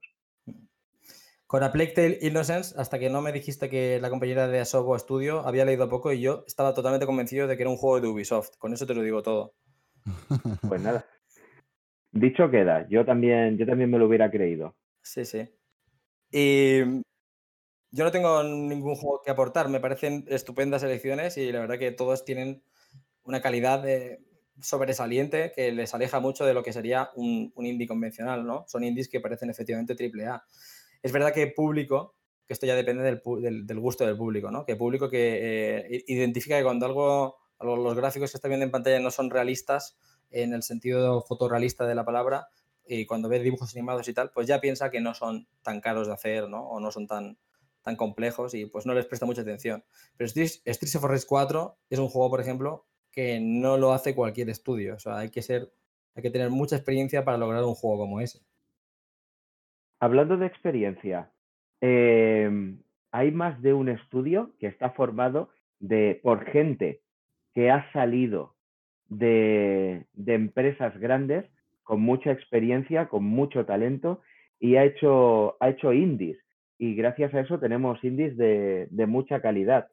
Con 1.48 1.64
A 1.64 1.72
Plague 1.72 1.94
Tale 1.94 2.20
Innocence, 2.22 2.76
hasta 2.78 3.00
que 3.00 3.10
no 3.10 3.22
me 3.22 3.32
dijiste 3.32 3.70
que 3.70 4.00
la 4.00 4.12
compañera 4.12 4.48
de 4.48 4.60
Asobo 4.60 4.98
Studio 5.00 5.40
había 5.40 5.66
leído 5.66 5.90
poco 5.90 6.12
y 6.12 6.22
yo 6.22 6.44
estaba 6.46 6.76
totalmente 6.76 7.08
convencido 7.08 7.48
de 7.48 7.58
que 7.58 7.64
era 7.64 7.72
un 7.72 7.78
juego 7.78 8.00
de 8.02 8.08
Ubisoft. 8.08 8.58
Con 8.60 8.74
eso 8.74 8.86
te 8.86 8.94
lo 8.94 9.02
digo 9.02 9.24
todo. 9.24 9.56
Pues 10.68 10.82
nada. 10.82 11.06
Dicho 12.12 12.50
queda, 12.50 12.88
yo 12.90 13.06
también, 13.06 13.58
yo 13.58 13.66
también 13.66 13.90
me 13.90 14.00
lo 14.00 14.08
hubiera 14.08 14.32
creído. 14.32 14.76
Sí, 15.02 15.26
sí. 15.26 15.48
Y 16.32 16.80
yo 17.92 18.04
no 18.04 18.12
tengo 18.12 18.44
ningún 18.44 18.96
juego 18.96 19.22
que 19.24 19.32
aportar, 19.32 19.70
me 19.70 19.80
parecen 19.80 20.26
estupendas 20.28 20.84
elecciones 20.84 21.38
y 21.38 21.52
la 21.52 21.60
verdad 21.60 21.80
que 21.80 21.92
todos 21.92 22.26
tienen 22.26 22.64
una 23.24 23.42
calidad 23.42 23.82
de 23.82 24.20
sobresaliente 24.62 25.52
que 25.56 25.72
les 25.72 25.94
aleja 25.94 26.20
mucho 26.20 26.46
de 26.46 26.54
lo 26.54 26.64
que 26.64 26.74
sería 26.74 27.12
un, 27.16 27.54
indie 27.58 27.88
convencional, 27.88 28.46
¿no? 28.46 28.66
Son 28.68 28.84
indies 28.84 29.08
que 29.08 29.20
parecen 29.20 29.50
efectivamente 29.50 29.96
triple 29.96 30.26
A. 30.28 30.44
Es 31.02 31.12
verdad 31.12 31.34
que 31.34 31.48
público, 31.48 32.16
que 32.46 32.54
esto 32.54 32.66
ya 32.66 32.76
depende 32.76 33.04
del, 33.04 33.80
gusto 33.80 34.06
del 34.06 34.18
público, 34.18 34.52
¿no? 34.52 34.66
Que 34.66 34.76
público 34.76 35.10
que 35.10 35.78
eh, 35.92 36.04
identifica 36.08 36.58
que 36.58 36.64
cuando 36.64 36.86
algo, 36.86 37.38
los 37.62 37.96
gráficos 37.96 38.32
que 38.32 38.38
está 38.38 38.48
viendo 38.48 38.66
en 38.66 38.72
pantalla 38.72 39.00
no 39.00 39.12
son 39.12 39.30
realistas, 39.30 39.98
en 40.32 40.54
el 40.54 40.64
sentido 40.64 41.22
fotorrealista 41.22 41.88
de 41.88 41.96
la 41.96 42.06
palabra, 42.06 42.50
y 42.88 43.06
cuando 43.06 43.30
ve 43.30 43.40
dibujos 43.40 43.76
animados 43.76 44.08
y 44.08 44.14
tal, 44.14 44.32
pues 44.32 44.48
ya 44.48 44.60
piensa 44.60 44.90
que 44.90 45.00
no 45.00 45.14
son 45.14 45.48
tan 45.62 45.80
caros 45.80 46.08
de 46.08 46.14
hacer, 46.14 46.50
¿no? 46.50 46.68
O 46.68 46.80
no 46.80 46.92
son 46.92 47.06
tan, 47.06 47.38
tan 47.84 47.96
complejos 47.96 48.54
y 48.54 48.66
pues 48.66 48.86
no 48.86 48.94
les 48.94 49.06
presta 49.06 49.26
mucha 49.26 49.42
atención. 49.42 49.84
Pero 50.18 50.28
Street, 50.28 50.96
of 50.96 51.04
Rage 51.04 51.26
4 51.28 51.78
es 51.90 52.00
un 52.00 52.10
juego, 52.10 52.30
por 52.30 52.42
ejemplo, 52.42 52.86
que 53.12 53.40
no 53.40 53.78
lo 53.78 53.94
hace 53.94 54.16
cualquier 54.16 54.50
estudio. 54.50 54.96
O 54.96 55.00
sea, 55.00 55.20
hay 55.20 55.30
que 55.30 55.42
ser, 55.42 55.72
hay 56.16 56.24
que 56.24 56.32
tener 56.32 56.50
mucha 56.50 56.76
experiencia 56.76 57.24
para 57.24 57.38
lograr 57.38 57.64
un 57.64 57.76
juego 57.76 58.00
como 58.00 58.22
ese. 58.22 58.40
Hablando 60.00 60.38
de 60.38 60.48
experiencia, 60.48 61.32
em, 61.82 62.82
hay 63.12 63.32
más 63.32 63.62
de 63.62 63.74
un 63.74 63.90
estudio 63.90 64.54
que 64.60 64.68
está 64.68 64.92
formado 64.92 65.50
de, 65.80 66.20
por 66.24 66.46
gente 66.46 67.02
que 67.54 67.70
ha 67.70 67.92
salido 67.92 68.56
de, 69.10 70.06
empresas 70.26 70.98
grandes 71.00 71.46
con 71.84 72.02
mucha 72.02 72.32
experiencia, 72.32 73.08
con 73.08 73.24
mucho 73.24 73.66
talento 73.66 74.22
y 74.60 74.76
ha 74.76 74.86
hecho, 74.86 75.58
ha 75.60 75.70
hecho 75.70 75.94
indies. 75.94 76.38
Y 76.78 76.96
gracias 76.96 77.34
a 77.34 77.42
eso 77.42 77.60
tenemos 77.60 78.02
indies 78.04 78.38
de, 78.38 78.88
de 78.92 79.06
mucha 79.06 79.42
calidad. 79.42 79.88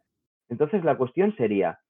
Entonces 0.48 0.84
la 0.84 0.96
cuestión 0.96 1.34
sería, 1.36 1.80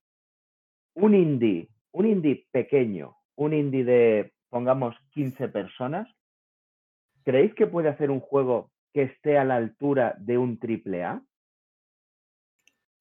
un 0.94 1.14
indie, 1.14 1.68
un 1.92 2.06
indie 2.06 2.46
pequeño, 2.50 3.16
un 3.34 3.52
indie 3.52 3.84
de, 3.84 4.32
pongamos, 4.48 4.96
15 5.10 5.48
personas, 5.48 6.08
¿creéis 7.24 7.54
que 7.54 7.66
puede 7.66 7.88
hacer 7.88 8.10
un 8.10 8.20
juego 8.20 8.70
que 8.94 9.02
esté 9.02 9.36
a 9.36 9.44
la 9.44 9.56
altura 9.56 10.14
de 10.18 10.38
un 10.38 10.58
triple 10.58 11.04
A? 11.04 11.22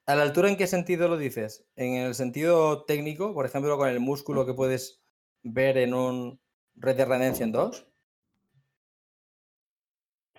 ¿A 0.08 0.16
la 0.16 0.22
altura 0.22 0.50
en 0.50 0.58
qué 0.58 0.68
sentido 0.68 1.08
lo 1.08 1.18
dices? 1.18 1.68
¿En 1.76 1.96
el 1.96 2.14
sentido 2.14 2.84
técnico, 2.86 3.34
por 3.34 3.46
ejemplo, 3.46 3.76
con 3.78 3.90
el 3.90 4.00
músculo 4.00 4.46
que 4.46 4.54
puedes 4.54 5.04
ver 5.42 5.80
en 5.80 5.96
un 5.96 6.40
Red 6.76 6.98
Dead 6.98 7.08
Redemption 7.08 7.52
2? 7.52 7.88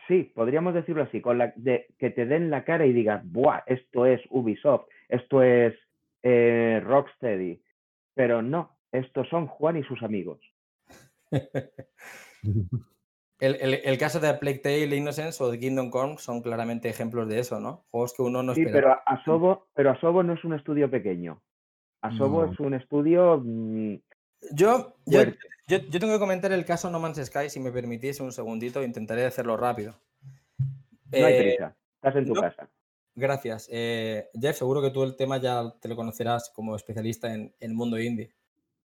Sí, 0.07 0.31
podríamos 0.35 0.73
decirlo 0.73 1.03
así, 1.03 1.21
con 1.21 1.39
la 1.39 1.53
de, 1.57 1.89
que 1.99 2.11
te 2.11 2.27
den 2.27 2.49
la 2.49 2.65
cara 2.65 2.87
y 2.87 2.93
digas, 2.93 3.23
¡buah! 3.25 3.65
Esto 3.67 4.07
es 4.07 4.21
Ubisoft, 4.31 4.87
esto 5.09 5.43
es 5.43 5.75
eh, 6.23 6.81
Rocksteady. 6.85 7.61
Pero 8.15 8.43
no, 8.43 8.79
estos 8.93 9.29
son 9.29 9.49
Juan 9.49 9.79
y 9.79 9.83
sus 9.83 10.01
amigos. 10.05 10.39
El, 13.39 13.99
caso 13.99 14.19
de 14.19 14.33
Plague 14.35 14.61
Tale 14.61 14.97
Innocence 14.97 15.43
o 15.43 15.51
de 15.51 15.59
Kingdom 15.59 15.91
Come 15.91 16.17
son 16.19 16.41
claramente 16.41 16.89
ejemplos 16.89 17.29
de 17.29 17.39
eso, 17.39 17.61
¿no? 17.61 17.85
Juegos 17.91 18.15
que 18.15 18.23
uno 18.23 18.43
no 18.43 18.55
sí, 18.55 18.65
pero 18.65 18.97
Asobo, 19.05 19.67
pero 19.75 19.91
Asobo 19.91 20.23
no 20.23 20.33
es 20.33 20.45
un 20.45 20.55
estudio 20.55 20.91
pequeño. 20.91 21.43
Asobo 22.01 22.47
es 22.47 22.59
un 22.61 22.73
estudio. 22.75 23.43
Mm, 23.45 23.97
yo, 24.53 24.97
yo, 25.07 25.21
tengo 25.91 26.15
que 26.15 26.19
comentar 26.19 26.53
el 26.53 26.65
caso 26.65 26.91
No 26.91 26.99
Man's 26.99 27.25
Sky, 27.27 27.51
si 27.51 27.61
me 27.61 27.73
permitís 27.73 28.21
un 28.21 28.33
segundito, 28.33 28.83
intentaré 28.83 29.27
hacerlo 29.27 29.57
rápido. 29.57 29.95
No 30.59 31.27
hay 31.27 31.35
eh, 31.35 31.43
prisa, 31.43 31.77
estás 31.97 32.17
en 32.17 32.27
tu 32.27 32.35
casa. 32.35 32.71
Gracias. 33.15 33.69
Eh, 33.71 34.29
Jeff, 34.41 34.57
seguro 34.57 34.81
que 34.81 34.91
tú 34.91 35.03
el 35.03 35.17
tema 35.17 35.39
ya 35.39 35.75
te 35.81 35.89
lo 35.89 35.97
conocerás 35.97 36.51
como 36.55 36.75
especialista 36.75 37.33
en 37.33 37.55
el 37.61 37.75
mundo 37.75 37.99
indie. 37.99 38.33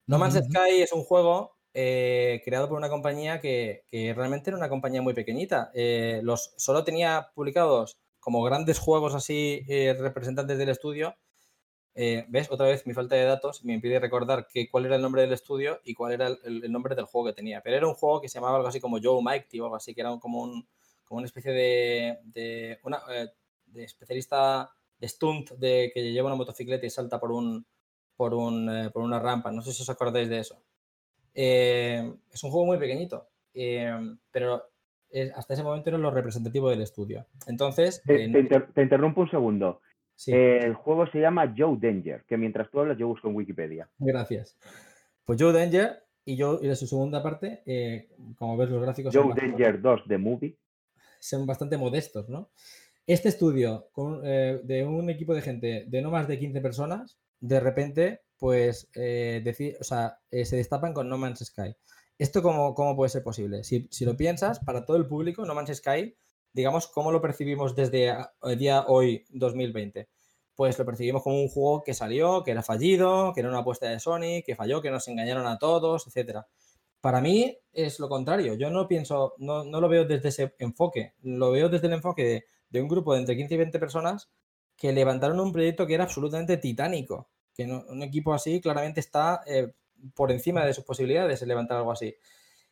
No 0.06 0.18
Man's 0.18 0.36
Sky 0.36 0.82
es 0.82 0.92
un 0.92 1.04
juego 1.04 1.56
eh, 1.74 2.42
creado 2.46 2.70
por 2.70 2.78
una 2.78 2.90
compañía 2.90 3.40
que, 3.40 3.84
realmente 4.16 4.50
era 4.52 4.58
una 4.58 4.70
compañía 4.70 5.02
muy 5.02 5.14
pequeñita. 5.14 5.72
Eh, 5.74 6.22
los, 6.24 6.54
solo 6.58 6.84
tenía 6.84 7.32
publicados 7.34 7.98
como 8.20 8.44
grandes 8.44 8.80
juegos 8.80 9.16
así 9.16 9.66
eh, 9.68 9.96
representantes 10.00 10.58
del 10.58 10.70
estudio. 10.70 11.16
¿Ves? 11.96 12.50
Otra 12.50 12.68
vez 12.68 12.88
mi 12.88 12.94
falta 12.94 13.16
de 13.16 13.24
datos 13.26 13.64
me 13.64 13.74
impide 13.74 14.00
recordar 14.00 14.48
que, 14.48 14.70
cuál 14.70 14.86
era 14.86 14.96
el 14.96 15.02
nombre 15.02 15.22
del 15.22 15.34
estudio 15.34 15.80
y 15.84 15.94
cuál 15.94 16.14
era 16.14 16.28
el, 16.28 16.72
nombre 16.72 16.96
del 16.96 17.06
juego 17.06 17.28
que 17.28 17.34
tenía. 17.34 17.62
Pero 17.62 17.78
era 17.78 17.88
un 17.88 17.94
juego 17.94 18.22
que 18.22 18.30
se 18.30 18.36
llamaba 18.36 18.56
algo 18.58 18.68
así 18.68 18.80
como 18.80 19.00
Joe 19.02 19.22
Mike, 19.24 19.48
algo 19.62 19.76
así, 19.76 19.94
que 19.94 20.02
era 20.02 20.18
como, 20.20 20.42
un, 20.42 20.68
como 21.06 21.20
una 21.20 21.28
especie 21.28 21.52
de, 21.52 22.20
de, 22.24 22.80
una, 22.84 23.02
de 23.68 23.84
especialista 23.84 24.72
de 24.98 25.08
stunt 25.08 25.52
de 25.52 25.92
que 25.94 26.12
lleva 26.12 26.28
una 26.28 26.36
motocicleta 26.36 26.86
y 26.86 26.90
salta 26.90 27.20
por, 27.20 27.32
un, 27.32 27.66
por, 28.16 28.34
un, 28.34 28.90
por 28.92 29.04
una 29.04 29.20
rampa. 29.20 29.52
No 29.52 29.62
sé 29.62 29.72
si 29.74 29.84
os 29.84 29.90
acordáis 29.90 30.30
de 30.30 30.40
eso. 30.40 30.64
Eh, 31.34 32.14
es 32.32 32.44
un 32.44 32.52
juego 32.52 32.66
muy 32.66 32.78
pequeñito, 32.78 33.28
eh, 33.54 33.92
pero 34.32 34.64
hasta 35.36 35.54
ese 35.54 35.64
momento 35.64 35.90
era 35.90 35.98
lo 35.98 36.12
representativo 36.12 36.70
del 36.70 36.82
estudio. 36.82 37.28
Entonces... 37.48 38.02
Te, 38.04 38.24
interrumpo 38.24 39.22
un 39.22 39.30
segundo. 39.30 39.82
El 40.26 40.74
juego 40.74 41.08
se 41.08 41.20
llama 41.20 41.54
Joe 41.56 41.78
Danger, 41.80 42.24
que 42.26 42.38
mientras 42.38 42.70
tú 42.72 42.80
hablas 42.80 42.98
yo 42.98 43.08
busco 43.08 43.28
en 43.30 43.36
Wikipedia. 43.36 43.90
Gracias. 44.00 44.58
Pues 45.24 45.42
Joe 45.42 45.54
Danger 45.54 46.04
y 46.26 46.36
yo 46.36 46.60
y 46.62 46.68
de 46.68 46.76
su 46.76 46.88
segunda 46.88 47.22
parte, 47.22 48.08
como 48.38 48.58
ves 48.58 48.70
los 48.70 48.82
gráficos... 48.82 49.16
Joe 49.16 49.34
Danger 49.36 49.82
2 49.82 50.08
de 50.08 50.18
Movie. 50.18 50.58
Son 51.20 51.46
bastante 51.46 51.78
modestos, 51.78 52.28
¿no? 52.30 52.50
Este 53.06 53.30
estudio 53.30 53.90
de 53.96 54.86
un 54.88 55.10
equipo 55.10 55.36
de 55.36 55.42
gente 55.42 55.86
de 55.88 56.02
no 56.02 56.10
más 56.10 56.28
de 56.28 56.40
15 56.40 56.62
personas, 56.62 57.20
de 57.40 57.60
repente 57.60 58.22
pues 58.44 58.90
eh, 58.94 59.40
decir, 59.42 59.78
o 59.80 59.86
sea, 59.86 60.20
eh, 60.30 60.44
se 60.44 60.58
destapan 60.58 60.94
con 60.94 61.08
No 61.08 61.18
Man's 61.18 61.46
Sky. 61.46 61.78
¿Esto 62.18 62.44
cómo, 62.44 62.76
cómo 62.76 62.94
puede 62.94 63.08
ser 63.08 63.24
posible? 63.24 63.64
Si, 63.64 63.88
lo 64.04 64.18
piensas, 64.18 64.60
para 64.60 64.84
todo 64.84 64.98
el 64.98 65.08
público, 65.08 65.46
No 65.46 65.56
Man's 65.56 65.78
Sky, 65.78 66.14
digamos, 66.52 66.88
¿cómo 66.88 67.14
lo 67.14 67.22
percibimos 67.22 67.74
desde 67.74 68.14
el 68.44 68.60
día 68.60 68.84
hoy, 68.90 69.24
2020? 69.30 70.10
Pues 70.56 70.78
lo 70.78 70.86
percibimos 70.86 71.24
como 71.24 71.42
un 71.42 71.48
juego 71.48 71.84
que 71.84 71.94
salió, 71.94 72.44
que 72.44 72.52
era 72.52 72.62
fallido, 72.64 73.32
que 73.32 73.40
era 73.40 73.50
una 73.50 73.60
apuesta 73.60 73.88
de 73.88 74.02
Sony, 74.02 74.44
que 74.46 74.58
falló, 74.58 74.82
que 74.82 74.92
nos 74.92 75.08
engañaron 75.08 75.48
a 75.48 75.58
todos, 75.58 76.06
etc. 76.06 76.40
Para 77.00 77.22
mí 77.22 77.58
es 77.72 77.98
lo 78.02 78.10
contrario. 78.10 78.56
Yo 78.56 78.70
no 78.72 78.90
pienso, 78.90 79.36
no, 79.38 79.64
no 79.64 79.80
lo 79.80 79.88
veo 79.88 80.04
desde 80.04 80.28
ese 80.28 80.54
enfoque. 80.60 81.14
Lo 81.22 81.52
veo 81.52 81.70
desde 81.70 81.88
el 81.88 81.94
enfoque 81.94 82.44
de 82.70 82.82
un 82.82 82.90
grupo 82.90 83.14
de 83.14 83.22
entre 83.22 83.38
15 83.38 83.54
y 83.54 83.58
20 83.58 83.80
personas 83.80 84.30
que 84.76 84.92
levantaron 84.92 85.40
un 85.40 85.54
proyecto 85.54 85.88
que 85.88 85.94
era 85.94 86.04
absolutamente 86.04 86.58
titánico 86.58 87.30
que 87.54 87.66
un 87.66 88.04
equipo 88.04 88.34
así 88.34 88.62
claramente 88.62 89.00
está 89.00 89.42
eh, 89.46 89.74
por 90.16 90.32
encima 90.32 90.66
de 90.66 90.74
sus 90.74 90.84
posibilidades 90.84 91.40
de 91.40 91.46
levantar 91.46 91.78
algo 91.78 91.92
así. 91.92 92.16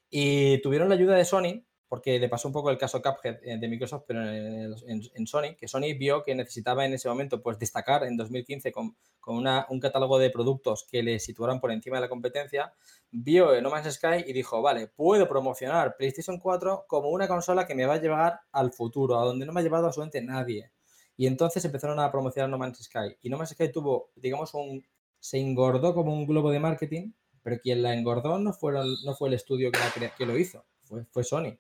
Y 0.09 0.61
tuvieron 0.61 0.89
la 0.89 0.95
ayuda 0.95 1.15
de 1.15 1.25
Sony, 1.25 1.63
porque 1.91 2.19
le 2.19 2.29
pasó 2.29 2.47
un 2.47 2.53
poco 2.53 2.69
el 2.69 2.77
caso 2.77 3.01
Cuphead 3.01 3.39
eh, 3.43 3.57
de 3.57 3.67
Microsoft, 3.67 4.03
pero 4.07 4.21
en, 4.25 5.27
Sony, 5.27 5.55
que 5.57 5.67
Sony 5.67 5.93
vio 5.99 6.23
que 6.23 6.33
necesitaba 6.33 6.85
en 6.85 6.93
ese 6.93 7.09
momento 7.09 7.41
pues, 7.41 7.59
destacar 7.59 8.03
en 8.03 8.15
2015 8.15 8.71
con, 8.71 8.95
un 9.27 9.79
catálogo 9.81 10.17
de 10.17 10.29
productos 10.29 10.87
que 10.89 11.03
le 11.03 11.19
situaran 11.19 11.59
por 11.59 11.69
encima 11.69 11.97
de 11.97 12.01
la 12.01 12.09
competencia, 12.09 12.73
vio 13.11 13.61
No 13.61 13.69
Man's 13.69 13.93
Sky 13.93 14.23
y 14.25 14.31
dijo, 14.31 14.61
vale, 14.61 14.87
puedo 14.87 15.27
promocionar 15.27 15.97
PlayStation 15.97 16.39
4 16.39 16.85
como 16.87 17.09
una 17.09 17.27
consola 17.27 17.67
que 17.67 17.75
me 17.75 17.85
va 17.85 17.95
a 17.95 18.01
llevar 18.01 18.39
al 18.53 18.71
futuro, 18.71 19.19
a 19.19 19.25
donde 19.25 19.45
no 19.45 19.51
me 19.51 19.59
ha 19.59 19.63
llevado 19.63 19.87
absolutamente 19.87 20.21
nadie. 20.21 20.71
Y 21.17 21.27
entonces 21.27 21.63
empezaron 21.65 21.99
a 21.99 22.11
promocionar 22.11 22.49
No 22.49 22.57
Man's 22.57 22.79
Sky. 22.83 23.17
Y 23.21 23.29
No 23.29 23.37
Man's 23.37 23.51
Sky 23.51 23.71
tuvo, 23.71 24.11
digamos, 24.15 24.53
un. 24.53 24.85
se 25.19 25.39
engordó 25.39 25.93
como 25.93 26.13
un 26.13 26.25
globo 26.25 26.51
de 26.51 26.59
marketing, 26.59 27.11
pero 27.43 27.59
quien 27.59 27.83
la 27.83 27.93
engordó 27.93 28.39
no, 28.39 28.53
fueron, 28.53 28.87
no 29.05 29.15
fue 29.15 29.29
el 29.29 29.35
estudio 29.35 29.71
que, 29.71 30.11
que 30.17 30.25
lo 30.25 30.37
hizo, 30.37 30.65
fue 31.11 31.23
Sony. 31.23 31.57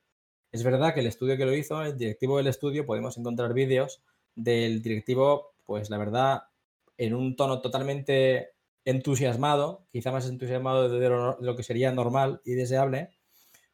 Es 0.51 0.63
verdad 0.63 0.93
que 0.93 0.99
el 0.99 1.07
estudio 1.07 1.37
que 1.37 1.45
lo 1.45 1.55
hizo, 1.55 1.81
el 1.81 1.97
directivo 1.97 2.37
del 2.37 2.47
estudio, 2.47 2.85
podemos 2.85 3.17
encontrar 3.17 3.53
vídeos 3.53 4.01
del 4.35 4.81
directivo, 4.81 5.53
pues 5.65 5.89
la 5.89 5.97
verdad, 5.97 6.43
en 6.97 7.13
un 7.13 7.35
tono 7.35 7.61
totalmente 7.61 8.49
entusiasmado, 8.83 9.87
quizá 9.91 10.11
más 10.11 10.27
entusiasmado 10.27 10.89
de 10.89 11.09
lo 11.09 11.55
que 11.55 11.63
sería 11.63 11.91
normal 11.91 12.41
y 12.43 12.53
deseable, 12.53 13.11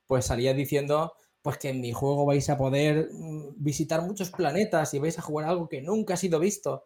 pues 0.05 0.25
salía 0.25 0.53
diciendo 0.53 1.13
pues 1.42 1.58
que 1.58 1.70
en 1.70 1.82
mi 1.82 1.92
juego 1.92 2.26
vais 2.26 2.50
a 2.50 2.58
poder 2.58 3.10
mm, 3.12 3.56
visitar 3.58 4.02
muchos 4.02 4.32
planetas 4.32 4.94
y 4.94 5.00
vais 5.00 5.18
a 5.18 5.22
jugar 5.22 5.48
algo 5.50 5.70
que 5.70 5.82
nunca 5.82 6.16
ha 6.16 6.18
sido 6.18 6.40
visto. 6.40 6.86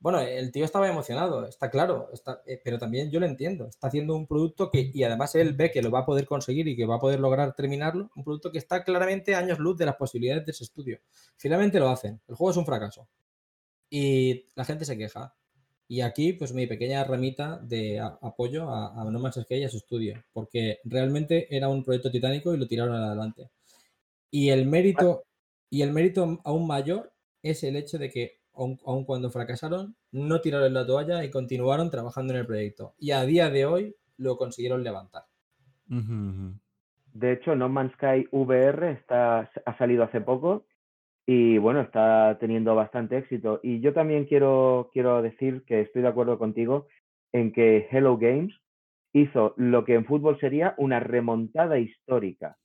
Bueno, 0.00 0.20
el 0.20 0.50
tío 0.50 0.64
estaba 0.64 0.88
emocionado, 0.88 1.46
está 1.46 1.70
claro, 1.70 2.08
eh, 2.46 2.58
pero 2.64 2.78
también 2.78 3.10
yo 3.10 3.20
lo 3.20 3.26
entiendo. 3.26 3.66
Está 3.66 3.88
haciendo 3.88 4.16
un 4.16 4.26
producto 4.26 4.70
que, 4.70 4.90
y 4.94 5.02
además 5.02 5.34
él 5.34 5.52
ve 5.52 5.70
que 5.70 5.82
lo 5.82 5.90
va 5.90 6.00
a 6.00 6.06
poder 6.06 6.26
conseguir 6.26 6.66
y 6.68 6.76
que 6.76 6.86
va 6.86 6.96
a 6.96 6.98
poder 7.00 7.20
lograr 7.20 7.54
terminarlo, 7.54 8.10
un 8.16 8.24
producto 8.24 8.50
que 8.50 8.56
está 8.58 8.82
claramente 8.82 9.34
años 9.34 9.58
luz 9.58 9.76
de 9.76 9.84
las 9.86 9.96
posibilidades 9.96 10.46
de 10.46 10.52
ese 10.52 10.64
estudio. 10.64 11.00
Finalmente 11.36 11.78
lo 11.78 11.90
hacen, 11.90 12.20
el 12.28 12.34
juego 12.34 12.50
es 12.50 12.56
un 12.56 12.66
fracaso. 12.66 13.08
Y 13.90 14.46
la 14.54 14.64
gente 14.64 14.84
se 14.86 14.96
queja. 14.96 15.34
Y 15.86 16.02
aquí, 16.02 16.32
pues 16.32 16.52
mi 16.54 16.66
pequeña 16.66 17.04
ramita 17.04 17.58
de 17.58 18.00
apoyo 18.00 18.70
a, 18.70 19.02
a 19.02 19.04
No 19.10 19.18
Man's 19.18 19.40
Sky 19.42 19.56
y 19.56 19.64
a 19.64 19.68
su 19.68 19.78
estudio, 19.78 20.22
porque 20.32 20.78
realmente 20.84 21.54
era 21.54 21.68
un 21.68 21.84
proyecto 21.84 22.10
titánico 22.10 22.54
y 22.54 22.58
lo 22.58 22.66
tiraron 22.66 22.94
adelante. 22.94 23.50
Y 24.30 24.50
el 24.50 24.66
mérito, 24.66 25.24
y 25.70 25.82
el 25.82 25.92
mérito 25.92 26.40
aún 26.44 26.66
mayor 26.66 27.12
es 27.42 27.62
el 27.64 27.76
hecho 27.76 27.98
de 27.98 28.10
que, 28.10 28.40
aun, 28.54 29.04
cuando 29.04 29.30
fracasaron, 29.30 29.96
no 30.12 30.40
tiraron 30.40 30.74
la 30.74 30.86
toalla 30.86 31.24
y 31.24 31.30
continuaron 31.30 31.90
trabajando 31.90 32.32
en 32.32 32.40
el 32.40 32.46
proyecto. 32.46 32.94
Y 32.98 33.10
a 33.12 33.22
día 33.24 33.50
de 33.50 33.66
hoy 33.66 33.96
lo 34.16 34.36
consiguieron 34.36 34.84
levantar. 34.84 35.24
De 37.12 37.32
hecho, 37.32 37.56
No 37.56 37.68
Man's 37.68 37.92
Sky 37.94 38.28
VR 38.30 38.92
está, 38.92 39.50
ha 39.66 39.78
salido 39.78 40.04
hace 40.04 40.20
poco 40.20 40.66
y 41.26 41.58
bueno, 41.58 41.80
está 41.80 42.38
teniendo 42.40 42.74
bastante 42.74 43.18
éxito. 43.18 43.60
Y 43.62 43.80
yo 43.80 43.92
también 43.92 44.26
quiero, 44.26 44.90
quiero 44.92 45.22
decir 45.22 45.64
que 45.64 45.80
estoy 45.80 46.02
de 46.02 46.08
acuerdo 46.08 46.38
contigo 46.38 46.86
en 47.32 47.52
que 47.52 47.88
Hello 47.90 48.16
Games 48.18 48.54
hizo 49.12 49.54
lo 49.56 49.84
que 49.84 49.94
en 49.94 50.04
fútbol 50.04 50.38
sería 50.40 50.74
una 50.76 51.00
remontada 51.00 51.78
histórica. 51.78 52.56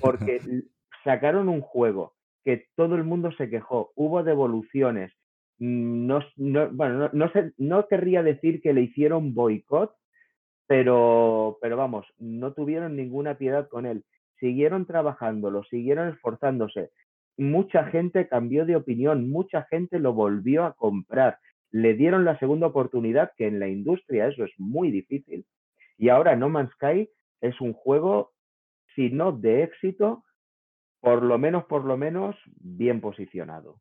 Porque 0.00 0.40
sacaron 1.04 1.48
un 1.48 1.60
juego 1.60 2.14
que 2.44 2.66
todo 2.76 2.96
el 2.96 3.04
mundo 3.04 3.32
se 3.32 3.48
quejó, 3.48 3.92
hubo 3.94 4.22
devoluciones, 4.22 5.12
mm, 5.58 6.06
no, 6.06 6.20
bueno, 6.72 7.10
no, 7.12 7.30
no 7.58 7.88
querría 7.88 8.22
decir 8.22 8.60
que 8.60 8.72
le 8.74 8.82
hicieron 8.82 9.34
boicot, 9.34 9.94
pero, 10.66 11.58
pero 11.60 11.76
vamos, 11.76 12.06
no 12.18 12.52
tuvieron 12.52 12.96
ninguna 12.96 13.36
piedad 13.36 13.68
con 13.68 13.86
él. 13.86 14.04
Siguieron 14.40 14.86
trabajándolo, 14.86 15.64
siguieron 15.64 16.08
esforzándose. 16.08 16.90
Mucha 17.36 17.84
gente 17.86 18.28
cambió 18.28 18.64
de 18.64 18.76
opinión, 18.76 19.28
mucha 19.28 19.64
gente 19.64 19.98
lo 19.98 20.12
volvió 20.12 20.64
a 20.64 20.74
comprar. 20.74 21.38
Le 21.70 21.94
dieron 21.94 22.24
la 22.24 22.38
segunda 22.38 22.68
oportunidad, 22.68 23.32
que 23.36 23.46
en 23.46 23.58
la 23.58 23.68
industria 23.68 24.28
eso 24.28 24.44
es 24.44 24.52
muy 24.58 24.90
difícil. 24.90 25.44
Y 25.98 26.08
ahora 26.08 26.36
No 26.36 26.48
Man's 26.48 26.72
Sky 26.72 27.08
es 27.40 27.60
un 27.60 27.72
juego, 27.72 28.32
si 28.94 29.10
no 29.10 29.32
de 29.32 29.64
éxito, 29.64 30.24
por 31.04 31.22
lo 31.22 31.38
menos, 31.38 31.64
por 31.66 31.84
lo 31.84 31.98
menos, 31.98 32.34
bien 32.56 33.02
posicionado. 33.02 33.78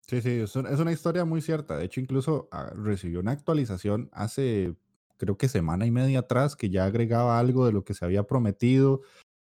Sí, 0.00 0.20
sí, 0.20 0.40
es 0.40 0.56
una, 0.56 0.90
historia 0.90 1.24
muy 1.24 1.40
cierta. 1.40 1.76
De 1.76 1.84
hecho, 1.84 2.00
incluso 2.00 2.48
ah, 2.50 2.72
recibió 2.74 3.20
una 3.20 3.30
actualización 3.30 4.10
hace, 4.12 4.74
creo 5.16 5.38
que 5.38 5.46
semana 5.46 5.86
y 5.86 5.92
media 5.92 6.20
atrás, 6.20 6.56
que 6.56 6.70
ya 6.70 6.86
agregaba 6.86 7.38
algo 7.38 7.66
de 7.66 7.72
lo 7.72 7.84
que 7.84 7.94
se 7.94 8.04
había 8.04 8.24
prometido. 8.24 9.02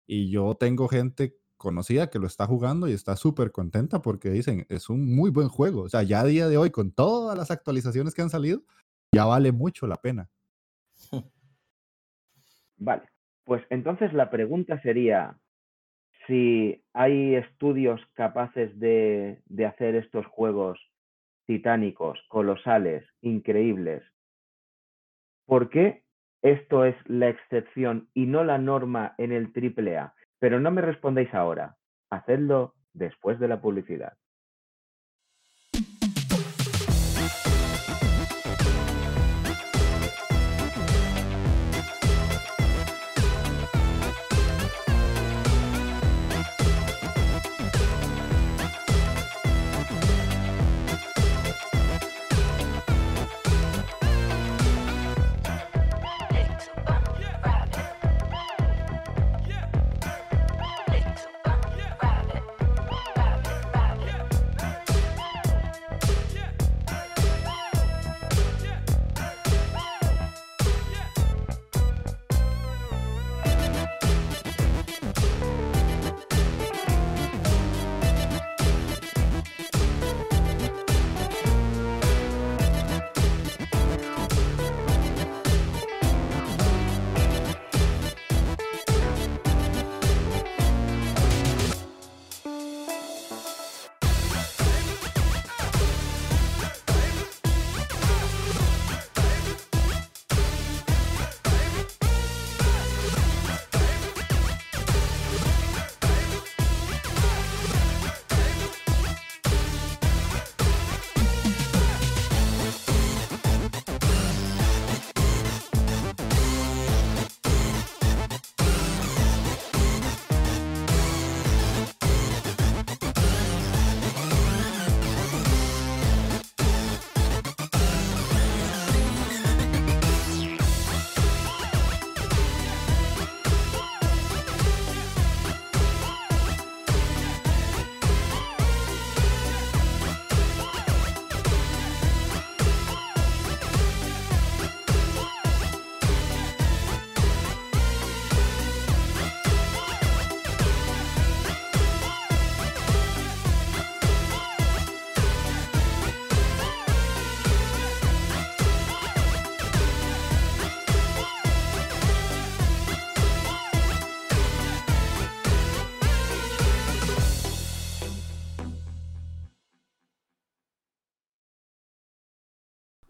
Y 0.08 0.30
yo 0.30 0.56
tengo 0.56 0.88
gente 0.88 1.38
conocida 1.58 2.10
que 2.10 2.20
lo 2.20 2.28
está 2.28 2.48
jugando 2.48 2.88
y 2.88 2.94
está 2.94 3.18
súper 3.18 3.52
contenta 3.52 4.02
porque 4.02 4.30
dicen, 4.30 4.66
es 4.70 4.88
un 4.90 5.14
muy 5.14 5.30
buen 5.30 5.50
juego. 5.50 5.82
O 5.82 5.90
sea, 5.90 6.04
ya 6.04 6.22
a 6.22 6.26
día 6.26 6.48
de 6.48 6.58
hoy, 6.58 6.72
con 6.72 6.92
todas 6.92 7.38
las 7.38 7.52
actualizaciones 7.52 8.14
que 8.14 8.22
han 8.22 8.30
salido, 8.30 8.64
ya 9.12 9.26
vale 9.26 9.52
mucho 9.52 9.88
la 9.88 9.98
pena. 9.98 10.30
Vale. 12.80 13.17
Pues 13.48 13.64
entonces 13.70 14.12
la 14.12 14.30
pregunta 14.30 14.78
sería, 14.82 15.38
si 16.28 16.84
hay 16.92 17.36
estudios 17.36 18.02
capaces 18.12 18.78
de, 18.78 19.42
hacer 19.66 19.96
estos 19.96 20.26
juegos 20.26 20.78
titánicos, 21.46 22.20
colosales, 22.28 23.06
increíbles, 23.22 24.04
¿por 25.46 25.70
qué 25.70 26.04
esto 26.42 26.84
es 26.84 26.98
la 27.06 27.30
excepción 27.30 28.10
y 28.14 28.26
no 28.26 28.44
la 28.44 28.58
norma 28.58 29.16
en 29.18 29.32
el 29.32 29.54
AAA? 29.56 30.14
Pero 30.40 30.60
no 30.60 30.70
me 30.70 30.82
respondáis 30.82 31.34
ahora, 31.34 31.78
hacedlo 32.10 32.76
después 32.92 33.40
de 33.40 33.48
la 33.48 33.62
publicidad. 33.62 34.18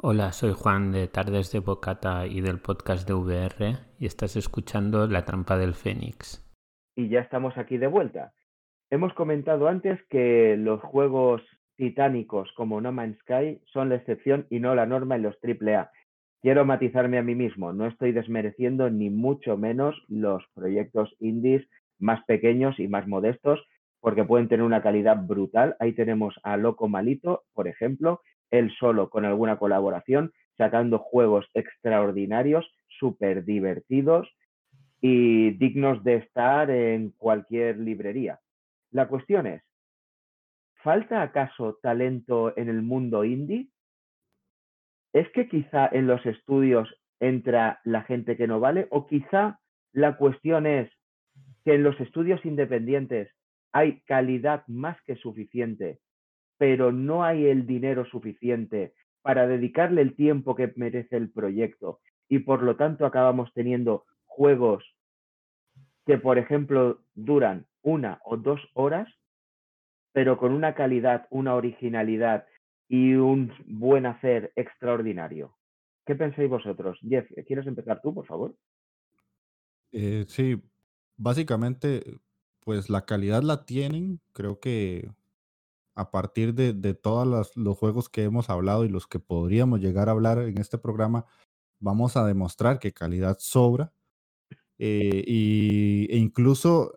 Hola, 0.10 0.32
soy 0.32 0.54
Juan 0.54 0.94
de 0.94 1.10
Tardes 1.10 1.52
de 1.52 1.60
Bocata 1.60 2.28
y 2.28 2.40
del 2.40 2.62
podcast 2.62 3.06
de 3.06 3.14
VR 3.14 3.76
y 4.00 4.06
estás 4.06 4.38
escuchando 4.38 5.06
La 5.06 5.26
Trampa 5.26 5.58
del 5.58 5.74
Fénix. 5.74 6.50
Y 6.96 7.10
ya 7.10 7.20
estamos 7.20 7.58
aquí 7.58 7.78
de 7.78 7.88
vuelta. 7.88 8.32
Hemos 8.90 9.14
comentado 9.16 9.68
antes 9.68 10.00
que 10.10 10.56
los 10.58 10.80
juegos 10.80 11.42
titánicos 11.76 12.50
como 12.56 12.80
No 12.80 12.94
Man's 12.94 13.18
Sky 13.20 13.60
son 13.66 13.90
la 13.90 13.96
excepción 13.96 14.48
y 14.50 14.62
no 14.62 14.76
la 14.76 14.86
norma 14.86 15.18
en 15.18 15.24
los 15.24 15.36
AAA. 15.44 15.92
Quiero 16.42 16.64
matizarme 16.64 17.18
a 17.18 17.24
mí 17.24 17.36
mismo, 17.36 17.74
no 17.74 17.86
estoy 17.86 18.14
desmereciendo 18.14 18.90
ni 18.90 19.10
mucho 19.10 19.58
menos 19.58 20.02
los 20.08 20.42
proyectos 20.54 21.14
indies 21.20 21.68
más 22.00 22.24
pequeños 22.24 22.80
y 22.80 22.88
más 22.88 23.10
modestos 23.10 23.60
porque 24.00 24.24
pueden 24.24 24.48
tener 24.48 24.66
una 24.66 24.82
calidad 24.82 25.18
brutal. 25.18 25.76
Ahí 25.82 25.92
tenemos 25.92 26.40
a 26.44 26.56
Loco 26.56 26.88
Malito, 26.88 27.44
por 27.54 27.68
ejemplo, 27.68 28.22
él 28.52 28.74
solo 28.80 29.10
con 29.10 29.26
alguna 29.26 29.58
colaboración, 29.58 30.32
sacando 30.58 31.00
juegos 31.00 31.46
extraordinarios, 31.54 32.66
súper 32.88 33.46
divertidos 33.46 34.28
y 35.02 35.52
dignos 35.52 36.04
de 36.04 36.16
estar 36.16 36.70
en 36.72 37.12
cualquier 37.12 37.78
librería. 37.78 38.40
La 38.92 39.08
cuestión 39.08 39.46
es, 39.46 39.64
¿falta 40.82 41.22
acaso 41.22 41.78
talento 41.82 42.58
en 42.58 42.70
el 42.70 42.82
mundo 42.82 43.24
indie? 43.24 43.68
¿Es 45.14 45.30
que 45.32 45.48
quizá 45.48 45.88
en 45.92 46.08
los 46.08 46.26
estudios 46.26 46.90
entra 47.20 47.80
la 47.84 48.04
gente 48.04 48.38
que 48.38 48.48
no 48.48 48.60
vale? 48.60 48.88
¿O 48.90 49.08
quizá 49.08 49.60
la 49.92 50.18
cuestión 50.18 50.66
es 50.66 50.92
que 51.64 51.76
en 51.76 51.84
los 51.84 52.00
estudios 52.00 52.44
independientes 52.46 53.30
hay 53.72 54.02
calidad 54.02 54.64
más 54.68 54.98
que 55.04 55.16
suficiente 55.16 56.00
pero 56.58 56.92
no 56.92 57.24
hay 57.24 57.46
el 57.46 57.66
dinero 57.66 58.06
suficiente 58.06 58.94
para 59.22 59.48
dedicarle 59.48 60.02
el 60.02 60.16
tiempo 60.16 60.56
que 60.56 60.72
merece 60.76 61.18
el 61.18 61.30
proyecto 61.30 62.00
y 62.30 62.40
por 62.40 62.64
lo 62.64 62.76
tanto 62.76 63.06
acabamos 63.06 63.52
teniendo 63.54 64.06
juegos 64.26 64.84
que, 66.06 66.18
por 66.18 66.38
ejemplo, 66.38 67.02
duran 67.16 67.66
una 67.82 68.22
o 68.24 68.38
dos 68.38 68.62
horas, 68.74 69.08
pero 70.14 70.38
con 70.38 70.54
una 70.54 70.74
calidad, 70.74 71.28
una 71.30 71.56
originalidad 71.56 72.46
y 72.88 73.16
un 73.16 73.54
buen 73.66 74.06
hacer 74.06 74.54
extraordinario. 74.56 75.56
¿Qué 76.06 76.16
pensáis 76.16 76.50
vosotros? 76.50 76.98
Jeff, 77.08 77.30
¿quieres 77.46 77.68
empezar 77.68 78.02
tú, 78.02 78.14
por 78.14 78.26
favor? 78.26 78.56
Eh, 79.92 80.24
sí, 80.28 80.62
básicamente, 81.18 82.02
pues 82.62 82.90
la 82.90 83.06
calidad 83.06 83.44
la 83.44 83.66
tienen. 83.66 84.22
Creo 84.32 84.60
que 84.60 85.10
a 85.98 86.12
partir 86.12 86.54
de, 86.54 86.74
de 86.74 86.94
todos 86.94 87.52
los 87.56 87.78
juegos 87.78 88.08
que 88.08 88.24
hemos 88.24 88.52
hablado 88.52 88.86
y 88.86 88.90
los 88.90 89.08
que 89.08 89.20
podríamos 89.20 89.80
llegar 89.82 90.10
a 90.10 90.12
hablar 90.12 90.38
en 90.38 90.60
este 90.60 90.78
programa, 90.78 91.26
vamos 91.80 92.16
a 92.16 92.26
demostrar 92.26 92.78
que 92.78 92.94
calidad 92.94 93.38
sobra. 93.40 93.92
Eh, 94.78 95.24
y, 95.26 96.08
e 96.12 96.18
incluso 96.18 96.94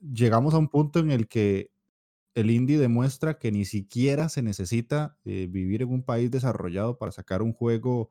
llegamos 0.00 0.54
a 0.54 0.58
un 0.58 0.68
punto 0.68 1.00
en 1.00 1.10
el 1.10 1.28
que 1.28 1.70
el 2.34 2.50
indie 2.50 2.78
demuestra 2.78 3.38
que 3.38 3.52
ni 3.52 3.66
siquiera 3.66 4.30
se 4.30 4.40
necesita 4.40 5.18
eh, 5.26 5.46
vivir 5.50 5.82
en 5.82 5.90
un 5.90 6.02
país 6.02 6.30
desarrollado 6.30 6.96
para 6.96 7.12
sacar 7.12 7.42
un 7.42 7.52
juego 7.52 8.08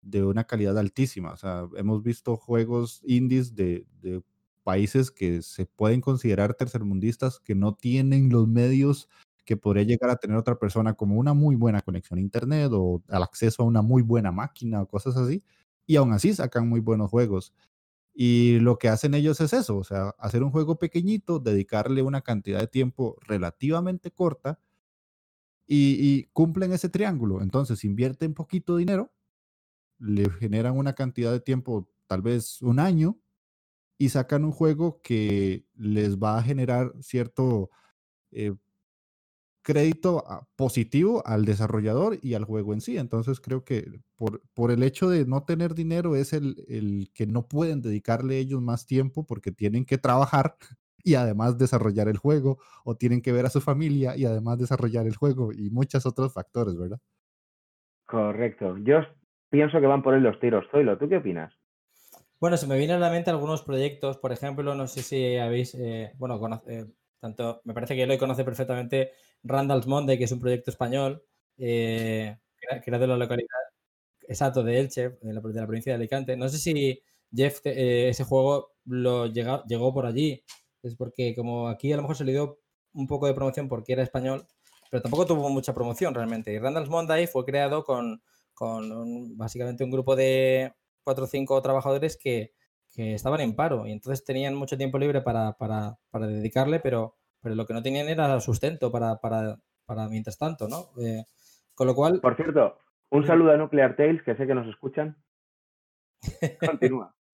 de 0.00 0.22
una 0.24 0.44
calidad 0.44 0.78
altísima. 0.78 1.32
O 1.32 1.36
sea, 1.36 1.68
hemos 1.76 2.04
visto 2.04 2.36
juegos 2.36 3.00
indies 3.04 3.56
de, 3.56 3.84
de 4.00 4.22
países 4.62 5.10
que 5.10 5.42
se 5.42 5.66
pueden 5.66 6.00
considerar 6.00 6.54
tercermundistas 6.54 7.40
que 7.40 7.56
no 7.56 7.74
tienen 7.74 8.30
los 8.30 8.46
medios 8.46 9.08
que 9.44 9.56
podría 9.56 9.84
llegar 9.84 10.10
a 10.10 10.16
tener 10.16 10.36
otra 10.36 10.58
persona 10.58 10.94
como 10.94 11.16
una 11.16 11.34
muy 11.34 11.56
buena 11.56 11.80
conexión 11.82 12.18
a 12.18 12.22
internet 12.22 12.70
o 12.72 13.02
al 13.08 13.22
acceso 13.22 13.62
a 13.62 13.66
una 13.66 13.82
muy 13.82 14.02
buena 14.02 14.32
máquina 14.32 14.82
o 14.82 14.88
cosas 14.88 15.16
así, 15.16 15.42
y 15.86 15.96
aún 15.96 16.12
así 16.12 16.34
sacan 16.34 16.68
muy 16.68 16.80
buenos 16.80 17.10
juegos. 17.10 17.52
Y 18.14 18.58
lo 18.60 18.78
que 18.78 18.88
hacen 18.88 19.14
ellos 19.14 19.40
es 19.40 19.52
eso, 19.52 19.78
o 19.78 19.84
sea, 19.84 20.10
hacer 20.18 20.42
un 20.42 20.50
juego 20.50 20.78
pequeñito, 20.78 21.38
dedicarle 21.38 22.02
una 22.02 22.20
cantidad 22.22 22.60
de 22.60 22.66
tiempo 22.68 23.16
relativamente 23.26 24.10
corta 24.10 24.60
y, 25.66 26.24
cumplen 26.32 26.72
ese 26.72 26.88
triángulo. 26.88 27.42
Entonces 27.42 27.84
invierten 27.84 28.34
poquito 28.34 28.76
dinero, 28.76 29.12
le 29.98 30.30
generan 30.30 30.76
una 30.76 30.94
cantidad 30.94 31.32
de 31.32 31.40
tiempo, 31.40 31.88
tal 32.06 32.22
vez 32.22 32.60
un 32.62 32.78
año, 32.80 33.18
y 33.98 34.10
sacan 34.10 34.44
un 34.44 34.52
juego 34.52 35.00
que 35.02 35.66
les 35.74 36.18
va 36.18 36.38
a 36.38 36.42
generar 36.42 36.92
cierto 37.00 37.70
eh, 38.32 38.54
crédito 39.62 40.24
ah, 40.26 40.46
positivo 40.56 41.22
al 41.26 41.44
desarrollador 41.44 42.18
y 42.22 42.34
al 42.34 42.44
juego 42.44 42.72
en 42.72 42.80
sí. 42.80 42.98
Entonces 42.98 43.40
creo 43.40 43.64
que 43.64 44.00
por, 44.16 44.42
por 44.54 44.70
el 44.70 44.82
hecho 44.82 45.08
de 45.08 45.24
no 45.26 45.44
tener 45.44 45.74
dinero 45.74 46.16
es 46.16 46.32
el, 46.32 46.64
el, 46.68 47.10
que 47.14 47.26
no 47.26 47.46
pueden 47.48 47.80
dedicarle 47.80 48.38
ellos 48.38 48.60
más 48.60 48.86
tiempo 48.86 49.24
porque 49.26 49.52
tienen 49.52 49.84
que 49.84 49.98
trabajar 49.98 50.56
y 51.04 51.14
además 51.14 51.58
desarrollar 51.58 52.08
el 52.08 52.18
juego 52.18 52.58
o 52.84 52.96
tienen 52.96 53.22
que 53.22 53.32
ver 53.32 53.46
a 53.46 53.50
su 53.50 53.60
familia 53.60 54.16
y 54.16 54.24
además 54.24 54.58
desarrollar 54.58 55.06
el 55.06 55.16
juego 55.16 55.52
y 55.52 55.70
muchos 55.70 56.06
otros 56.06 56.32
factores, 56.32 56.76
¿verdad? 56.76 56.98
Correcto. 58.06 58.76
Yo 58.78 59.00
pienso 59.48 59.80
que 59.80 59.86
van 59.86 60.02
por 60.02 60.14
ahí 60.14 60.20
los 60.20 60.38
tiros. 60.38 60.64
Zoilo, 60.70 60.98
¿tú 60.98 61.08
qué 61.08 61.16
opinas? 61.16 61.52
Bueno, 62.42 62.56
se 62.56 62.66
me 62.66 62.76
vienen 62.76 62.96
a 62.96 63.00
la 63.00 63.10
mente 63.10 63.30
algunos 63.30 63.62
proyectos, 63.62 64.18
por 64.18 64.32
ejemplo, 64.32 64.74
no 64.74 64.88
sé 64.88 65.02
si 65.02 65.36
habéis, 65.36 65.76
eh, 65.76 66.12
bueno, 66.18 66.40
eh, 66.66 66.86
tanto, 67.20 67.60
me 67.64 67.72
parece 67.72 67.94
que 67.94 68.02
Eloy 68.02 68.18
conoce 68.18 68.44
perfectamente 68.44 69.12
Randall's 69.42 69.86
Monday, 69.86 70.18
que 70.18 70.24
es 70.24 70.32
un 70.32 70.40
proyecto 70.40 70.70
español, 70.70 71.22
eh, 71.58 72.36
que, 72.60 72.90
era, 72.90 73.06
la 73.06 73.16
localidad, 73.16 73.48
exacto, 74.28 74.62
de 74.62 74.80
Elche, 74.80 75.10
de 75.20 75.32
la, 75.32 75.40
provincia 75.40 75.92
de 75.92 75.96
Alicante. 75.96 76.36
No 76.36 76.48
sé 76.48 76.58
si 76.58 77.00
Jeff, 77.34 77.60
eh, 77.64 78.08
ese 78.08 78.24
juego 78.24 78.72
lo 78.84 79.26
llegó 79.26 79.92
por 79.92 80.06
allí. 80.06 80.42
Es 80.82 80.96
porque 80.96 81.34
como 81.34 81.68
aquí 81.68 81.92
a 81.92 81.96
lo 81.96 82.02
mejor 82.02 82.16
se 82.16 82.24
le 82.24 82.32
dio 82.32 82.58
un 82.94 83.06
poco 83.06 83.26
de 83.26 83.34
promoción 83.34 83.68
porque 83.68 83.92
era 83.92 84.02
español, 84.02 84.46
pero 84.90 85.02
tampoco 85.02 85.26
tuvo 85.26 85.48
mucha 85.48 85.74
promoción 85.74 86.14
realmente. 86.14 86.52
Y 86.52 86.58
Randall's 86.58 86.88
Monday 86.88 87.26
fue 87.26 87.44
creado 87.44 87.84
con, 87.84 88.22
con 88.54 89.36
básicamente 89.36 89.84
un 89.84 89.90
grupo 89.90 90.16
de 90.16 90.72
cuatro 91.04 91.24
o 91.24 91.28
cinco 91.28 91.60
trabajadores 91.62 92.16
que, 92.16 92.52
que 92.92 93.14
estaban 93.14 93.40
en 93.40 93.56
paro 93.56 93.86
y 93.86 93.92
entonces 93.92 94.24
tenían 94.24 94.54
mucho 94.54 94.76
tiempo 94.76 94.98
libre 94.98 95.22
para, 95.22 95.56
para, 95.56 95.98
para 96.10 96.26
dedicarle, 96.26 96.80
pero, 96.80 97.16
pero 97.42 97.54
lo 97.54 97.66
que 97.66 97.74
no 97.74 97.82
tenían 97.82 98.08
era 98.08 98.40
sustento 98.40 98.90
para, 98.90 99.20
para, 99.20 99.58
para 99.84 100.08
mientras 100.08 100.38
tanto, 100.38 100.68
¿no? 100.68 100.90
Eh, 100.98 101.24
con 101.74 101.86
lo 101.86 101.94
cual... 101.94 102.20
Por 102.20 102.36
cierto, 102.36 102.78
un 103.10 103.26
saludo 103.26 103.52
a 103.52 103.56
Nuclear 103.56 103.96
Tales, 103.96 104.22
que 104.22 104.36
sé 104.36 104.46
que 104.46 104.54
nos 104.54 104.68
escuchan. 104.68 105.16
Continúa. 106.64 107.14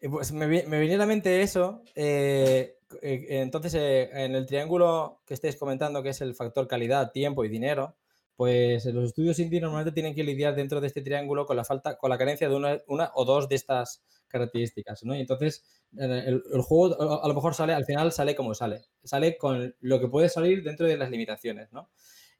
Eh, 0.00 0.08
pues 0.08 0.30
me, 0.30 0.46
me 0.46 0.78
viene 0.78 0.94
a 0.94 0.98
la 0.98 1.06
mente 1.06 1.42
eso. 1.42 1.82
Eh, 1.96 2.76
entonces, 3.02 3.74
en 3.74 4.36
el 4.36 4.46
triángulo 4.46 5.22
que 5.26 5.34
estáis 5.34 5.56
comentando, 5.56 6.04
que 6.04 6.10
es 6.10 6.20
el 6.20 6.36
factor 6.36 6.68
calidad, 6.68 7.10
tiempo 7.10 7.44
y 7.44 7.48
dinero, 7.48 7.96
pues 8.36 8.84
los 8.86 9.06
estudios 9.06 9.40
indie 9.40 9.60
normalmente 9.60 9.90
tienen 9.90 10.14
que 10.14 10.22
lidiar 10.22 10.54
dentro 10.54 10.80
de 10.80 10.86
este 10.86 11.02
triángulo 11.02 11.46
con 11.46 11.56
la 11.56 11.64
falta, 11.64 11.98
con 11.98 12.10
la 12.10 12.16
carencia 12.16 12.48
de 12.48 12.54
una, 12.54 12.78
una 12.86 13.10
o 13.14 13.24
dos 13.24 13.48
de 13.48 13.56
estas 13.56 14.04
características, 14.28 15.04
¿no? 15.04 15.14
Entonces 15.14 15.64
el, 15.96 16.42
juego 16.62 17.22
a 17.22 17.26
lo 17.26 17.34
mejor 17.34 17.54
sale, 17.54 17.72
al 17.72 17.84
final 17.84 18.12
sale 18.12 18.34
como 18.34 18.54
sale, 18.54 18.82
sale 19.02 19.36
con 19.36 19.74
lo 19.80 20.00
que 20.00 20.08
puede 20.08 20.28
salir 20.28 20.62
dentro 20.62 20.86
de 20.86 20.96
las 20.96 21.10
limitaciones, 21.10 21.72
¿no? 21.72 21.90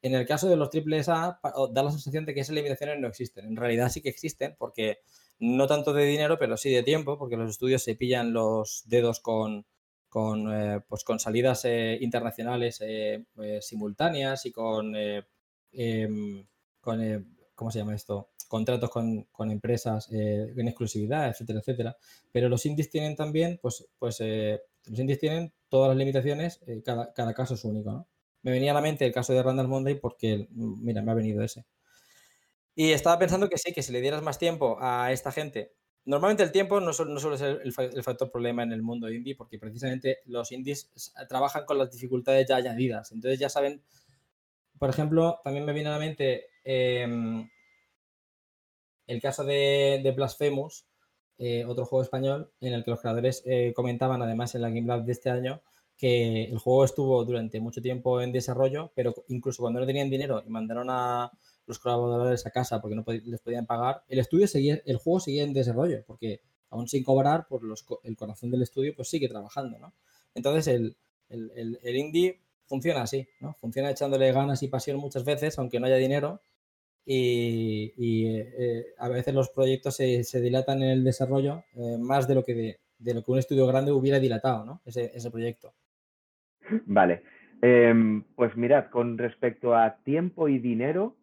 En 0.01 0.13
el 0.13 0.25
caso 0.25 0.47
de 0.49 0.55
los 0.55 0.69
triples 0.69 1.09
A, 1.09 1.39
da 1.71 1.83
la 1.83 1.91
sensación 1.91 2.25
de 2.25 2.33
que 2.33 2.39
esas 2.39 2.55
limitaciones 2.55 2.99
no 2.99 3.07
existen. 3.09 3.45
En 3.45 3.57
realidad 3.57 3.89
sí 3.89 4.01
que 4.01 4.07
existen, 4.07 4.55
porque 4.57 4.99
no 5.39 5.67
tanto 5.67 5.91
de 5.91 6.05
dinero, 6.05 6.37
pero 6.39 6.55
sí 6.55 6.69
de 6.69 6.83
tiempo, 6.83 7.17
porque 7.17 7.35
los 7.35 7.49
estudios 7.49 7.83
se 7.83 7.95
pillan 7.95 8.31
los 8.31 8.83
dedos 8.85 9.19
con, 9.19 9.65
con, 10.07 10.53
eh, 10.53 10.79
pues 10.87 11.03
con 11.03 11.19
salidas 11.19 11.65
eh, 11.65 11.97
internacionales 11.99 12.79
eh, 12.81 13.25
simultáneas 13.59 14.45
y 14.45 14.53
con 14.53 14.95
Em, 15.71 16.45
con, 16.81 17.01
eh, 17.01 17.23
¿cómo 17.59 17.71
se 17.71 17.79
llama 17.79 17.93
esto? 17.93 18.29
Contratos 18.47 18.89
con, 18.89 19.23
con 19.33 19.51
empresas 19.51 20.09
eh, 20.13 20.53
en 20.55 20.67
exclusividad, 20.69 21.27
etcétera, 21.27 21.59
etcétera. 21.59 21.97
Pero 22.31 22.47
los 22.47 22.65
indies 22.65 22.89
tienen 22.89 23.17
también, 23.17 23.59
pues, 23.61 23.85
pues 23.99 24.21
eh, 24.21 24.61
los 24.85 24.97
indies 24.97 25.19
tienen 25.19 25.51
todas 25.67 25.89
las 25.89 25.97
limitaciones, 25.97 26.61
cada, 26.85 27.11
cada, 27.13 27.33
caso 27.33 27.55
es 27.55 27.65
único, 27.65 27.91
¿no? 27.91 28.07
Me 28.43 28.51
venía 28.51 28.71
a 28.71 28.75
la 28.75 28.79
mente 28.79 29.05
el 29.05 29.11
caso 29.11 29.33
de 29.33 29.43
Randall 29.43 29.67
Monday 29.67 29.95
porque, 29.95 30.47
mira, 30.51 31.01
me 31.01 31.11
ha 31.11 31.15
venido 31.15 31.43
ese. 31.43 31.65
Y 32.75 32.91
estaba 32.93 33.19
pensando 33.19 33.49
que 33.49 33.57
sí, 33.57 33.73
que 33.73 33.83
si 33.83 33.91
le 33.91 33.99
dieras 33.99 34.23
más 34.23 34.39
tiempo 34.39 34.77
a 34.79 35.11
esta 35.11 35.33
gente, 35.33 35.73
normalmente 36.05 36.43
el 36.43 36.53
tiempo 36.53 36.79
no, 36.79 36.91
no 36.91 37.19
suele 37.19 37.37
ser 37.37 37.61
el, 37.65 37.73
el, 37.77 38.03
factor 38.03 38.31
problema 38.31 38.63
en 38.63 38.71
el 38.71 38.81
mundo 38.81 39.11
indie, 39.11 39.35
porque 39.35 39.59
precisamente 39.59 40.19
los 40.23 40.53
indies 40.53 40.89
trabajan 41.27 41.65
con 41.65 41.77
las 41.77 41.91
dificultades 41.91 42.47
ya 42.47 42.55
añadidas, 42.55 43.11
entonces 43.11 43.37
ya 43.37 43.49
saben 43.49 43.83
por 44.79 44.89
ejemplo, 44.89 45.41
también 45.43 45.65
me 45.65 45.73
viene 45.73 45.89
a 45.89 45.93
la 45.93 45.99
mente 45.99 46.45
em, 46.63 47.49
el 49.07 49.21
caso 49.21 49.43
de, 49.43 50.13
Blasphemous, 50.15 50.85
eh, 51.37 51.65
otro 51.65 51.85
juego 51.85 52.03
español, 52.03 52.51
en 52.59 52.73
el 52.73 52.83
que 52.83 52.91
los 52.91 53.01
creadores 53.01 53.43
eh, 53.45 53.73
comentaban, 53.75 54.21
además 54.21 54.55
en 54.55 54.61
la 54.61 54.69
Game 54.69 54.87
Lab 54.87 55.05
de 55.05 55.11
este 55.11 55.29
año, 55.29 55.61
que 55.97 56.45
el 56.45 56.57
juego 56.59 56.85
estuvo 56.85 57.23
durante 57.25 57.59
mucho 57.59 57.81
tiempo 57.81 58.21
en 58.21 58.31
desarrollo, 58.31 58.91
pero 58.95 59.13
incluso 59.27 59.61
cuando 59.61 59.81
no 59.81 59.85
tenían 59.85 60.09
dinero 60.09 60.41
y 60.45 60.49
mandaron 60.49 60.87
a 60.89 61.31
los 61.65 61.77
colaboradores 61.77 62.45
a 62.45 62.51
casa 62.51 62.81
porque 62.81 62.95
no 62.95 63.03
les 63.05 63.41
podían 63.41 63.65
pagar, 63.65 64.03
el 64.07 64.19
estudio 64.19 64.47
seguía, 64.47 64.81
el 64.85 64.97
juego 64.97 65.19
seguía 65.19 65.43
en 65.43 65.53
desarrollo, 65.53 66.03
porque 66.07 66.41
aún 66.69 66.87
sin 66.87 67.03
cobrar, 67.03 67.47
por 67.47 67.63
los, 67.63 67.85
el 68.03 68.15
corazón 68.15 68.49
del 68.49 68.61
estudio 68.61 68.95
pues 68.95 69.09
sigue 69.09 69.27
trabajando, 69.27 69.77
¿no? 69.77 69.93
Entonces 70.35 70.67
el, 70.67 70.95
el, 71.29 71.95
indie 71.95 72.39
funciona 72.69 73.01
así, 73.01 73.27
¿no? 73.41 73.55
Funciona 73.55 73.89
echándole 73.89 74.31
ganas 74.31 74.63
y 74.63 74.69
pasión 74.69 74.97
muchas 74.97 75.25
veces, 75.25 75.57
aunque 75.59 75.79
no 75.79 75.87
haya 75.87 75.95
dinero, 75.97 76.39
y, 77.05 77.91
eh, 78.27 78.93
a 78.99 79.09
veces 79.09 79.33
los 79.33 79.49
proyectos 79.49 79.95
se, 79.95 80.23
se, 80.23 80.39
dilatan 80.39 80.83
en 80.83 80.89
el 80.89 81.03
desarrollo 81.03 81.63
eh, 81.75 81.97
más 81.99 82.27
de 82.27 82.35
lo 82.35 82.43
que 82.43 82.77
de, 82.99 83.13
lo 83.13 83.23
que 83.23 83.31
un 83.31 83.39
estudio 83.39 83.65
grande 83.65 83.91
hubiera 83.91 84.19
dilatado, 84.19 84.63
¿no? 84.63 84.81
Ese, 84.85 85.11
ese 85.15 85.31
proyecto. 85.31 85.73
Vale. 86.85 87.23
Em, 87.61 88.23
pues 88.35 88.55
mirad, 88.55 88.89
con 88.89 89.17
respecto 89.17 89.75
a 89.75 89.97
tiempo 90.03 90.47
y 90.47 90.59
dinero, 90.59 91.17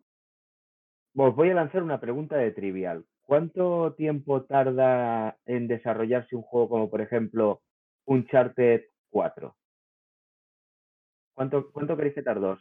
os 1.14 1.34
voy 1.36 1.50
a 1.50 1.54
lanzar 1.54 1.82
una 1.82 2.00
pregunta 2.00 2.36
de 2.36 2.50
trivial. 2.50 3.04
¿Cuánto 3.22 3.94
tiempo 3.94 4.42
tarda 4.42 5.38
en 5.46 5.68
desarrollarse 5.68 6.36
un 6.36 6.42
juego 6.42 6.68
como, 6.68 6.90
por 6.90 7.00
ejemplo, 7.00 7.62
Uncharted 8.06 8.82
4? 9.10 9.56
¿Cuánto, 11.36 11.70
cuánto 11.70 11.96
queréis 11.96 12.14
que 12.14 12.22
tardó? 12.22 12.58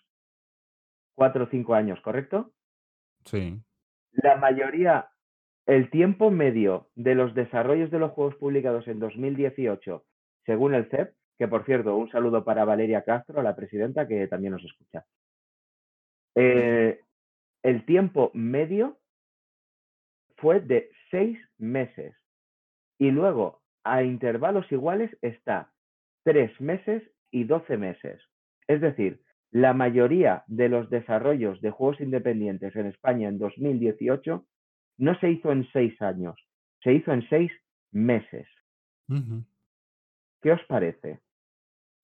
Cuatro 1.16 1.46
o 1.46 1.48
cinco 1.48 1.76
años, 1.76 2.02
¿correcto? 2.02 2.52
Sí. 3.24 3.58
La 4.12 4.36
mayoría, 4.36 5.10
el 5.66 5.90
tiempo 5.90 6.30
medio 6.30 6.90
de 6.94 7.16
los 7.16 7.34
desarrollos 7.34 7.90
de 7.90 8.00
los 8.00 8.12
juegos 8.12 8.36
publicados 8.36 8.86
en 8.90 9.00
2018, 9.00 10.06
según 10.46 10.74
el 10.74 10.90
CEP, 10.90 11.16
que 11.38 11.48
por 11.48 11.66
cierto, 11.66 11.96
un 11.96 12.12
saludo 12.12 12.44
para 12.44 12.66
Valeria 12.66 13.04
Castro, 13.04 13.42
la 13.42 13.56
presidenta, 13.56 14.10
que 14.10 14.28
también 14.28 14.52
nos 14.52 14.64
escucha. 14.66 15.06
Eh, 16.36 17.00
el 17.64 17.86
tiempo 17.86 18.32
medio 18.34 19.00
fue 20.36 20.60
de 20.60 20.92
seis 21.12 21.40
meses. 21.58 22.14
Y 23.00 23.12
luego, 23.12 23.62
a 23.86 24.04
intervalos 24.04 24.70
iguales, 24.70 25.18
está 25.22 25.72
tres 26.24 26.60
meses 26.60 27.04
y 27.32 27.46
doce 27.46 27.78
meses. 27.78 28.22
Es 28.68 28.82
decir, 28.82 29.22
la 29.52 29.74
mayoría 29.74 30.44
de 30.48 30.70
los 30.70 30.90
desarrollos 30.90 31.62
de 31.62 31.72
juegos 31.72 32.02
independientes 32.02 32.76
en 32.76 32.88
España 32.88 33.30
en 33.30 33.40
2018 33.40 34.46
no 34.98 35.20
se 35.20 35.32
hizo 35.32 35.52
en 35.52 35.68
seis 35.72 36.02
años, 36.02 36.36
se 36.84 36.94
hizo 36.94 37.12
en 37.12 37.28
seis 37.30 37.52
meses. 37.92 38.48
¿Qué 40.42 40.52
os 40.54 40.64
parece? 40.70 41.20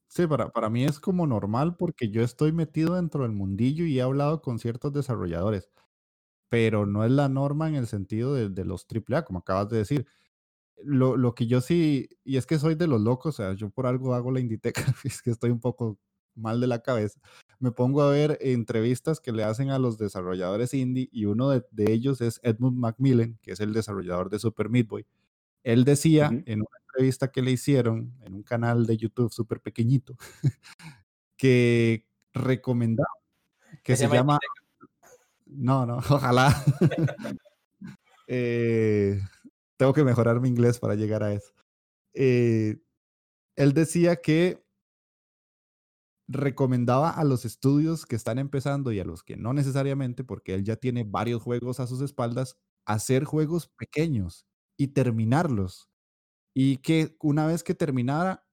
Sí, 0.10 0.28
para, 0.28 0.50
para 0.52 0.70
mí 0.70 0.84
es 0.84 1.00
como 1.00 1.26
normal 1.26 1.78
porque 1.78 2.10
yo 2.10 2.22
estoy 2.22 2.52
metido 2.52 2.96
dentro 2.96 3.24
del 3.24 3.32
mundillo 3.32 3.86
y 3.86 3.98
he 3.98 4.02
hablado 4.02 4.42
con 4.42 4.60
ciertos 4.60 4.92
desarrolladores, 4.92 5.70
pero 6.50 6.86
no 6.86 7.06
es 7.06 7.12
la 7.12 7.30
norma 7.30 7.70
en 7.70 7.76
el 7.76 7.88
sentido 7.88 8.34
de, 8.36 8.50
de 8.50 8.66
los 8.66 8.88
AAA, 8.88 9.26
como 9.26 9.40
acabas 9.40 9.70
de 9.70 9.78
decir. 9.80 10.08
Lo, 10.84 11.18
lo 11.18 11.36
que 11.36 11.48
yo 11.48 11.62
sí, 11.62 12.10
y 12.24 12.38
es 12.38 12.48
que 12.48 12.60
soy 12.60 12.76
de 12.76 12.88
los 12.88 13.02
locos, 13.02 13.40
o 13.40 13.44
sea, 13.44 13.54
yo 13.54 13.70
por 13.72 13.88
algo 13.88 14.16
hago 14.16 14.32
la 14.32 14.40
Inditeca, 14.42 14.84
es 15.06 15.22
que 15.22 15.32
estoy 15.32 15.52
un 15.52 15.62
poco 15.62 16.00
mal 16.36 16.62
de 16.62 16.68
la 16.68 16.82
cabeza. 16.82 17.20
Me 17.60 17.72
pongo 17.72 18.02
a 18.02 18.10
ver 18.10 18.38
entrevistas 18.42 19.20
que 19.20 19.32
le 19.32 19.44
hacen 19.44 19.70
a 19.70 19.80
los 19.80 19.98
desarrolladores 19.98 20.74
indie 20.74 21.10
y 21.12 21.26
uno 21.26 21.50
de, 21.50 21.64
de 21.72 21.92
ellos 21.92 22.22
es 22.22 22.40
Edmund 22.44 22.78
Macmillan, 22.78 23.38
que 23.42 23.52
es 23.52 23.60
el 23.60 23.74
desarrollador 23.74 24.30
de 24.30 24.40
Super 24.40 24.70
Meat 24.70 24.88
Boy. 24.88 25.06
Él 25.64 25.84
decía 25.84 26.28
en 26.46 26.60
una 26.62 26.78
entrevista 26.88 27.32
que 27.32 27.42
le 27.42 27.52
hicieron 27.52 28.14
en 28.22 28.34
un 28.34 28.44
canal 28.44 28.86
de 28.86 28.98
YouTube 28.98 29.32
súper 29.32 29.62
pequeñito 29.62 30.16
que 31.38 32.08
recomendaba, 32.34 33.10
que, 33.84 33.96
se, 33.96 34.08
llama... 34.08 34.40
No, 35.46 35.86
no, 35.86 35.98
ojalá. 36.10 36.64
Eh, 38.28 39.20
tengo 39.78 39.94
que 39.94 40.04
mejorar 40.04 40.40
mi 40.40 40.48
inglés 40.48 40.80
para 40.80 40.96
llegar 40.96 41.24
a 41.24 41.34
eso. 41.34 41.52
Eh, 42.14 42.78
él 43.56 43.74
decía 43.74 44.18
que 44.18 44.61
recomendaba 46.32 47.10
a 47.12 47.24
los 47.24 47.46
estudios 47.46 48.06
que 48.06 48.16
están 48.16 48.40
empezando 48.40 48.92
y 48.92 49.00
a 49.00 49.06
los 49.06 49.24
que 49.24 49.38
no 49.38 49.54
necesariamente, 49.54 50.24
porque 50.24 50.54
él 50.56 50.64
ya 50.64 50.76
tiene 50.78 51.04
varios 51.04 51.42
juegos 51.44 51.80
a 51.80 51.88
sus 51.88 52.02
espaldas, 52.02 52.58
hacer 52.86 53.26
juegos 53.26 53.68
pequeños 53.78 54.46
y 54.78 54.90
terminarlos. 54.90 55.90
Y 56.56 56.78
que 56.78 57.16
una 57.22 57.48
vez 57.48 57.64
que 57.64 57.76
terminara, 57.76 58.46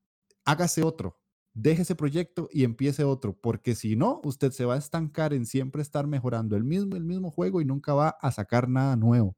hágase 0.44 0.82
otro, 0.84 1.20
deje 1.54 1.82
ese 1.82 1.96
proyecto 1.96 2.48
y 2.52 2.64
empiece 2.64 3.04
otro, 3.04 3.38
porque 3.40 3.74
si 3.74 3.96
no, 3.96 4.20
usted 4.24 4.52
se 4.52 4.64
va 4.64 4.74
a 4.74 4.78
estancar 4.78 5.34
en 5.34 5.46
siempre 5.46 5.82
estar 5.82 6.06
mejorando 6.06 6.56
el 6.56 6.64
mismo, 6.64 6.96
el 6.96 7.04
mismo 7.04 7.30
juego 7.30 7.60
y 7.60 7.64
nunca 7.66 7.94
va 7.94 8.10
a 8.20 8.32
sacar 8.32 8.68
nada 8.68 8.96
nuevo. 8.96 9.36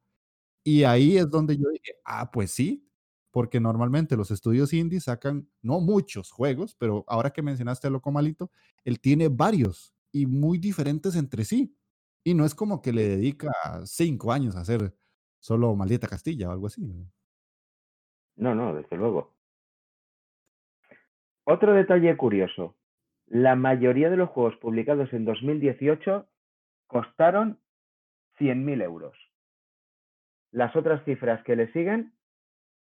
Y 0.65 0.85
ahí 0.85 1.17
es 1.19 1.31
donde 1.31 1.57
yo 1.57 1.69
dije, 1.71 1.95
ah, 2.05 2.31
pues 2.33 2.51
sí, 2.53 2.90
porque 3.31 3.61
normalmente 3.61 4.17
los 4.17 4.31
estudios 4.31 4.73
indie 4.73 5.01
sacan 5.01 5.49
no 5.63 5.81
muchos 5.81 6.31
juegos, 6.31 6.75
pero 6.77 7.05
ahora 7.07 7.31
que 7.31 7.43
mencionaste 7.43 7.87
a 7.87 7.91
Loco 7.91 8.11
Malito, 8.11 8.51
él 8.85 9.01
tiene 9.01 9.29
varios 9.29 9.95
y 10.13 10.27
muy 10.27 10.59
diferentes 10.59 11.17
entre 11.17 11.45
sí. 11.45 11.77
Y 12.25 12.35
no 12.35 12.45
es 12.45 12.55
como 12.55 12.83
que 12.83 12.93
le 12.93 13.09
dedica 13.09 13.51
cinco 13.85 14.33
años 14.33 14.57
a 14.57 14.61
hacer 14.61 14.95
solo 15.39 15.75
Maldita 15.75 16.07
Castilla 16.07 16.49
o 16.49 16.53
algo 16.53 16.67
así. 16.67 16.83
No, 18.37 18.55
no, 18.55 18.75
desde 18.75 18.97
luego. 18.97 19.35
Otro 21.45 21.75
detalle 21.75 22.17
curioso. 22.17 22.77
La 23.27 23.55
mayoría 23.57 24.11
de 24.11 24.17
los 24.17 24.31
juegos 24.31 24.57
publicados 24.57 25.13
en 25.13 25.25
2018 25.25 26.27
costaron 26.87 27.59
100.000 28.39 28.83
euros. 28.83 29.17
Las 30.51 30.75
otras 30.75 31.05
cifras 31.05 31.43
que 31.45 31.57
le 31.57 31.73
siguen, 31.73 32.13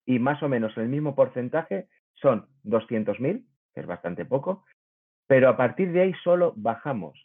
y 0.06 0.20
más 0.20 0.41
o 0.43 0.49
menos 0.49 0.76
el 0.78 0.89
mismo 0.89 1.16
porcentaje, 1.16 1.88
son 2.14 2.47
200.000, 2.64 3.45
que 3.74 3.82
es 3.82 3.86
bastante 3.86 4.26
poco, 4.26 4.64
pero 5.28 5.49
a 5.49 5.58
partir 5.58 5.91
de 5.91 6.01
ahí 6.01 6.14
solo 6.24 6.54
bajamos 6.56 7.18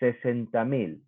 60.000, 0.00 1.00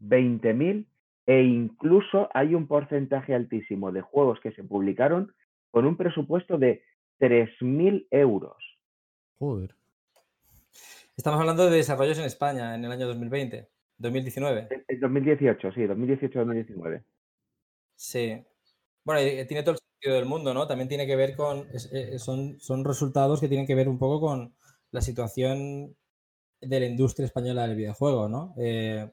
20.000 0.00 0.86
e 1.26 1.42
incluso 1.42 2.28
hay 2.34 2.54
un 2.54 2.66
porcentaje 2.66 3.34
altísimo 3.34 3.92
de 3.92 4.00
juegos 4.00 4.40
que 4.40 4.52
se 4.52 4.64
publicaron 4.64 5.32
con 5.70 5.86
un 5.86 5.96
presupuesto 5.96 6.58
de 6.58 6.82
3.000 7.20 8.08
euros. 8.10 8.56
Joder. 9.38 9.74
Estamos 11.16 11.40
hablando 11.40 11.68
de 11.70 11.76
desarrollos 11.76 12.18
en 12.18 12.24
España 12.24 12.74
en 12.74 12.84
el 12.84 12.90
año 12.90 13.06
2020, 13.06 13.68
2019. 13.98 14.68
En 14.88 15.00
2018, 15.00 15.72
sí, 15.72 15.80
2018-2019. 15.82 17.04
Sí. 17.94 18.42
Bueno, 19.04 19.20
tiene 19.46 19.62
todo 19.62 19.74
el 19.74 19.81
del 20.10 20.26
mundo, 20.26 20.52
¿no? 20.54 20.66
También 20.66 20.88
tiene 20.88 21.06
que 21.06 21.16
ver 21.16 21.36
con, 21.36 21.68
eh, 21.92 22.18
son, 22.18 22.58
son 22.60 22.84
resultados 22.84 23.40
que 23.40 23.48
tienen 23.48 23.66
que 23.66 23.74
ver 23.74 23.88
un 23.88 23.98
poco 23.98 24.20
con 24.20 24.54
la 24.90 25.00
situación 25.00 25.96
de 26.60 26.80
la 26.80 26.86
industria 26.86 27.26
española 27.26 27.66
del 27.66 27.76
videojuego, 27.76 28.28
¿no? 28.28 28.54
Eh, 28.56 29.08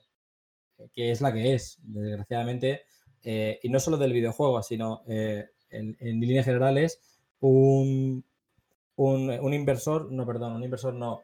que 0.93 1.11
es 1.11 1.21
la 1.21 1.33
que 1.33 1.53
es, 1.53 1.77
desgraciadamente, 1.83 2.83
eh, 3.23 3.59
y 3.61 3.69
no 3.69 3.79
solo 3.79 3.97
del 3.97 4.13
videojuego, 4.13 4.63
sino 4.63 5.03
eh, 5.07 5.49
en, 5.69 5.95
líneas 5.99 6.45
generales, 6.45 7.01
un, 7.41 8.23
un, 8.95 9.53
inversor, 9.53 10.11
no, 10.11 10.25
perdón, 10.25 10.53
un 10.53 10.63
inversor 10.63 10.93
no, 10.93 11.23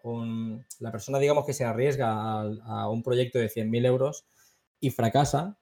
la 0.80 0.92
persona, 0.92 1.20
digamos, 1.20 1.46
que 1.46 1.54
se 1.54 1.64
arriesga 1.64 2.42
a, 2.42 2.90
un 2.90 3.02
proyecto 3.04 3.40
de 3.40 3.50
100.000 3.50 3.86
euros 3.86 4.26
y 4.80 4.92
fracasa, 4.92 5.58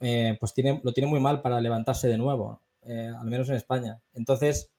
eh, 0.00 0.36
pues 0.38 0.54
tiene, 0.54 0.80
lo 0.82 0.92
tiene 0.92 1.08
muy 1.08 1.20
mal 1.20 1.42
para 1.42 1.60
levantarse 1.60 2.08
de 2.08 2.18
nuevo, 2.18 2.60
al 2.88 3.26
menos 3.26 3.48
en 3.48 3.56
España. 3.56 4.00
Entonces, 4.14 4.72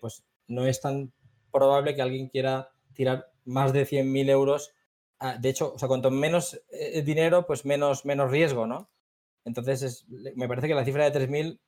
pues 0.00 0.24
no 0.48 0.66
es 0.66 0.80
tan 0.80 1.12
probable 1.52 1.94
que 1.94 2.02
alguien 2.02 2.28
quiera 2.28 2.70
tirar 2.94 3.30
más 3.44 3.72
de 3.72 3.86
100.000 3.86 4.30
euros 4.30 4.74
Ah, 5.24 5.38
de 5.38 5.50
hecho, 5.50 5.74
o 5.74 5.78
sea, 5.78 5.86
cuanto 5.86 6.10
menos 6.10 6.60
eh, 6.72 7.00
dinero, 7.02 7.46
pues 7.46 7.64
menos, 7.64 8.04
menos 8.04 8.28
riesgo, 8.28 8.66
¿no? 8.66 8.90
Entonces, 9.44 10.04
me 10.34 10.48
parece 10.48 10.66
que 10.66 10.74
la 10.74 10.84
cifra 10.84 11.08
de 11.08 11.12
3.000, 11.12 11.60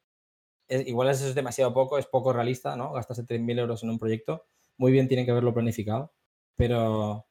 igual 0.88 1.08
eso 1.08 1.24
es 1.28 1.36
demasiado 1.36 1.72
poco, 1.72 1.96
es 1.96 2.06
poco 2.06 2.32
realista, 2.32 2.74
¿no? 2.74 2.92
Gastarse 2.92 3.22
3.000 3.22 3.60
euros 3.60 3.84
en 3.84 3.90
un 3.90 4.00
proyecto. 4.00 4.46
Muy 4.76 4.90
bien 4.90 5.06
tienen 5.06 5.24
que 5.24 5.30
haberlo 5.30 5.54
planificado, 5.54 6.12
pero... 6.56 7.26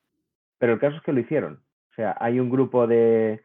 Pero 0.60 0.74
el 0.74 0.80
caso 0.80 0.96
es 0.96 1.04
que 1.04 1.12
lo 1.12 1.20
hicieron. 1.20 1.56
O 1.92 1.96
sea, 1.96 2.16
hay 2.18 2.40
un 2.40 2.50
grupo 2.50 2.88
de, 2.88 3.44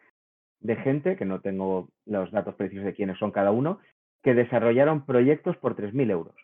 de 0.60 0.76
gente, 0.76 1.16
que 1.16 1.24
no 1.24 1.40
tengo 1.40 1.90
los 2.06 2.30
datos 2.30 2.54
precisos 2.54 2.84
de 2.84 2.94
quiénes 2.94 3.18
son 3.18 3.32
cada 3.32 3.50
uno, 3.50 3.80
que 4.22 4.34
desarrollaron 4.34 5.06
proyectos 5.06 5.56
por 5.56 5.76
3.000 5.76 6.10
euros. 6.10 6.34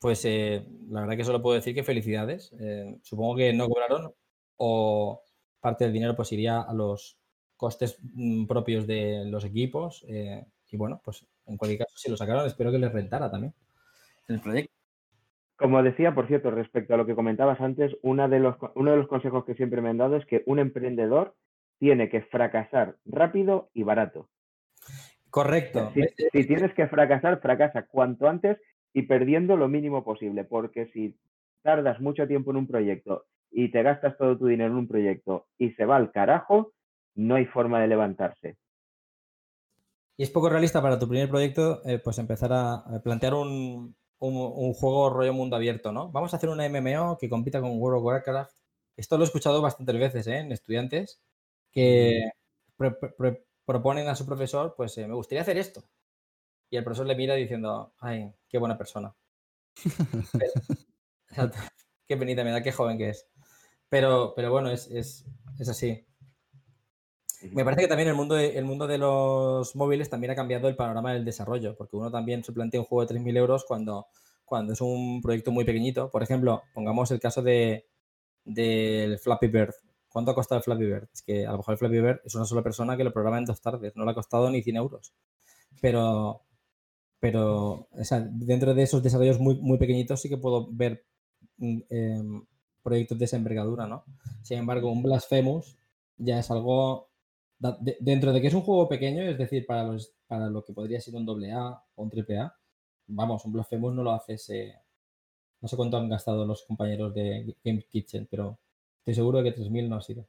Pues 0.00 0.24
eh, 0.24 0.66
la 0.88 1.02
verdad 1.02 1.16
que 1.16 1.24
solo 1.24 1.42
puedo 1.42 1.54
decir 1.54 1.74
que 1.74 1.84
felicidades. 1.84 2.52
Eh, 2.58 2.98
supongo 3.02 3.36
que 3.36 3.52
no 3.52 3.68
cobraron 3.68 4.12
o 4.56 5.22
parte 5.60 5.84
del 5.84 5.92
dinero 5.92 6.16
pues 6.16 6.32
iría 6.32 6.60
a 6.60 6.74
los 6.74 7.18
costes 7.56 7.98
mm, 8.02 8.46
propios 8.46 8.86
de 8.86 9.24
los 9.26 9.44
equipos. 9.44 10.04
Eh, 10.08 10.44
y 10.70 10.76
bueno, 10.76 11.00
pues 11.04 11.24
en 11.46 11.56
cualquier 11.56 11.80
caso, 11.80 11.96
si 11.96 12.10
lo 12.10 12.16
sacaron, 12.16 12.46
espero 12.46 12.72
que 12.72 12.78
les 12.78 12.92
rentara 12.92 13.30
también 13.30 13.54
el 14.28 14.40
proyecto. 14.40 14.72
Como 15.56 15.82
decía, 15.82 16.14
por 16.14 16.26
cierto, 16.26 16.50
respecto 16.50 16.94
a 16.94 16.96
lo 16.96 17.06
que 17.06 17.14
comentabas 17.14 17.60
antes, 17.60 17.96
una 18.02 18.26
de 18.26 18.40
los, 18.40 18.56
uno 18.74 18.90
de 18.90 18.96
los 18.96 19.06
consejos 19.06 19.44
que 19.44 19.54
siempre 19.54 19.80
me 19.80 19.90
han 19.90 19.98
dado 19.98 20.16
es 20.16 20.26
que 20.26 20.42
un 20.46 20.58
emprendedor 20.58 21.36
tiene 21.78 22.08
que 22.08 22.22
fracasar 22.22 22.96
rápido 23.04 23.70
y 23.72 23.84
barato. 23.84 24.28
Correcto. 25.32 25.90
Si, 25.94 26.02
si 26.30 26.46
tienes 26.46 26.74
que 26.74 26.86
fracasar, 26.88 27.40
fracasa 27.40 27.86
cuanto 27.86 28.28
antes 28.28 28.58
y 28.92 29.04
perdiendo 29.04 29.56
lo 29.56 29.66
mínimo 29.66 30.04
posible, 30.04 30.44
porque 30.44 30.90
si 30.92 31.16
tardas 31.62 32.00
mucho 32.02 32.28
tiempo 32.28 32.50
en 32.50 32.58
un 32.58 32.66
proyecto 32.66 33.24
y 33.50 33.70
te 33.70 33.82
gastas 33.82 34.18
todo 34.18 34.36
tu 34.36 34.46
dinero 34.46 34.72
en 34.72 34.76
un 34.76 34.88
proyecto 34.88 35.46
y 35.56 35.70
se 35.70 35.86
va 35.86 35.96
al 35.96 36.12
carajo, 36.12 36.74
no 37.14 37.36
hay 37.36 37.46
forma 37.46 37.80
de 37.80 37.88
levantarse. 37.88 38.58
Y 40.18 40.24
es 40.24 40.30
poco 40.30 40.50
realista 40.50 40.82
para 40.82 40.98
tu 40.98 41.08
primer 41.08 41.30
proyecto, 41.30 41.80
eh, 41.86 41.98
pues 41.98 42.18
empezar 42.18 42.50
a, 42.52 42.84
plantear 43.02 43.32
un, 43.32 43.96
un, 44.18 44.36
un, 44.36 44.74
juego 44.74 45.08
rollo 45.08 45.32
mundo 45.32 45.56
abierto, 45.56 45.92
¿no? 45.92 46.12
Vamos 46.12 46.34
a 46.34 46.36
hacer 46.36 46.50
una 46.50 46.68
MMO 46.68 47.16
que 47.18 47.30
compita 47.30 47.62
con 47.62 47.80
World 47.80 48.00
of 48.00 48.04
Warcraft. 48.04 48.52
Esto 48.98 49.16
lo 49.16 49.24
he 49.24 49.26
escuchado 49.28 49.62
bastantes 49.62 49.98
veces 49.98 50.26
¿eh? 50.26 50.40
en 50.40 50.52
estudiantes 50.52 51.22
que 51.70 52.20
pre, 52.76 52.90
pre, 52.90 53.46
proponen 53.64 54.08
a 54.08 54.16
su 54.16 54.26
profesor, 54.26 54.74
pues 54.76 54.96
eh, 54.98 55.06
me 55.06 55.14
gustaría 55.14 55.42
hacer 55.42 55.58
esto. 55.58 55.84
Y 56.70 56.76
el 56.76 56.84
profesor 56.84 57.06
le 57.06 57.16
mira 57.16 57.34
diciendo, 57.34 57.92
ay, 57.98 58.32
qué 58.48 58.58
buena 58.58 58.78
persona. 58.78 59.14
Pero, 60.32 61.50
qué 62.08 62.16
penita 62.16 62.44
me 62.44 62.50
da, 62.50 62.62
qué 62.62 62.72
joven 62.72 62.98
que 62.98 63.10
es. 63.10 63.26
Pero, 63.88 64.32
pero 64.34 64.50
bueno, 64.50 64.70
es, 64.70 64.90
es, 64.90 65.26
es 65.58 65.68
así. 65.68 66.06
Me 67.50 67.64
parece 67.64 67.82
que 67.82 67.88
también 67.88 68.08
el 68.08 68.14
mundo, 68.14 68.36
de, 68.36 68.56
el 68.56 68.64
mundo 68.64 68.86
de 68.86 68.98
los 68.98 69.74
móviles 69.74 70.08
también 70.08 70.30
ha 70.30 70.34
cambiado 70.34 70.68
el 70.68 70.76
panorama 70.76 71.12
del 71.12 71.24
desarrollo, 71.24 71.76
porque 71.76 71.96
uno 71.96 72.10
también 72.10 72.44
se 72.44 72.52
plantea 72.52 72.80
un 72.80 72.86
juego 72.86 73.04
de 73.04 73.14
3.000 73.14 73.36
euros 73.36 73.64
cuando, 73.66 74.06
cuando 74.44 74.72
es 74.72 74.80
un 74.80 75.20
proyecto 75.20 75.50
muy 75.50 75.64
pequeñito. 75.64 76.08
Por 76.10 76.22
ejemplo, 76.22 76.62
pongamos 76.72 77.10
el 77.10 77.20
caso 77.20 77.42
de, 77.42 77.86
del 78.44 79.18
Flappy 79.18 79.48
Bird. 79.48 79.74
¿Cuánto 80.12 80.30
ha 80.30 80.34
costado 80.34 80.58
el 80.58 80.64
Flappy 80.64 80.84
Bird? 80.84 81.08
Es 81.12 81.22
que 81.22 81.46
a 81.46 81.52
lo 81.52 81.58
mejor 81.58 81.72
el 81.72 81.78
Flappy 81.78 82.00
Bird 82.00 82.20
es 82.24 82.34
una 82.34 82.44
sola 82.44 82.62
persona 82.62 82.96
que 82.96 83.04
lo 83.04 83.12
programa 83.12 83.38
en 83.38 83.44
dos 83.44 83.60
tardes, 83.60 83.96
no 83.96 84.04
le 84.04 84.10
ha 84.10 84.14
costado 84.14 84.50
ni 84.50 84.62
100 84.62 84.76
euros. 84.76 85.14
Pero, 85.80 86.42
pero 87.18 87.88
o 87.90 88.04
sea, 88.04 88.20
dentro 88.20 88.74
de 88.74 88.82
esos 88.82 89.02
desarrollos 89.02 89.40
muy, 89.40 89.56
muy 89.60 89.78
pequeñitos 89.78 90.20
sí 90.20 90.28
que 90.28 90.36
puedo 90.36 90.68
ver 90.70 91.04
eh, 91.60 92.22
proyectos 92.82 93.18
de 93.18 93.24
esa 93.24 93.36
envergadura, 93.36 93.86
¿no? 93.86 94.04
Sin 94.42 94.58
embargo, 94.58 94.90
un 94.90 95.02
Blasphemous 95.02 95.78
ya 96.16 96.38
es 96.38 96.50
algo 96.50 97.10
dentro 98.00 98.32
de 98.32 98.40
que 98.40 98.48
es 98.48 98.54
un 98.54 98.62
juego 98.62 98.88
pequeño, 98.88 99.22
es 99.22 99.38
decir, 99.38 99.64
para, 99.66 99.84
los, 99.84 100.12
para 100.26 100.50
lo 100.50 100.64
que 100.64 100.72
podría 100.72 101.00
ser 101.00 101.14
un 101.14 101.28
AA 101.28 101.84
o 101.94 102.02
un 102.02 102.10
AAA, 102.10 102.52
vamos, 103.06 103.44
un 103.44 103.52
Blasphemous 103.52 103.94
no 103.94 104.02
lo 104.02 104.12
hace 104.12 104.34
ese... 104.34 104.74
No 105.60 105.68
sé 105.68 105.76
cuánto 105.76 105.96
han 105.96 106.08
gastado 106.08 106.44
los 106.44 106.64
compañeros 106.64 107.14
de 107.14 107.56
Game 107.62 107.84
Kitchen, 107.88 108.26
pero 108.28 108.58
estoy 109.02 109.14
seguro 109.14 109.42
de 109.42 109.52
que 109.52 109.60
3.000 109.60 109.88
no 109.88 109.96
ha 109.96 110.00
sido. 110.00 110.28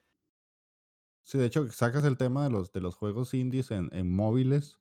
Sí, 1.23 1.37
de 1.37 1.45
hecho, 1.45 1.69
sacas 1.71 2.03
el 2.05 2.17
tema 2.17 2.43
de 2.43 2.49
los, 2.49 2.71
de 2.71 2.81
los 2.81 2.95
juegos 2.95 3.33
indies 3.33 3.71
en, 3.71 3.89
móviles. 4.13 4.79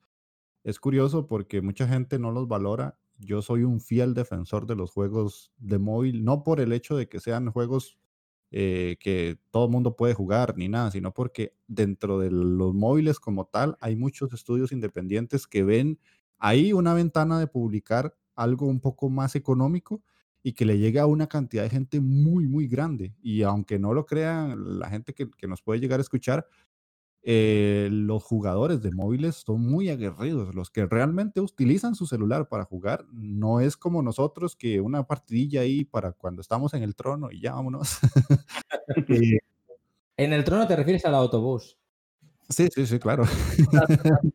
Es 0.65 0.81
curioso 0.81 1.27
porque 1.27 1.61
mucha 1.61 1.87
gente 1.87 2.19
no 2.19 2.33
los 2.33 2.49
valora. 2.49 2.99
Yo 3.19 3.43
soy 3.43 3.65
un 3.65 3.81
fiel 3.81 4.15
defensor 4.15 4.67
de 4.67 4.75
los 4.75 4.91
juegos 4.91 5.53
de 5.59 5.79
móvil, 5.79 6.25
no 6.25 6.43
por 6.43 6.61
el 6.61 6.73
hecho 6.73 6.97
de 6.97 7.09
que 7.09 7.21
sean 7.21 7.53
juegos 7.53 7.99
eh, 8.51 8.97
que 8.99 9.39
todo 9.51 9.67
el 9.67 9.71
mundo 9.71 9.95
puede 9.95 10.15
jugar 10.15 10.57
ni 10.57 10.69
nada, 10.69 10.91
sino 10.91 11.13
porque 11.13 11.55
dentro 11.69 12.19
de 12.19 12.31
los 12.31 12.75
móviles 12.75 13.21
como 13.21 13.47
tal 13.47 13.77
hay 13.81 13.95
muchos 13.95 14.33
estudios 14.33 14.73
independientes 14.73 15.47
que 15.47 15.63
ven 15.63 16.01
ahí 16.39 16.73
una 16.73 16.95
ventana 16.95 17.39
de 17.39 17.47
publicar 17.47 18.17
algo 18.35 18.67
un 18.67 18.81
poco 18.81 19.11
más 19.11 19.37
económico 19.37 20.03
y 20.43 20.53
que 20.53 20.65
le 20.65 20.79
llegue 20.79 20.99
a 20.99 21.07
una 21.07 21.29
cantidad 21.29 21.63
de 21.63 21.71
gente 21.71 22.01
muy, 22.01 22.47
muy 22.47 22.67
grande. 22.67 23.15
Y 23.23 23.43
aunque 23.43 23.79
no 23.79 23.95
lo 23.95 24.07
crean 24.07 24.79
la 24.79 24.89
gente 24.89 25.15
que, 25.15 25.31
que 25.31 25.47
nos 25.47 25.63
puede 25.63 25.81
llegar 25.81 26.01
a 26.01 26.03
escuchar, 26.03 26.47
eh, 27.25 27.89
los 27.93 28.25
jugadores 28.25 28.83
de 28.83 28.91
móviles 28.91 29.37
son 29.47 29.61
muy 29.61 29.89
aguerridos, 29.91 30.57
los 30.57 30.71
que 30.71 30.87
realmente 30.87 31.41
utilizan 31.41 31.95
su 31.95 32.05
celular 32.07 32.49
para 32.49 32.65
jugar, 32.65 33.07
no 33.13 33.61
es 33.61 33.77
como 33.77 34.03
nosotros 34.03 34.57
que 34.57 34.81
una 34.81 35.07
partidilla 35.07 35.61
ahí 35.61 35.85
para 35.85 36.13
cuando 36.13 36.41
estamos 36.41 36.75
en 36.75 36.83
el 36.83 36.97
trono 36.97 37.31
y 37.31 37.41
ya 37.41 37.55
vámonos. 37.55 37.99
y... 39.09 39.39
En 40.19 40.35
el 40.35 40.45
trono 40.45 40.69
te 40.69 40.77
refieres 40.77 41.05
al 41.07 41.15
autobús. 41.15 41.79
Sí, 42.49 42.69
sí, 42.73 42.87
sí, 42.87 42.99
claro. 42.99 43.25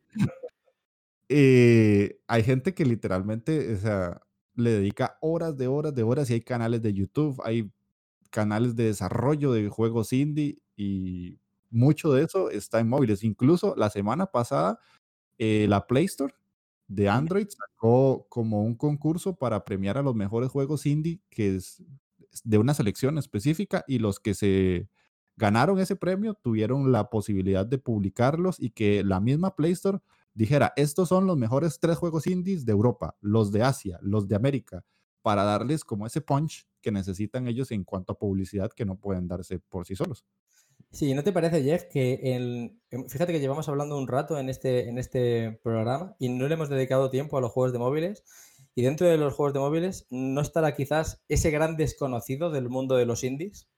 eh, 1.28 2.20
hay 2.26 2.42
gente 2.42 2.74
que 2.74 2.84
literalmente, 2.84 3.74
o 3.74 3.78
sea, 3.78 4.20
le 4.58 4.72
dedica 4.72 5.18
horas 5.20 5.56
de 5.56 5.68
horas 5.68 5.94
de 5.94 6.02
horas 6.02 6.30
y 6.30 6.34
hay 6.34 6.40
canales 6.42 6.82
de 6.82 6.92
YouTube, 6.92 7.40
hay 7.44 7.70
canales 8.30 8.76
de 8.76 8.84
desarrollo 8.84 9.52
de 9.52 9.68
juegos 9.68 10.12
indie 10.12 10.58
y 10.76 11.38
mucho 11.70 12.12
de 12.12 12.24
eso 12.24 12.50
está 12.50 12.80
en 12.80 12.88
móviles. 12.88 13.24
Incluso 13.24 13.74
la 13.76 13.90
semana 13.90 14.26
pasada, 14.26 14.80
eh, 15.38 15.66
la 15.68 15.86
Play 15.86 16.06
Store 16.06 16.34
de 16.88 17.08
Android 17.08 17.48
sacó 17.48 18.26
como 18.28 18.64
un 18.64 18.74
concurso 18.74 19.36
para 19.36 19.64
premiar 19.64 19.98
a 19.98 20.02
los 20.02 20.14
mejores 20.14 20.50
juegos 20.50 20.86
indie, 20.86 21.20
que 21.30 21.56
es 21.56 21.82
de 22.44 22.58
una 22.58 22.74
selección 22.74 23.18
específica, 23.18 23.84
y 23.86 23.98
los 23.98 24.20
que 24.20 24.34
se 24.34 24.88
ganaron 25.36 25.78
ese 25.78 25.96
premio 25.96 26.34
tuvieron 26.34 26.90
la 26.90 27.10
posibilidad 27.10 27.64
de 27.64 27.78
publicarlos 27.78 28.60
y 28.60 28.70
que 28.70 29.04
la 29.04 29.20
misma 29.20 29.54
Play 29.54 29.72
Store 29.72 30.00
dijera, 30.38 30.72
estos 30.76 31.08
son 31.08 31.26
los 31.26 31.36
mejores 31.36 31.80
tres 31.80 31.98
juegos 31.98 32.28
indies 32.28 32.64
de 32.64 32.70
Europa, 32.70 33.16
los 33.20 33.50
de 33.50 33.64
Asia, 33.64 33.98
los 34.02 34.28
de 34.28 34.36
América, 34.36 34.84
para 35.20 35.42
darles 35.42 35.84
como 35.84 36.06
ese 36.06 36.20
punch 36.20 36.68
que 36.80 36.92
necesitan 36.92 37.48
ellos 37.48 37.72
en 37.72 37.82
cuanto 37.82 38.12
a 38.12 38.18
publicidad 38.18 38.70
que 38.70 38.84
no 38.84 38.96
pueden 38.96 39.26
darse 39.26 39.58
por 39.58 39.84
sí 39.84 39.96
solos. 39.96 40.24
Sí, 40.92 41.12
¿no 41.12 41.24
te 41.24 41.32
parece, 41.32 41.64
Jeff, 41.64 41.84
que 41.90 42.20
el, 42.22 42.80
fíjate 43.08 43.32
que 43.32 43.40
llevamos 43.40 43.68
hablando 43.68 43.98
un 43.98 44.06
rato 44.06 44.38
en 44.38 44.48
este, 44.48 44.88
en 44.88 44.96
este 44.96 45.58
programa 45.64 46.14
y 46.20 46.28
no 46.28 46.46
le 46.46 46.54
hemos 46.54 46.68
dedicado 46.68 47.10
tiempo 47.10 47.36
a 47.36 47.40
los 47.40 47.50
juegos 47.50 47.72
de 47.72 47.80
móviles? 47.80 48.22
Y 48.76 48.82
dentro 48.82 49.08
de 49.08 49.18
los 49.18 49.34
juegos 49.34 49.54
de 49.54 49.60
móviles, 49.60 50.06
¿no 50.08 50.40
estará 50.40 50.76
quizás 50.76 51.20
ese 51.28 51.50
gran 51.50 51.76
desconocido 51.76 52.50
del 52.52 52.68
mundo 52.68 52.94
de 52.94 53.06
los 53.06 53.24
indies? 53.24 53.68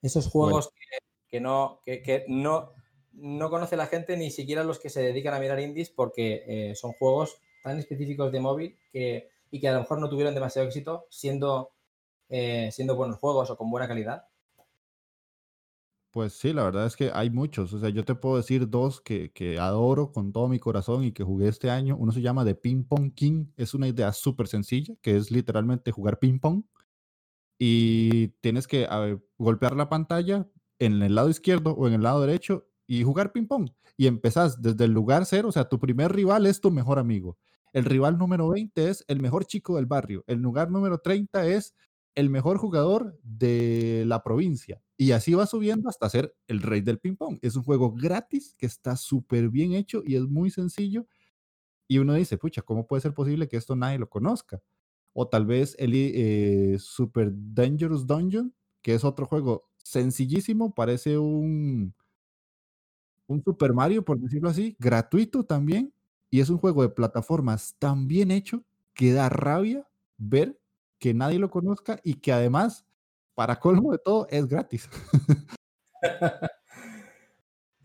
Esos 0.00 0.28
juegos 0.28 0.70
bueno. 0.70 0.76
que, 0.76 1.36
que, 1.36 1.40
no, 1.40 1.80
que, 1.84 2.02
que, 2.02 2.24
no, 2.28 2.72
no 3.16 3.50
conoce 3.50 3.76
la 3.76 3.86
gente, 3.86 4.16
ni 4.16 4.30
siquiera 4.30 4.64
los 4.64 4.78
que 4.78 4.90
se 4.90 5.00
dedican 5.00 5.34
a 5.34 5.40
mirar 5.40 5.60
indies, 5.60 5.90
porque 5.90 6.44
eh, 6.46 6.74
son 6.74 6.92
juegos 6.92 7.38
tan 7.62 7.78
específicos 7.78 8.30
de 8.30 8.40
móvil 8.40 8.78
que, 8.92 9.28
y 9.50 9.60
que 9.60 9.68
a 9.68 9.72
lo 9.72 9.80
mejor 9.80 10.00
no 10.00 10.08
tuvieron 10.08 10.34
demasiado 10.34 10.68
éxito 10.68 11.06
siendo, 11.10 11.70
eh, 12.28 12.70
siendo 12.72 12.94
buenos 12.96 13.18
juegos 13.18 13.50
o 13.50 13.56
con 13.56 13.70
buena 13.70 13.88
calidad. 13.88 14.26
Pues 16.10 16.32
sí, 16.32 16.52
la 16.52 16.64
verdad 16.64 16.86
es 16.86 16.96
que 16.96 17.10
hay 17.12 17.28
muchos. 17.28 17.72
O 17.74 17.78
sea, 17.78 17.90
yo 17.90 18.04
te 18.04 18.14
puedo 18.14 18.38
decir 18.38 18.70
dos 18.70 19.02
que, 19.02 19.32
que 19.32 19.58
adoro 19.58 20.12
con 20.12 20.32
todo 20.32 20.48
mi 20.48 20.58
corazón 20.58 21.04
y 21.04 21.12
que 21.12 21.24
jugué 21.24 21.48
este 21.48 21.68
año. 21.68 21.94
Uno 21.96 22.10
se 22.12 22.22
llama 22.22 22.44
The 22.44 22.54
Ping 22.54 22.84
Pong 22.84 23.12
King. 23.12 23.48
Es 23.56 23.74
una 23.74 23.86
idea 23.86 24.12
súper 24.12 24.48
sencilla, 24.48 24.94
que 25.02 25.16
es 25.16 25.30
literalmente 25.30 25.92
jugar 25.92 26.18
ping 26.18 26.38
pong. 26.38 26.62
Y 27.58 28.28
tienes 28.40 28.66
que 28.66 28.86
ver, 28.86 29.22
golpear 29.36 29.76
la 29.76 29.90
pantalla 29.90 30.48
en 30.78 31.02
el 31.02 31.14
lado 31.14 31.28
izquierdo 31.28 31.72
o 31.72 31.86
en 31.86 31.94
el 31.94 32.02
lado 32.02 32.22
derecho 32.22 32.66
y 32.86 33.02
jugar 33.02 33.32
ping 33.32 33.46
pong. 33.46 33.70
Y 33.96 34.06
empezás 34.06 34.60
desde 34.60 34.84
el 34.84 34.92
lugar 34.92 35.26
cero. 35.26 35.48
O 35.48 35.52
sea, 35.52 35.68
tu 35.68 35.78
primer 35.78 36.12
rival 36.12 36.46
es 36.46 36.60
tu 36.60 36.70
mejor 36.70 36.98
amigo. 36.98 37.38
El 37.72 37.84
rival 37.84 38.18
número 38.18 38.48
20 38.48 38.88
es 38.88 39.04
el 39.08 39.20
mejor 39.20 39.44
chico 39.44 39.76
del 39.76 39.86
barrio. 39.86 40.24
El 40.26 40.40
lugar 40.40 40.70
número 40.70 40.98
30 40.98 41.46
es 41.46 41.74
el 42.14 42.30
mejor 42.30 42.56
jugador 42.56 43.18
de 43.22 44.04
la 44.06 44.22
provincia. 44.22 44.80
Y 44.96 45.12
así 45.12 45.34
va 45.34 45.46
subiendo 45.46 45.88
hasta 45.88 46.08
ser 46.08 46.34
el 46.46 46.62
rey 46.62 46.80
del 46.80 46.98
ping 46.98 47.16
pong. 47.16 47.38
Es 47.42 47.56
un 47.56 47.62
juego 47.62 47.92
gratis 47.92 48.54
que 48.56 48.66
está 48.66 48.96
súper 48.96 49.50
bien 49.50 49.74
hecho 49.74 50.02
y 50.04 50.16
es 50.16 50.22
muy 50.22 50.50
sencillo. 50.50 51.06
Y 51.88 51.98
uno 51.98 52.14
dice, 52.14 52.38
pucha, 52.38 52.62
¿cómo 52.62 52.86
puede 52.86 53.02
ser 53.02 53.14
posible 53.14 53.48
que 53.48 53.58
esto 53.58 53.76
nadie 53.76 53.98
lo 53.98 54.08
conozca? 54.08 54.60
O 55.12 55.28
tal 55.28 55.46
vez 55.46 55.76
el 55.78 55.92
eh, 55.94 56.76
Super 56.78 57.30
Dangerous 57.32 58.06
Dungeon, 58.06 58.54
que 58.82 58.94
es 58.94 59.04
otro 59.04 59.26
juego 59.26 59.68
sencillísimo, 59.76 60.74
parece 60.74 61.18
un, 61.18 61.94
un 63.26 63.42
Super 63.42 63.72
Mario, 63.72 64.04
por 64.04 64.18
decirlo 64.18 64.48
así, 64.48 64.76
gratuito 64.78 65.44
también. 65.44 65.92
Y 66.30 66.40
es 66.40 66.50
un 66.50 66.58
juego 66.58 66.82
de 66.82 66.88
plataformas 66.88 67.76
tan 67.78 68.08
bien 68.08 68.30
hecho 68.30 68.64
que 68.94 69.12
da 69.12 69.28
rabia 69.28 69.86
ver 70.16 70.58
que 70.98 71.14
nadie 71.14 71.38
lo 71.38 71.50
conozca 71.50 72.00
y 72.02 72.14
que 72.14 72.32
además, 72.32 72.84
para 73.34 73.60
colmo 73.60 73.92
de 73.92 73.98
todo, 73.98 74.26
es 74.30 74.46
gratis. 74.46 74.88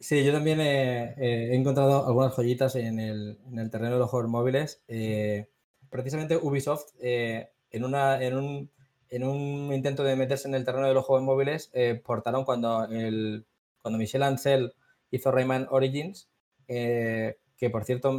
Sí, 0.01 0.23
yo 0.25 0.33
también 0.33 0.59
he, 0.59 1.55
encontrado 1.55 2.07
algunas 2.07 2.33
joyitas 2.33 2.75
en 2.75 2.99
el, 2.99 3.37
en 3.45 3.59
el, 3.59 3.69
terreno 3.69 3.93
de 3.93 3.99
los 3.99 4.09
juegos 4.09 4.31
móviles. 4.31 4.83
Eh, 4.87 5.47
precisamente 5.91 6.37
Ubisoft, 6.37 6.93
eh, 6.99 7.51
en, 7.69 7.85
una, 7.85 8.19
en, 8.19 8.35
un, 8.35 8.71
en, 9.09 9.23
un, 9.23 9.71
intento 9.71 10.03
de 10.03 10.15
meterse 10.15 10.47
en 10.47 10.55
el 10.55 10.65
terreno 10.65 10.87
de 10.87 10.95
los 10.95 11.05
juegos 11.05 11.23
móviles, 11.23 11.69
eh, 11.73 12.01
portaron 12.03 12.45
cuando, 12.45 12.85
el, 12.85 13.45
cuando 13.79 13.99
Michel 13.99 14.23
Ancel 14.23 14.73
hizo 15.11 15.31
Rayman 15.31 15.67
Origins, 15.69 16.29
eh, 16.67 17.37
que 17.57 17.69
por 17.69 17.83
cierto, 17.85 18.11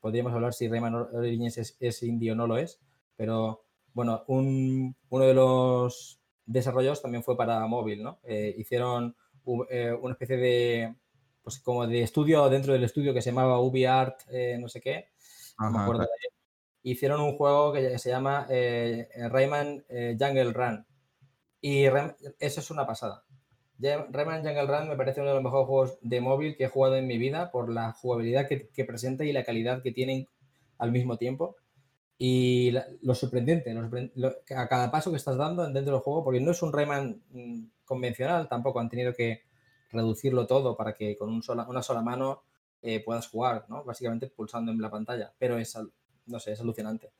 podríamos 0.00 0.32
hablar 0.32 0.52
si 0.54 0.68
Rayman 0.68 0.94
Origins 0.94 1.58
es, 1.58 1.76
es 1.80 2.02
indie 2.02 2.32
o 2.32 2.34
no 2.34 2.46
lo 2.46 2.56
es, 2.58 2.80
pero 3.16 3.64
bueno, 3.92 4.24
un, 4.28 4.96
uno 5.10 5.24
de 5.24 5.34
los 5.34 6.20
desarrollos 6.46 7.00
también 7.02 7.22
fue 7.22 7.36
para 7.36 7.64
móvil, 7.66 8.02
¿no? 8.02 8.18
Eh, 8.24 8.54
hicieron 8.58 9.14
eh, 9.70 9.92
una 10.00 10.12
especie 10.14 10.36
de, 10.36 10.96
pues 11.42 11.60
como 11.60 11.86
de 11.86 12.02
estudio 12.02 12.48
dentro 12.48 12.72
del 12.72 12.84
estudio 12.84 13.14
que 13.14 13.22
se 13.22 13.30
llamaba 13.30 13.60
UbiArt, 13.60 14.22
no 14.58 14.68
sé 14.68 14.80
qué. 14.80 15.10
no 15.58 15.70
me 15.70 15.76
Ajá, 15.76 15.82
acuerdo 15.84 16.00
claro. 16.02 16.12
de- 16.22 16.40
Hicieron 16.82 17.20
un 17.20 17.36
juego 17.36 17.74
que 17.74 17.98
se 17.98 18.08
llama 18.08 18.46
eh, 18.48 19.06
Rayman 19.28 19.84
eh, 19.90 20.16
Jungle 20.18 20.52
Run. 20.54 20.86
Y 21.60 21.84
eso 21.84 22.60
es 22.60 22.70
una 22.70 22.86
pasada. 22.86 23.22
Rayman 23.82 24.44
Jungle 24.44 24.66
Run 24.66 24.88
me 24.88 24.96
parece 24.96 25.20
uno 25.20 25.30
de 25.30 25.34
los 25.36 25.44
mejores 25.44 25.66
juegos 25.66 25.98
de 26.02 26.20
móvil 26.20 26.56
que 26.56 26.64
he 26.64 26.68
jugado 26.68 26.96
en 26.96 27.06
mi 27.06 27.18
vida 27.18 27.50
por 27.50 27.70
la 27.70 27.92
jugabilidad 27.92 28.48
que, 28.48 28.68
que 28.68 28.84
presenta 28.84 29.24
y 29.24 29.32
la 29.32 29.44
calidad 29.44 29.82
que 29.82 29.92
tienen 29.92 30.28
al 30.78 30.92
mismo 30.92 31.16
tiempo. 31.16 31.56
Y 32.18 32.72
lo 33.02 33.14
sorprendente, 33.14 33.72
lo 33.72 33.88
lo- 34.14 34.34
a 34.56 34.68
cada 34.68 34.90
paso 34.90 35.10
que 35.10 35.16
estás 35.16 35.36
dando 35.38 35.62
dentro 35.64 35.94
del 35.94 36.02
juego, 36.02 36.22
porque 36.24 36.40
no 36.40 36.50
es 36.50 36.62
un 36.62 36.72
Rayman 36.72 37.22
mm, 37.30 37.64
convencional, 37.84 38.48
tampoco 38.48 38.78
han 38.80 38.90
tenido 38.90 39.14
que 39.14 39.42
reducirlo 39.90 40.46
todo 40.46 40.76
para 40.76 40.94
que 40.94 41.16
con 41.16 41.30
una 41.30 41.82
sola 41.82 42.02
mano 42.02 42.42
eh, 42.82 43.02
puedas 43.02 43.28
jugar. 43.28 43.64
Básicamente 43.86 44.26
pulsando 44.28 44.70
en 44.72 44.80
la 44.82 44.90
pantalla, 44.90 45.32
pero 45.38 45.58
es, 45.58 45.76
no 46.26 46.38
sé, 46.40 46.52
es 46.52 46.60
alucinante. 46.60 47.12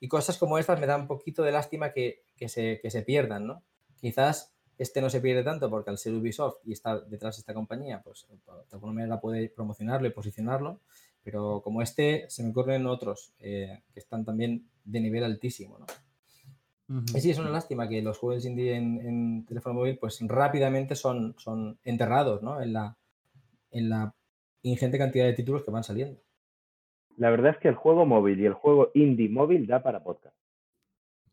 Y 0.00 0.08
cosas 0.08 0.38
como 0.38 0.58
estas 0.58 0.80
me 0.80 0.86
da 0.86 0.96
un 0.96 1.06
poquito 1.06 1.42
de 1.42 1.52
lástima 1.52 1.92
que, 1.92 2.24
que 2.36 2.48
se, 2.48 2.80
que 2.80 2.90
se 2.90 3.02
pierdan, 3.02 3.46
¿no? 3.46 3.62
Quizás 4.00 4.54
este 4.78 5.00
no 5.00 5.10
se 5.10 5.20
pierde 5.20 5.42
tanto 5.42 5.68
porque 5.68 5.90
al 5.90 5.98
ser 5.98 6.14
Ubisoft 6.14 6.58
y 6.64 6.72
estar 6.72 7.04
detrás 7.06 7.36
de 7.36 7.40
esta 7.40 7.52
compañía, 7.52 8.00
pues 8.02 8.26
de 8.28 8.72
alguna 8.72 8.92
manera 8.92 9.20
puede 9.20 9.48
promocionarlo 9.48 10.06
y 10.06 10.12
posicionarlo, 10.12 10.80
pero 11.22 11.60
como 11.62 11.82
este 11.82 12.26
se 12.28 12.42
me 12.42 12.50
ocurren 12.50 12.86
otros 12.86 13.34
eh, 13.40 13.82
que 13.92 14.00
están 14.00 14.24
también 14.24 14.68
de 14.84 15.00
nivel 15.00 15.24
altísimo, 15.24 15.78
¿no? 15.78 15.86
Y 17.14 17.20
sí, 17.20 17.30
es 17.30 17.38
una 17.38 17.50
lástima 17.50 17.86
que 17.86 18.00
los 18.00 18.16
juegos 18.16 18.46
indie 18.46 18.74
en, 18.74 18.98
en 19.06 19.44
teléfono 19.44 19.74
móvil 19.74 19.98
pues 19.98 20.18
rápidamente 20.26 20.94
son, 20.94 21.34
son 21.36 21.78
enterrados, 21.84 22.42
¿no? 22.42 22.62
En 22.62 22.72
la, 22.72 22.96
en 23.70 23.90
la 23.90 24.14
ingente 24.62 24.96
cantidad 24.96 25.26
de 25.26 25.34
títulos 25.34 25.64
que 25.64 25.70
van 25.70 25.84
saliendo. 25.84 26.18
La 27.18 27.28
verdad 27.28 27.52
es 27.52 27.58
que 27.58 27.68
el 27.68 27.74
juego 27.74 28.06
móvil 28.06 28.40
y 28.40 28.46
el 28.46 28.54
juego 28.54 28.90
indie 28.94 29.28
móvil 29.28 29.66
da 29.66 29.82
para 29.82 30.02
podcast. 30.02 30.36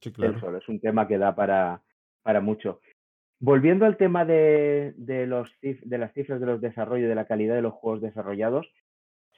Sí, 0.02 0.12
claro. 0.12 0.40
solo, 0.40 0.58
es 0.58 0.68
un 0.68 0.80
tema 0.80 1.08
que 1.08 1.18
da 1.18 1.34
para, 1.34 1.82
para 2.22 2.42
mucho. 2.42 2.82
Volviendo 3.40 3.86
al 3.86 3.98
tema 3.98 4.26
de, 4.26 4.94
de, 4.98 5.28
los, 5.28 5.50
cif- 5.62 5.84
de 5.84 5.98
las 5.98 6.14
cifras 6.14 6.40
de 6.40 6.46
los 6.46 6.62
desarrollos, 6.62 7.10
de 7.10 7.16
la 7.16 7.26
calidad 7.26 7.56
de 7.56 7.62
los 7.62 7.74
juegos 7.74 8.02
desarrollados, 8.02 8.68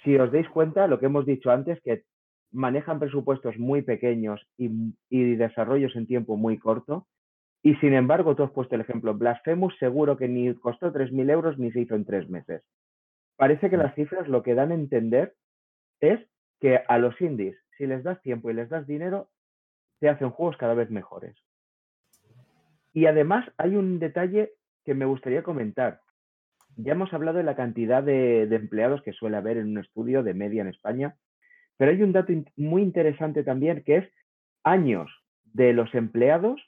si 0.03 0.15
os 0.17 0.31
dais 0.31 0.47
cuenta, 0.49 0.87
lo 0.87 0.99
que 0.99 1.07
hemos 1.07 1.25
dicho 1.25 1.51
antes, 1.51 1.81
que 1.81 2.03
manejan 2.51 2.99
presupuestos 2.99 3.57
muy 3.57 3.81
pequeños 3.81 4.47
y, 4.57 4.69
y 5.09 5.35
desarrollos 5.35 5.95
en 5.95 6.07
tiempo 6.07 6.37
muy 6.37 6.57
corto, 6.59 7.07
y 7.63 7.75
sin 7.75 7.93
embargo, 7.93 8.35
tú 8.35 8.43
has 8.43 8.51
puesto 8.51 8.75
el 8.75 8.81
ejemplo, 8.81 9.15
Blasphemous 9.15 9.75
seguro 9.79 10.15
que 10.15 10.27
ni 10.29 10.53
costó 10.55 10.91
3.000 10.93 11.29
euros 11.29 11.57
ni 11.57 11.71
se 11.71 11.81
hizo 11.81 11.95
en 11.95 12.05
tres 12.05 12.29
meses. 12.29 12.63
Parece 13.37 13.69
que 13.69 13.77
las 13.77 13.95
cifras 13.95 14.27
lo 14.27 14.43
que 14.43 14.55
dan 14.55 14.71
a 14.71 14.75
entender 14.75 15.35
es 16.01 16.19
que 16.61 16.81
a 16.87 16.97
los 16.99 17.19
indies, 17.21 17.57
si 17.77 17.87
les 17.87 18.03
das 18.03 18.21
tiempo 18.21 18.49
y 18.49 18.53
les 18.53 18.69
das 18.69 18.87
dinero, 18.87 19.29
te 19.99 20.09
hacen 20.09 20.31
juegos 20.31 20.57
cada 20.57 20.75
vez 20.75 20.89
mejores. 20.91 21.37
Y 22.97 23.05
además 23.05 23.47
hay 23.59 23.75
un 23.75 23.99
detalle 23.99 24.53
que 24.83 24.95
me 24.95 25.05
gustaría 25.05 25.43
comentar. 25.43 26.01
Ya 26.77 26.93
hemos 26.93 27.13
hablado 27.13 27.37
de 27.37 27.43
la 27.43 27.55
cantidad 27.55 28.01
de, 28.01 28.41
empleados 28.45 29.03
que 29.03 29.13
suele 29.13 29.37
haber 29.37 29.57
en 29.57 29.67
un 29.67 29.77
estudio 29.77 30.23
de 30.23 30.33
media 30.33 30.63
en 30.63 30.69
España, 30.69 31.15
pero 31.77 31.91
hay 31.91 32.01
un 32.01 32.11
dato 32.11 32.33
muy 32.55 32.81
interesante 32.81 33.43
también 33.43 33.83
que 33.83 33.97
es 33.97 34.09
años 34.63 35.11
de 35.43 35.73
los 35.73 35.93
empleados 35.93 36.59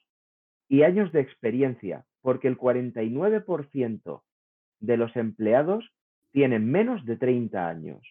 y 0.68 0.84
años 0.84 1.12
de 1.14 1.22
experiencia, 1.22 2.06
porque 2.22 2.48
el 2.48 2.60
49% 2.60 4.22
de 4.82 4.98
los 4.98 5.16
empleados 5.16 5.92
tienen 6.32 6.70
menos 6.70 7.04
de 7.06 7.18
30 7.18 7.68
años 7.68 8.08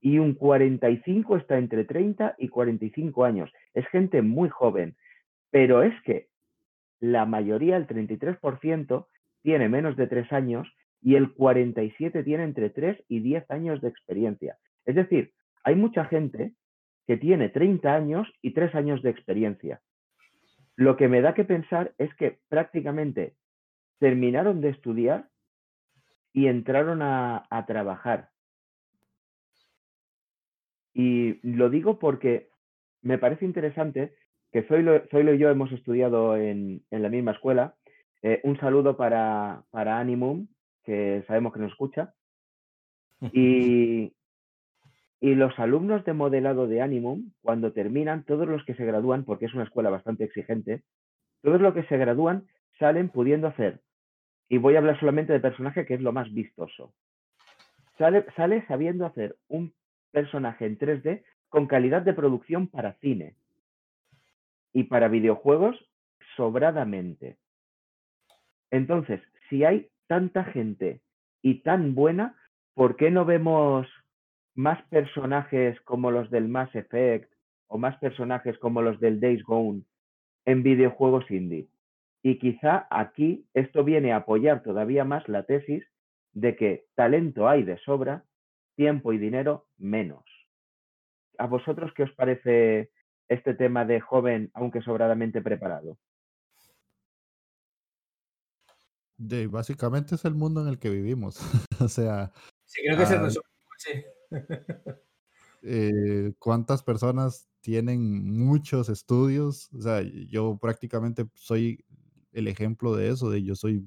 y 0.00 0.20
un 0.20 0.32
45 0.32 1.36
está 1.36 1.58
entre 1.58 1.84
30 1.84 2.36
y 2.38 2.48
45 2.48 3.26
años. 3.26 3.52
Es 3.74 3.86
gente 3.88 4.22
muy 4.22 4.48
joven, 4.48 4.96
pero 5.50 5.82
es 5.82 5.92
que 6.00 6.29
la 7.00 7.24
mayoría, 7.26 7.76
el 7.76 7.86
33%, 7.86 9.06
tiene 9.42 9.68
menos 9.68 9.96
de 9.96 10.06
3 10.06 10.32
años 10.32 10.68
y 11.00 11.14
el 11.14 11.32
47 11.32 12.22
tiene 12.22 12.44
entre 12.44 12.70
3 12.70 13.02
y 13.08 13.20
10 13.20 13.50
años 13.50 13.80
de 13.80 13.88
experiencia. 13.88 14.58
Es 14.84 14.94
decir, 14.94 15.32
hay 15.64 15.74
mucha 15.74 16.04
gente 16.04 16.52
que 17.06 17.16
tiene 17.16 17.48
30 17.48 17.94
años 17.94 18.28
y 18.42 18.52
3 18.52 18.74
años 18.74 19.02
de 19.02 19.10
experiencia. 19.10 19.80
Lo 20.76 20.96
que 20.96 21.08
me 21.08 21.22
da 21.22 21.34
que 21.34 21.44
pensar 21.44 21.94
es 21.98 22.14
que 22.14 22.38
prácticamente 22.48 23.34
terminaron 23.98 24.60
de 24.60 24.68
estudiar 24.70 25.28
y 26.32 26.46
entraron 26.46 27.00
a 27.02 27.64
trabajar. 27.66 28.30
Y 30.94 31.40
lo 31.42 31.70
digo 31.70 31.98
porque 31.98 32.50
me 33.02 33.18
parece 33.18 33.44
interesante 33.44 34.14
que 34.52 34.62
Zoilo, 34.64 35.02
Zoilo 35.10 35.34
y 35.34 35.38
yo 35.38 35.50
hemos 35.50 35.70
estudiado 35.72 36.36
en, 36.36 36.82
en 36.90 37.02
la 37.02 37.08
misma 37.08 37.32
escuela. 37.32 37.74
Eh, 38.22 38.40
un 38.44 38.58
saludo 38.58 38.96
para, 38.96 39.62
para 39.70 39.98
Animum, 39.98 40.48
que 40.84 41.24
sabemos 41.26 41.52
que 41.52 41.60
nos 41.60 41.72
escucha. 41.72 42.14
Y, 43.32 44.12
y 45.20 45.34
los 45.34 45.58
alumnos 45.58 46.04
de 46.04 46.14
modelado 46.14 46.66
de 46.66 46.80
Animum, 46.80 47.32
cuando 47.42 47.72
terminan, 47.72 48.24
todos 48.24 48.48
los 48.48 48.64
que 48.64 48.74
se 48.74 48.84
gradúan, 48.84 49.24
porque 49.24 49.46
es 49.46 49.54
una 49.54 49.64
escuela 49.64 49.90
bastante 49.90 50.24
exigente, 50.24 50.82
todos 51.42 51.60
los 51.60 51.74
que 51.74 51.84
se 51.84 51.98
gradúan 51.98 52.46
salen 52.78 53.10
pudiendo 53.10 53.46
hacer, 53.46 53.80
y 54.48 54.56
voy 54.56 54.74
a 54.74 54.78
hablar 54.78 54.98
solamente 54.98 55.34
de 55.34 55.40
personaje, 55.40 55.84
que 55.84 55.94
es 55.94 56.00
lo 56.00 56.12
más 56.12 56.32
vistoso. 56.32 56.94
Sale, 57.98 58.24
sale 58.34 58.66
sabiendo 58.66 59.04
hacer 59.04 59.36
un 59.48 59.74
personaje 60.10 60.64
en 60.64 60.78
3D 60.78 61.22
con 61.50 61.66
calidad 61.66 62.00
de 62.00 62.14
producción 62.14 62.66
para 62.68 62.94
cine 62.94 63.36
y 64.72 64.84
para 64.84 65.08
videojuegos 65.08 65.76
sobradamente. 66.36 67.36
Entonces, 68.70 69.20
si 69.48 69.64
hay 69.64 69.88
tanta 70.06 70.44
gente 70.44 71.00
y 71.42 71.62
tan 71.62 71.94
buena, 71.94 72.36
¿por 72.74 72.96
qué 72.96 73.10
no 73.10 73.24
vemos 73.24 73.86
más 74.54 74.82
personajes 74.88 75.80
como 75.82 76.10
los 76.10 76.30
del 76.30 76.48
Mass 76.48 76.74
Effect 76.74 77.32
o 77.68 77.78
más 77.78 77.96
personajes 77.98 78.58
como 78.58 78.82
los 78.82 79.00
del 79.00 79.20
Days 79.20 79.42
Gone 79.44 79.82
en 80.44 80.62
videojuegos 80.62 81.30
indie? 81.30 81.68
Y 82.22 82.38
quizá 82.38 82.86
aquí 82.90 83.46
esto 83.54 83.82
viene 83.82 84.12
a 84.12 84.16
apoyar 84.16 84.62
todavía 84.62 85.04
más 85.04 85.28
la 85.28 85.44
tesis 85.44 85.84
de 86.32 86.54
que 86.54 86.84
talento 86.94 87.48
hay 87.48 87.62
de 87.62 87.78
sobra, 87.78 88.24
tiempo 88.76 89.12
y 89.12 89.18
dinero 89.18 89.66
menos. 89.78 90.24
¿A 91.38 91.46
vosotros 91.46 91.92
qué 91.94 92.04
os 92.04 92.12
parece 92.12 92.90
este 93.30 93.54
tema 93.54 93.84
de 93.86 94.00
joven, 94.00 94.50
aunque 94.54 94.82
sobradamente 94.82 95.40
preparado? 95.40 95.96
De, 99.16 99.46
básicamente 99.46 100.16
es 100.16 100.24
el 100.24 100.34
mundo 100.34 100.62
en 100.62 100.68
el 100.68 100.78
que 100.78 100.90
vivimos. 100.90 101.38
o 101.80 101.88
sea, 101.88 102.32
Sí, 102.64 102.82
creo 102.84 102.98
que 102.98 103.06
se 103.06 103.14
Ah, 103.16 103.22
resume. 103.22 103.44
Sí. 103.78 103.90
eh, 105.62 106.32
cuántas 106.38 106.82
personas 106.82 107.48
tienen 107.60 108.24
muchos 108.38 108.88
estudios. 108.88 109.70
O 109.74 109.80
sea, 109.82 110.02
yo 110.02 110.58
prácticamente 110.60 111.26
soy 111.34 111.84
el 112.32 112.48
ejemplo 112.48 112.94
de 112.94 113.10
eso, 113.10 113.30
de 113.30 113.42
yo 113.42 113.54
soy 113.54 113.84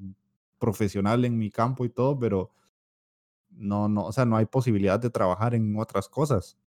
profesional 0.59 1.25
en 1.25 1.37
mi 1.37 1.51
campo 1.51 1.85
y 1.85 1.89
todo, 1.89 2.17
pero 2.17 2.51
no, 3.49 3.87
no, 3.89 4.05
o 4.05 4.11
sea, 4.11 4.25
no 4.25 4.37
hay 4.37 4.45
posibilidad 4.45 4.99
de 4.99 5.09
trabajar 5.09 5.55
en 5.55 5.77
otras 5.77 6.09
cosas. 6.09 6.57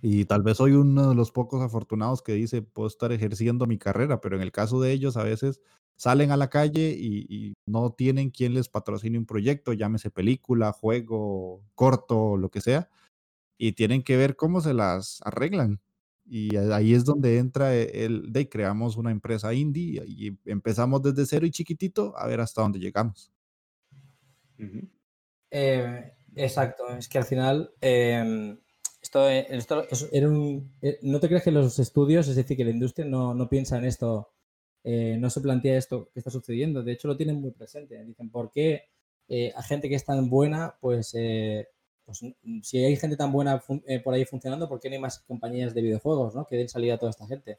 Y 0.00 0.24
tal 0.26 0.42
vez 0.42 0.58
soy 0.58 0.72
uno 0.72 1.08
de 1.10 1.14
los 1.14 1.32
pocos 1.32 1.60
afortunados 1.62 2.22
que 2.22 2.32
dice, 2.34 2.62
puedo 2.62 2.86
estar 2.88 3.12
ejerciendo 3.12 3.66
mi 3.66 3.78
carrera, 3.78 4.20
pero 4.20 4.36
en 4.36 4.42
el 4.42 4.52
caso 4.52 4.80
de 4.80 4.92
ellos 4.92 5.16
a 5.16 5.24
veces 5.24 5.60
salen 5.96 6.30
a 6.30 6.36
la 6.36 6.48
calle 6.50 6.94
y, 6.96 7.26
y 7.28 7.54
no 7.66 7.90
tienen 7.92 8.30
quien 8.30 8.54
les 8.54 8.68
patrocine 8.68 9.18
un 9.18 9.26
proyecto, 9.26 9.72
llámese 9.72 10.10
película, 10.10 10.72
juego, 10.72 11.64
corto, 11.74 12.36
lo 12.36 12.50
que 12.50 12.60
sea, 12.60 12.88
y 13.58 13.72
tienen 13.72 14.02
que 14.02 14.16
ver 14.16 14.36
cómo 14.36 14.60
se 14.60 14.74
las 14.74 15.20
arreglan. 15.24 15.80
Y 16.26 16.56
ahí 16.56 16.94
es 16.94 17.04
donde 17.04 17.38
entra 17.38 17.74
e- 17.76 18.04
el 18.06 18.32
de 18.32 18.48
creamos 18.48 18.96
una 18.96 19.10
empresa 19.12 19.54
indie 19.54 20.04
y 20.06 20.38
empezamos 20.46 21.02
desde 21.02 21.26
cero 21.26 21.46
y 21.46 21.50
chiquitito 21.50 22.16
a 22.18 22.26
ver 22.26 22.40
hasta 22.40 22.62
dónde 22.62 22.78
llegamos. 22.80 23.32
Ujú. 24.58 24.88
Eh, 25.50 26.12
exacto, 26.36 26.88
es 26.96 27.08
que 27.08 27.18
al 27.18 27.24
final 27.24 27.72
eh, 27.80 28.58
esto, 29.08 29.28
eh, 29.28 29.46
esto 29.50 29.86
es- 29.90 30.08
era 30.12 30.28
un- 30.28 30.70
eh, 30.82 30.98
no 31.02 31.18
te 31.20 31.28
crees 31.28 31.42
que 31.42 31.50
los 31.50 31.78
estudios, 31.78 32.28
es 32.28 32.36
decir, 32.36 32.56
que 32.56 32.64
la 32.64 32.70
industria 32.70 33.06
no, 33.06 33.34
no 33.34 33.48
piensa 33.48 33.78
en 33.78 33.84
esto, 33.86 34.28
eh, 34.84 35.16
no 35.18 35.30
se 35.30 35.40
plantea 35.40 35.78
esto 35.78 36.10
que 36.12 36.20
está 36.20 36.30
sucediendo, 36.30 36.82
de 36.82 36.92
hecho 36.92 37.08
lo 37.08 37.16
tienen 37.16 37.40
muy 37.40 37.50
presente. 37.52 38.02
Dicen, 38.04 38.30
¿por 38.30 38.50
qué 38.50 38.84
a 39.54 39.62
gente 39.62 39.88
que 39.90 39.94
es 39.94 40.04
tan 40.06 40.30
buena, 40.30 40.76
pues, 40.80 41.14
eh, 41.14 41.68
pues, 42.04 42.22
mm, 42.22 42.60
si 42.62 42.78
hay 42.84 42.96
gente 42.96 43.16
tan 43.16 43.30
buena 43.32 43.62
por 44.04 44.14
ahí 44.14 44.24
funcionando, 44.24 44.68
¿por 44.68 44.80
qué 44.80 44.88
no 44.88 44.94
hay 44.96 45.00
más 45.02 45.18
compañías 45.20 45.74
de 45.74 45.82
videojuegos 45.82 46.34
¿no? 46.34 46.46
que 46.46 46.56
den 46.56 46.68
salida 46.68 46.94
a 46.94 46.98
toda 46.98 47.10
esta 47.10 47.26
gente? 47.26 47.58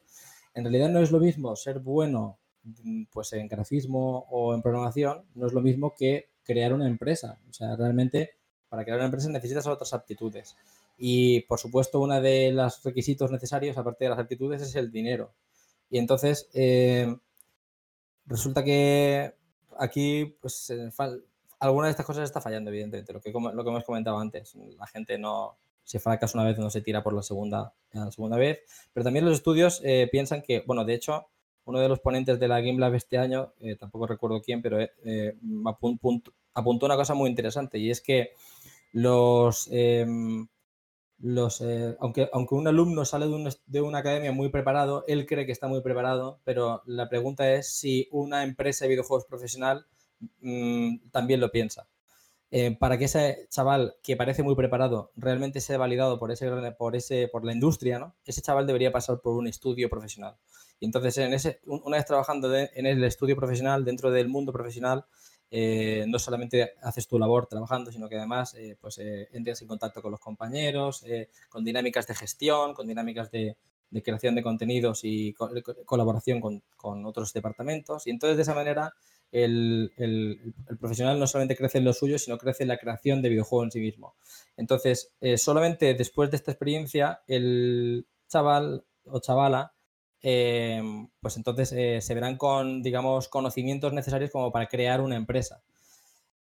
En 0.56 0.64
realidad 0.64 0.90
no 0.90 1.00
es 1.00 1.12
lo 1.12 1.20
mismo 1.20 1.56
ser 1.56 1.80
bueno 1.80 2.40
mm, 2.64 3.04
pues 3.14 3.34
en 3.34 3.48
grafismo 3.48 4.26
o 4.32 4.54
en 4.56 4.62
programación, 4.64 5.26
no 5.36 5.46
es 5.48 5.54
lo 5.54 5.62
mismo 5.62 5.94
que 5.96 6.30
crear 6.44 6.74
una 6.74 6.88
empresa. 6.88 7.40
O 7.50 7.54
sea, 7.54 7.76
realmente 7.76 8.32
para 8.68 8.84
crear 8.84 8.98
una 9.00 9.06
empresa 9.06 9.30
necesitas 9.30 9.68
otras 9.68 9.94
aptitudes. 9.94 10.56
Y 11.00 11.42
por 11.42 11.60
supuesto, 11.60 12.00
uno 12.00 12.22
de 12.22 12.52
los 12.52 12.84
requisitos 12.84 13.32
necesarios, 13.32 13.78
aparte 13.78 14.06
de 14.06 14.10
las 14.10 14.20
aptitudes, 14.20 14.62
es 14.62 14.76
el 14.76 14.92
dinero. 14.92 15.32
Y 15.90 15.98
entonces, 15.98 16.50
eh, 16.54 17.16
resulta 18.26 18.64
que 18.64 19.34
aquí, 19.80 20.36
pues, 20.42 20.72
alguna 21.60 21.88
de 21.88 21.92
estas 21.92 22.06
cosas 22.06 22.26
está 22.26 22.42
fallando, 22.42 22.70
evidentemente. 22.70 23.14
Lo 23.14 23.22
que, 23.22 23.32
lo 23.32 23.64
que 23.64 23.70
hemos 23.70 23.86
comentado 23.86 24.20
antes. 24.20 24.56
La 24.78 24.88
gente 24.88 25.18
no, 25.18 25.58
se 25.90 25.98
fracasa 25.98 26.38
una 26.38 26.48
vez 26.48 26.60
no 26.60 26.70
se 26.70 26.82
tira 26.82 27.02
por 27.02 27.14
la 27.14 27.24
segunda, 27.24 27.74
segunda 28.12 28.38
vez. 28.38 28.60
Pero 28.94 29.04
también 29.04 29.26
los 29.26 29.34
estudios 29.34 29.82
eh, 29.84 30.08
piensan 30.12 30.44
que, 30.44 30.64
bueno, 30.68 30.86
de 30.86 30.94
hecho, 30.94 31.26
uno 31.66 31.80
de 31.80 31.90
los 31.90 32.00
ponentes 32.00 32.40
de 32.40 32.48
la 32.48 32.62
Game 32.62 32.78
Lab 32.78 32.94
este 32.94 33.18
año, 33.18 33.54
eh, 33.60 33.76
tampoco 33.76 34.06
recuerdo 34.06 34.40
quién, 34.40 34.62
pero 34.62 34.80
eh, 34.80 35.36
apuntó 36.54 36.86
una 36.86 36.96
cosa 36.96 37.16
muy 37.16 37.28
interesante 37.28 37.80
y 37.80 37.90
es 37.90 38.02
que 38.02 38.34
los, 38.92 39.68
los 41.20 41.64
aunque, 42.00 42.30
aunque 42.32 42.56
un 42.56 42.68
alumno 42.68 43.06
sale 43.06 43.28
de, 43.28 43.56
de, 43.66 43.82
una 43.82 44.00
academia 44.00 44.32
muy 44.32 44.50
preparado, 44.50 45.04
él 45.08 45.26
cree 45.26 45.46
que 45.46 45.52
está 45.52 45.68
muy 45.68 45.82
preparado, 45.82 46.40
pero 46.44 46.82
la 46.86 47.10
pregunta 47.10 47.52
es 47.54 47.72
si 47.74 48.08
una 48.12 48.44
empresa 48.44 48.86
de 48.86 48.90
videojuegos 48.90 49.26
profesional 49.26 49.86
mm, 50.42 51.10
también 51.12 51.40
lo 51.40 51.52
piensa. 51.52 51.88
Eh, 52.52 52.76
para 52.80 52.98
que 52.98 53.06
ese 53.06 53.48
chaval 53.52 53.98
que 54.02 54.16
parece 54.16 54.42
muy 54.42 54.56
preparado 54.56 55.12
realmente 55.16 55.62
sea 55.62 55.78
validado 55.78 56.18
por, 56.18 56.32
ese, 56.32 56.50
por, 56.80 56.96
ese, 56.96 57.28
por 57.28 57.46
la 57.46 57.54
industria, 57.54 58.00
¿no? 58.00 58.16
ese 58.26 58.42
chaval 58.42 58.66
debería 58.66 58.92
pasar 58.92 59.22
por 59.22 59.36
un 59.36 59.46
estudio 59.46 59.88
profesional. 59.88 60.36
Y 60.80 60.86
entonces, 60.86 61.18
en 61.20 61.34
ese, 61.34 61.60
una 61.66 61.98
vez 61.98 62.06
trabajando 62.06 62.56
en 62.56 62.86
el 62.86 63.04
estudio 63.04 63.36
profesional, 63.36 63.86
dentro 63.86 64.10
del 64.10 64.30
mundo 64.30 64.52
profesional, 64.52 65.06
eh, 65.52 66.06
no 66.08 66.20
solamente 66.20 66.74
haces 66.82 67.08
tu 67.08 67.18
labor 67.18 67.48
trabajando, 67.48 67.92
sino 67.92 68.08
que 68.08 68.18
además 68.18 68.54
eh, 68.56 68.78
pues, 68.80 69.00
entras 69.00 69.62
en 69.62 69.68
contacto 69.68 70.02
con 70.02 70.12
los 70.12 70.20
compañeros, 70.20 71.04
con 71.50 71.64
dinámicas 71.64 72.08
de 72.08 72.16
gestión, 72.16 72.74
con 72.74 72.88
dinámicas 72.88 73.32
de, 73.32 73.58
creación 74.04 74.36
de 74.36 74.44
contenidos 74.44 75.02
y 75.04 75.34
colaboración 75.86 76.40
con, 76.42 77.06
otros 77.06 77.34
departamentos. 77.34 78.06
Y 78.08 78.12
entonces, 78.12 78.38
de 78.38 78.44
esa 78.44 78.54
manera, 78.54 78.94
el, 79.32 80.54
profesional 80.80 81.20
no 81.20 81.28
solamente 81.28 81.56
crece 81.56 81.78
en 81.80 81.86
lo 81.86 81.94
suyo, 81.94 82.18
sino 82.18 82.38
crece 82.38 82.64
en 82.64 82.70
la 82.70 82.78
creación 82.78 83.22
de 83.22 83.30
videojuegos 83.30 83.68
en 83.68 83.72
sí 83.72 83.80
mismo. 83.80 84.16
Entonces, 84.58 85.12
eh, 85.22 85.38
solamente 85.38 85.94
después 85.94 86.32
de 86.32 86.38
esta 86.38 86.52
experiencia, 86.52 87.22
el 87.28 88.08
chaval 88.28 88.86
o 89.06 89.20
chavala, 89.20 89.74
eh, 90.22 90.82
pues 91.22 91.38
entonces 91.38 91.72
eh, 91.72 92.02
se 92.02 92.14
verán 92.14 92.38
con, 92.38 92.82
digamos, 92.82 93.28
conocimientos 93.28 93.94
necesarios 93.94 94.32
como 94.32 94.52
para 94.52 94.68
crear 94.68 95.02
una 95.02 95.16
empresa. 95.16 95.62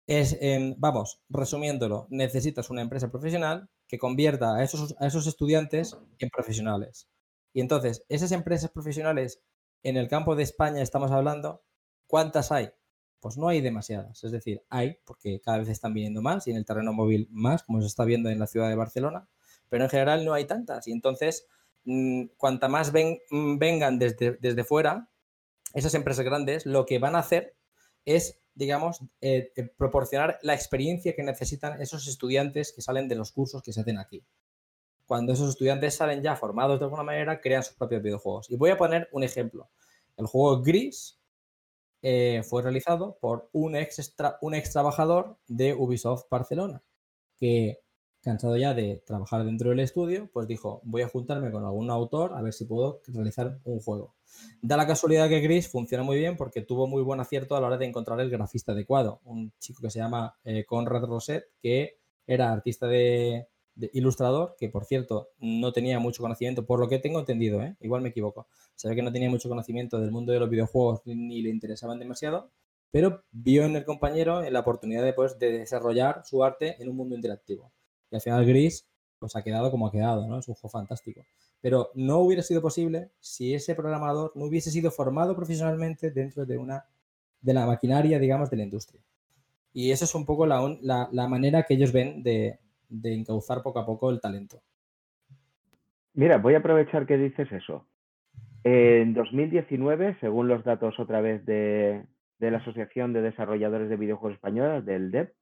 Es, 0.08 0.40
vamos, 0.78 1.22
resumiéndolo, 1.30 2.08
necesitas 2.10 2.72
una 2.72 2.82
empresa 2.82 3.12
profesional 3.12 3.70
que 3.88 4.00
convierta 4.00 4.56
a 4.56 4.64
esos, 4.64 5.28
estudiantes 5.28 5.96
en 6.18 6.30
profesionales. 6.30 7.08
Y 7.54 7.62
entonces, 7.62 8.04
esas 8.10 8.32
empresas 8.32 8.72
profesionales 8.72 9.44
en 9.84 9.98
el 9.98 10.08
campo 10.08 10.36
de 10.36 10.42
España 10.44 10.82
estamos 10.82 11.12
hablando, 11.12 11.62
¿Cuántas 12.10 12.52
hay? 12.52 12.72
Pues 13.20 13.38
no 13.38 13.50
hay 13.50 13.62
demasiadas. 13.62 14.24
Es 14.24 14.32
decir, 14.32 14.64
hay, 14.68 14.98
porque 15.06 15.40
cada 15.42 15.60
vez 15.60 15.70
están 15.70 15.94
viniendo 15.94 16.24
más 16.24 16.48
y 16.48 16.50
en 16.50 16.58
el 16.58 16.66
terreno 16.66 16.92
móvil 16.92 17.28
más, 17.30 17.62
como 17.62 17.82
se 17.82 17.86
está 17.86 18.04
viendo 18.04 18.30
en 18.30 18.40
la 18.40 18.48
ciudad 18.48 18.68
de 18.68 18.76
Barcelona, 18.76 19.28
pero 19.70 19.84
en 19.84 19.92
general 19.92 20.26
no 20.26 20.34
hay 20.34 20.46
tantas. 20.46 20.88
Y 20.88 20.92
entonces, 20.92 21.46
cuanta 22.38 22.68
más 22.68 22.92
mm, 22.92 23.58
vengan 23.58 24.00
desde, 24.00 24.38
desde 24.40 24.64
fuera, 24.64 25.10
esas 25.74 25.94
empresas 25.94 26.26
grandes 26.26 26.66
lo 26.66 26.86
que 26.86 27.00
van 27.00 27.16
a 27.16 27.20
hacer 27.20 27.56
es, 28.06 28.42
digamos, 28.56 29.02
eh, 29.22 29.52
eh, 29.56 29.64
proporcionar 29.78 30.40
la 30.42 30.54
experiencia 30.54 31.16
que 31.16 31.24
necesitan 31.24 31.82
esos 31.82 32.08
estudiantes 32.08 32.74
que 32.74 32.82
salen 32.82 33.08
de 33.08 33.16
los 33.16 33.32
cursos 33.32 33.62
que 33.62 33.74
se 33.74 33.82
hacen 33.82 33.98
aquí. 33.98 34.24
Cuando 35.06 35.34
esos 35.34 35.50
estudiantes 35.50 35.96
salen 35.96 36.22
ya 36.22 36.36
formados 36.36 36.80
de 36.80 36.86
alguna 36.86 37.04
manera, 37.04 37.42
crean 37.42 37.64
sus 37.64 37.76
propios 37.76 38.02
videojuegos. 38.02 38.50
Y 38.50 38.58
voy 38.58 38.70
a 38.70 38.78
poner 38.78 39.10
un 39.12 39.24
ejemplo. 39.24 39.70
El 40.18 40.28
juego 40.28 40.62
Gris 40.62 41.20
eh, 42.02 42.44
fue 42.44 42.62
realizado 42.62 43.18
por 43.20 43.50
un 43.52 43.76
ex, 43.76 44.16
un 44.42 44.54
ex 44.54 44.72
trabajador 44.72 45.38
de 45.48 45.74
Ubisoft 45.74 46.30
Barcelona, 46.30 46.84
que 47.38 47.82
cansado 48.22 48.58
ya 48.58 48.74
de 48.74 49.02
trabajar 49.06 49.46
dentro 49.46 49.70
del 49.70 49.80
estudio, 49.80 50.30
pues 50.32 50.48
dijo, 50.48 50.82
voy 50.84 51.02
a 51.02 51.08
juntarme 51.08 51.52
con 51.52 51.64
algún 51.64 51.90
autor 51.90 52.34
a 52.34 52.42
ver 52.42 52.54
si 52.54 52.66
puedo 52.66 53.02
realizar 53.08 53.60
un 53.64 53.80
juego. 53.80 54.16
Da 54.62 54.78
la 54.78 54.88
casualidad 54.88 55.30
que 55.30 55.40
Gris 55.40 55.70
funciona 55.70 56.04
muy 56.04 56.18
bien 56.18 56.38
porque 56.38 56.62
tuvo 56.62 56.88
muy 56.88 57.02
buen 57.02 57.20
acierto 57.20 57.56
a 57.56 57.62
la 57.62 57.68
hora 57.68 57.78
de 57.78 57.86
encontrar 57.86 58.20
el 58.20 58.30
grafista 58.30 58.74
adecuado, 58.74 59.22
un 59.24 59.52
chico 59.60 59.82
que 59.82 59.90
se 59.90 60.00
llama 60.00 60.36
eh, 60.44 60.66
Conrad 60.66 61.06
Roset, 61.06 61.46
que 61.62 62.00
era 62.28 62.52
artista 62.52 62.88
de, 62.88 63.48
ilustrador, 63.94 64.56
que 64.60 64.70
por 64.70 64.86
cierto 64.86 65.30
no 65.40 65.72
tenía 65.72 66.00
mucho 66.00 66.22
conocimiento, 66.22 66.66
por 66.66 66.80
lo 66.80 66.90
que 66.90 67.00
tengo 67.00 67.20
entendido, 67.20 67.62
¿eh? 67.62 67.78
igual 67.80 68.02
me 68.02 68.10
equivoco. 68.10 68.48
Se 68.76 68.94
que 68.94 69.02
no 69.02 69.12
tenía 69.12 69.30
mucho 69.30 69.50
conocimiento 69.50 70.00
del 70.00 70.12
mundo 70.12 70.34
de 70.34 70.40
los 70.40 70.50
videojuegos 70.50 71.02
ni 71.06 71.42
le 71.42 71.50
interesaban 71.50 71.98
demasiado, 71.98 72.52
pero 72.92 73.24
vio 73.32 73.64
en 73.64 73.76
el 73.76 73.86
compañero 73.86 74.42
la 74.50 74.60
oportunidad 74.60 75.04
de, 75.04 75.14
pues, 75.14 75.40
de 75.40 75.52
desarrollar 75.60 76.24
su 76.26 76.44
arte 76.44 76.82
en 76.82 76.90
un 76.90 76.98
mundo 76.98 77.16
interactivo. 77.16 77.72
Y 78.12 78.16
al 78.16 78.22
final 78.22 78.46
Gris 78.46 78.88
pues 79.20 79.36
ha 79.36 79.44
quedado 79.44 79.70
como 79.70 79.88
ha 79.88 79.92
quedado, 79.92 80.28
¿no? 80.28 80.40
Es 80.40 80.48
un 80.48 80.56
juego 80.56 80.70
fantástico. 80.70 81.26
Pero 81.62 81.92
no 81.96 82.20
hubiera 82.20 82.42
sido 82.42 82.62
posible 82.62 83.12
si 83.20 83.54
ese 83.54 83.76
programador 83.76 84.32
no 84.36 84.46
hubiese 84.46 84.72
sido 84.72 84.92
formado 84.92 85.36
profesionalmente 85.36 86.12
dentro 86.12 86.46
de 86.46 86.58
una 86.58 86.86
de 87.42 87.54
la 87.54 87.66
maquinaria, 87.66 88.18
digamos, 88.18 88.50
de 88.50 88.58
la 88.58 88.64
industria. 88.64 89.02
Y 89.74 89.92
eso 89.92 90.06
es 90.06 90.16
un 90.16 90.26
poco 90.26 90.46
la, 90.46 90.78
la 90.82 91.28
manera 91.28 91.64
que 91.64 91.74
ellos 91.74 91.92
ven 91.92 92.24
de, 92.24 92.60
de 92.90 93.14
encauzar 93.14 93.62
poco 93.62 93.80
a 93.80 93.86
poco 93.86 94.10
el 94.10 94.20
talento. 94.20 94.62
Mira, 96.14 96.38
voy 96.38 96.56
a 96.56 96.58
aprovechar 96.58 97.06
que 97.06 97.18
dices 97.18 97.52
eso. 97.52 97.86
En 98.64 99.14
2019, 99.14 100.18
según 100.20 100.48
los 100.48 100.64
datos 100.66 101.00
otra 101.00 101.22
vez 101.22 101.46
de, 101.46 102.06
la 102.40 102.58
Asociación 102.58 103.14
de 103.14 103.22
Desarrolladores 103.22 103.90
de 103.90 103.96
Videojuegos 103.96 104.36
Españoles, 104.36 104.86
del 104.86 105.12
DEP, 105.12 105.34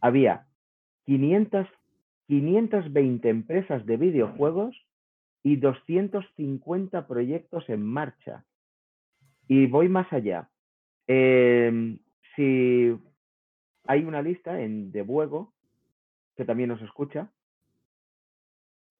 había 0.00 0.46
500, 1.06 1.66
520 2.28 3.28
empresas 3.28 3.84
de 3.86 3.96
videojuegos 3.96 4.76
y 5.42 5.56
250 5.56 7.06
proyectos 7.06 7.68
en 7.68 7.82
marcha. 7.82 8.44
Y 9.48 9.66
voy 9.66 9.88
más 9.88 10.12
allá. 10.12 10.48
Em, 11.06 11.98
si 12.36 12.96
hay 13.84 14.04
una 14.04 14.22
lista 14.22 14.60
en 14.60 14.92
Debuego 14.92 15.52
que 16.36 16.44
también 16.44 16.68
nos 16.68 16.82
escucha. 16.82 17.28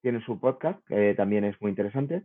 Tiene 0.03 0.21
su 0.25 0.39
podcast, 0.41 0.85
que 0.87 1.15
también 1.15 1.45
es 1.45 1.61
muy 1.61 1.71
interesante. 1.71 2.25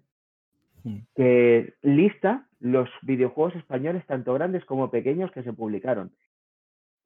Que 1.15 1.74
lista 1.82 2.48
los 2.60 2.90
videojuegos 3.02 3.56
españoles, 3.56 4.06
tanto 4.06 4.34
grandes 4.34 4.64
como 4.65 4.90
pequeños, 4.90 5.32
que 5.32 5.44
se 5.44 5.53
publicaron. 5.53 6.11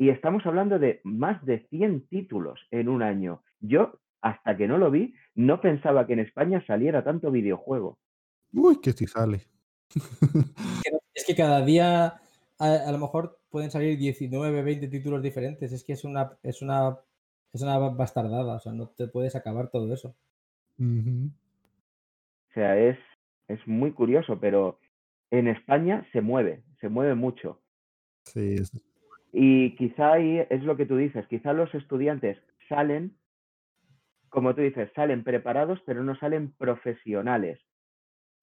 Y 0.02 0.10
estamos 0.10 0.44
hablando 0.48 0.80
de 0.80 1.00
más 1.04 1.46
de 1.46 1.60
100 1.70 2.08
títulos 2.08 2.60
en 2.72 2.90
un 2.90 3.04
año. 3.04 3.44
Yo, 3.60 4.00
hasta 4.20 4.58
que 4.58 4.68
no 4.68 4.80
lo 4.80 4.90
vi, 4.90 5.14
no 5.36 5.62
pensaba 5.62 6.08
que 6.08 6.14
en 6.14 6.22
España 6.22 6.66
saliera 6.66 7.04
tanto 7.04 7.30
videojuego. 7.30 8.00
Uy, 8.52 8.82
que 8.82 8.94
si 8.94 9.06
sale. 9.06 9.46
es 11.14 11.24
que 11.24 11.36
cada 11.36 11.64
día 11.64 12.20
a, 12.58 12.66
a, 12.88 12.92
lo 12.92 12.98
mejor 12.98 13.38
pueden 13.52 13.70
salir 13.70 13.96
19, 14.00 14.64
20 14.64 14.88
títulos 14.88 15.22
diferentes. 15.22 15.72
Es 15.72 15.84
que 15.84 15.94
es 15.94 16.04
una, 16.04 16.36
es 16.42 16.64
una 16.64 16.98
es 17.54 17.62
una 17.62 17.78
bastardada, 17.78 18.56
o 18.56 18.60
sea, 18.60 18.72
no 18.72 18.88
te 18.88 19.08
puedes 19.08 19.36
acabar 19.36 19.70
todo 19.70 19.94
eso. 19.94 20.16
O 20.80 22.54
sea, 22.56 22.76
es, 22.76 22.98
es 23.48 23.60
muy 23.68 23.92
curioso, 23.92 24.40
pero 24.40 24.80
en 25.30 25.48
España 25.48 26.08
se 26.12 26.22
mueve, 26.22 26.64
se 26.80 26.90
mueve 26.90 27.14
mucho. 27.14 27.62
Sí. 28.24 28.56
Y 29.32 29.76
quizá 29.76 30.14
ahí 30.14 30.46
es 30.50 30.64
lo 30.64 30.76
que 30.76 30.86
tú 30.86 30.98
dices, 30.98 31.26
quizá 31.28 31.54
los 31.54 31.74
estudiantes 31.74 32.38
salen, 32.68 33.16
como 34.30 34.54
tú 34.56 34.62
dices, 34.62 34.90
salen 34.96 35.24
preparados, 35.24 35.82
pero 35.86 36.04
no 36.04 36.16
salen 36.16 36.52
profesionales. 36.54 37.60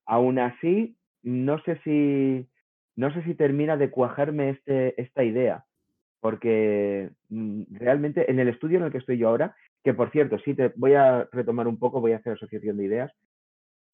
Aún 0.07 0.39
así, 0.39 0.97
no 1.23 1.59
sé 1.65 1.79
si, 1.85 2.49
no 2.97 3.13
sé 3.13 3.23
si 3.25 3.35
termina 3.35 3.77
de 3.77 3.91
cuajarme 3.91 4.51
este, 4.51 5.01
esta 5.01 5.25
idea, 5.25 5.65
porque 6.21 7.11
mm, 7.29 7.63
realmente 7.71 8.31
en 8.31 8.39
el 8.39 8.49
estudio 8.49 8.79
en 8.79 8.85
el 8.85 8.93
que 8.93 8.99
estoy 8.99 9.19
yo 9.19 9.29
ahora, 9.29 9.55
que 9.85 9.95
por 9.95 10.11
cierto, 10.11 10.39
sí 10.39 10.55
te 10.55 10.73
voy 10.77 10.95
a 10.95 11.29
retomar 11.33 11.69
un 11.69 11.79
poco, 11.79 12.01
voy 12.01 12.13
a 12.13 12.17
hacer 12.17 12.33
asociación 12.33 12.79
de 12.79 12.85
ideas, 12.85 13.13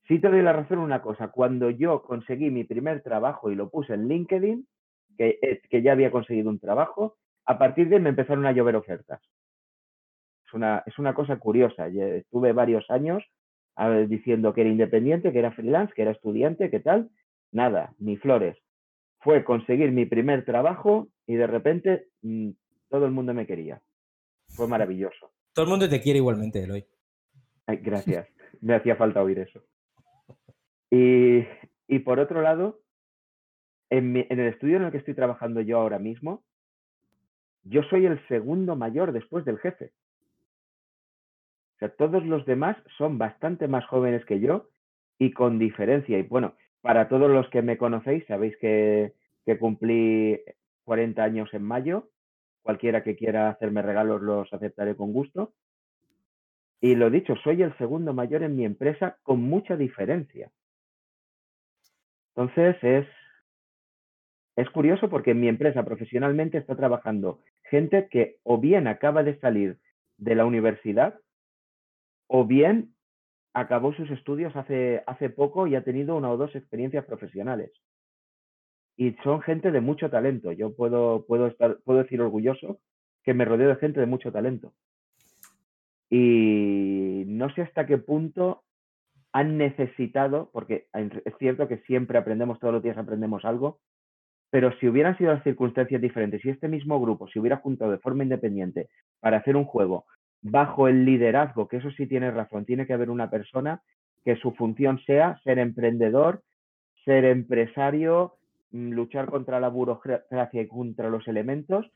sí 0.07 0.21
te 0.21 0.29
doy 0.29 0.43
la 0.43 0.53
razón 0.53 0.79
una 0.79 1.03
cosa, 1.03 1.29
cuando 1.29 1.71
yo 1.71 2.03
conseguí 2.03 2.51
mi 2.51 2.65
primer 2.65 3.03
trabajo 3.03 3.51
y 3.51 3.57
lo 3.57 3.71
puse 3.71 3.95
en 3.95 4.09
LinkedIn, 4.09 4.67
que, 5.17 5.39
eh, 5.41 5.61
que 5.69 5.83
ya 5.83 5.93
había 5.93 6.11
conseguido 6.11 6.51
un 6.51 6.59
trabajo, 6.59 7.17
a 7.47 7.59
partir 7.59 7.89
de 7.89 7.97
ahí 7.97 8.03
me 8.03 8.11
empezaron 8.11 8.47
a 8.47 8.53
llover 8.53 8.77
ofertas. 8.77 9.21
Es 10.47 10.55
una, 10.55 10.83
es 10.87 10.99
una 10.99 11.15
cosa 11.15 11.37
curiosa, 11.39 11.89
estuve 11.89 12.53
varios 12.53 12.89
años 12.91 13.25
diciendo 14.07 14.55
que 14.55 14.61
era 14.61 14.71
independiente, 14.71 15.33
que 15.33 15.41
era 15.41 15.51
freelance, 15.51 15.93
que 15.95 16.03
era 16.03 16.13
estudiante, 16.13 16.71
que 16.71 16.79
tal, 16.79 17.11
nada, 17.51 17.93
ni 17.99 18.17
flores 18.17 18.57
fue 19.25 19.43
conseguir 19.43 19.91
mi 19.91 20.05
primer 20.05 20.45
trabajo 20.45 21.09
y 21.27 21.35
de 21.35 21.47
repente 21.47 22.09
mm, 22.21 22.51
todo 22.91 23.07
el 23.07 23.13
mundo 23.13 23.33
me 23.33 23.47
quería. 23.47 23.81
Fue 24.49 24.69
maravilloso. 24.69 25.33
Todo 25.55 25.65
el 25.65 25.71
mundo 25.71 25.89
te 25.89 26.01
quiere 26.01 26.19
igualmente, 26.19 26.63
Eloy. 26.63 26.85
Ay, 27.67 27.79
gracias. 27.79 28.29
Me 28.61 28.75
hacía 28.75 28.97
falta 28.97 29.23
oír 29.23 29.39
eso. 29.39 29.63
Y, 30.91 31.39
y 31.89 31.99
por 32.01 32.21
otro 32.21 32.43
lado, 32.43 32.83
en, 33.99 34.17
el 34.17 34.41
estudio 34.41 34.77
en 34.77 34.85
el 34.85 34.91
que 34.91 34.99
estoy 34.99 35.15
trabajando 35.15 35.61
yo 35.61 35.79
ahora 35.79 35.99
mismo, 35.99 36.43
yo 37.63 37.83
soy 37.85 38.07
el 38.07 38.25
segundo 38.29 38.77
mayor 38.77 39.13
después 39.13 39.45
del 39.45 39.59
jefe. 39.59 39.93
O 41.77 41.79
sea, 41.79 41.89
todos 41.91 42.25
los 42.25 42.45
demás 42.45 42.77
son 42.99 43.19
bastante 43.19 43.69
más 43.69 43.87
jóvenes 43.87 44.25
que 44.25 44.41
yo 44.41 44.69
y 45.19 45.33
con 45.33 45.59
diferencia. 45.59 46.19
Y 46.19 46.23
bueno, 46.23 46.55
para 46.83 47.09
todos 47.09 47.31
los 47.31 47.49
que 47.51 47.63
me 47.63 47.79
conocéis, 47.79 48.27
sabéis 48.27 48.57
que, 48.59 49.15
que 49.47 49.59
cumplí 49.59 50.41
40 50.85 51.23
años 51.23 51.55
en 51.55 51.63
mayo. 51.63 52.09
Cualquiera 52.63 53.03
que 53.03 53.17
quiera 53.17 53.51
hacerme 53.51 53.83
regalos 53.83 54.23
los 54.23 54.53
aceptaré 54.53 54.97
con 54.97 55.13
gusto. 55.13 55.53
Y 56.81 56.97
lo 56.97 57.11
dicho, 57.11 57.35
soy 57.45 57.63
el 57.63 57.77
segundo 57.79 58.13
mayor 58.13 58.43
en 58.43 58.57
mi 58.57 58.65
empresa 58.65 59.19
con 59.23 59.41
mucha 59.41 59.77
diferencia. 59.77 60.51
Entonces 62.35 62.77
es, 62.83 63.07
es 64.57 64.71
curioso 64.71 65.09
porque 65.11 65.33
en 65.33 65.41
mi 65.41 65.49
empresa 65.49 65.85
profesionalmente 65.85 66.59
está 66.59 66.77
trabajando 66.77 67.41
gente 67.65 68.09
que 68.09 68.37
o 68.45 68.59
bien 68.59 68.87
acaba 68.87 69.23
de 69.23 69.39
salir 69.41 69.79
de 70.17 70.35
la 70.35 70.45
universidad 70.45 71.19
o 72.29 72.47
bien 72.47 72.95
acabó 73.53 73.93
sus 73.95 74.11
estudios 74.11 74.55
hace, 74.57 75.03
hace 75.07 75.31
poco 75.31 75.67
y 75.67 75.75
ha 75.75 75.85
tenido 75.85 76.17
una 76.17 76.31
o 76.31 76.37
dos 76.37 76.55
experiencias 76.55 77.05
profesionales. 77.05 77.71
Y 78.97 79.13
son 79.25 79.43
gente 79.43 79.73
de 79.73 79.81
mucho 79.81 80.09
talento. 80.09 80.53
Yo 80.53 80.75
puedo, 80.75 81.25
puedo, 81.27 81.49
estar, 81.49 81.79
puedo 81.85 82.03
decir 82.03 82.21
orgulloso 82.21 82.81
que 83.25 83.35
me 83.35 83.45
rodeo 83.45 83.69
de 83.69 83.77
gente 83.77 84.01
de 84.01 84.07
mucho 84.07 84.31
talento. 84.31 84.73
Y 86.11 87.25
no 87.27 87.53
sé 87.55 87.63
hasta 87.63 87.87
qué 87.87 87.99
punto 87.99 88.63
han 89.33 89.59
necesitado, 89.59 90.51
porque 90.53 90.87
es 90.93 91.35
cierto 91.39 91.67
que 91.67 91.79
siempre 91.79 92.19
aprendemos, 92.19 92.61
todos 92.61 92.75
los 92.75 92.83
días 92.85 92.99
aprendemos 92.99 93.45
algo, 93.45 93.81
pero 94.55 94.71
si 94.79 94.87
hubieran 94.87 95.19
sido 95.19 95.33
las 95.33 95.43
circunstancias 95.43 96.01
diferentes, 96.01 96.41
si 96.41 96.49
este 96.49 96.69
mismo 96.69 97.01
grupo 97.01 97.27
se 97.27 97.41
hubiera 97.41 97.57
juntado 97.57 97.91
de 97.91 97.99
forma 97.99 98.23
independiente 98.23 98.89
para 99.19 99.39
hacer 99.39 99.57
un 99.57 99.65
juego 99.65 100.05
bajo 100.43 100.87
el 100.87 101.05
liderazgo, 101.05 101.67
que 101.67 101.79
eso 101.79 101.91
sí 101.91 102.07
tiene 102.07 102.31
razón, 102.31 102.65
tiene 102.65 102.87
que 102.87 102.93
haber 102.93 103.11
una 103.11 103.29
persona 103.31 103.83
que 104.25 104.37
su 104.37 104.53
función 104.53 105.01
sea 105.07 105.41
ser 105.43 105.59
emprendedor, 105.59 106.45
ser 107.05 107.25
empresario, 107.25 108.35
mm, 108.71 108.93
luchar 108.93 109.27
contra 109.27 109.59
la 109.59 109.71
burocracia 109.71 110.63
y 110.63 110.69
contra 110.69 111.11
los 111.11 111.27
elementos 111.27 111.91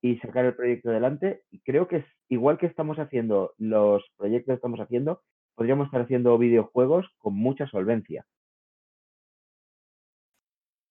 y 0.00 0.16
sacar 0.20 0.46
el 0.46 0.54
proyecto 0.54 0.88
adelante. 0.88 1.42
Creo 1.62 1.88
que 1.88 1.96
es 1.96 2.06
igual 2.30 2.56
que 2.56 2.64
estamos 2.64 2.98
haciendo 2.98 3.52
los 3.58 4.02
proyectos 4.16 4.52
que 4.54 4.56
estamos 4.56 4.80
haciendo, 4.80 5.20
podríamos 5.54 5.88
estar 5.88 6.00
haciendo 6.00 6.38
videojuegos 6.38 7.06
con 7.18 7.34
mucha 7.34 7.66
solvencia. 7.66 8.24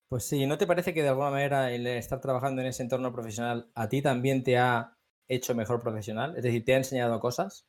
Pues 0.09 0.23
sí, 0.23 0.45
¿no 0.47 0.57
te 0.57 0.65
parece 0.65 0.93
que 0.93 1.03
de 1.03 1.09
alguna 1.09 1.31
manera 1.31 1.71
el 1.71 1.85
estar 1.85 2.21
trabajando 2.21 2.61
en 2.61 2.67
ese 2.67 2.81
entorno 2.81 3.11
profesional 3.11 3.69
a 3.75 3.89
ti 3.89 4.01
también 4.01 4.41
te 4.43 4.57
ha 4.57 4.97
hecho 5.27 5.53
mejor 5.53 5.81
profesional? 5.81 6.35
Es 6.38 6.43
decir, 6.43 6.63
¿te 6.63 6.73
ha 6.73 6.77
enseñado 6.77 7.19
cosas? 7.19 7.67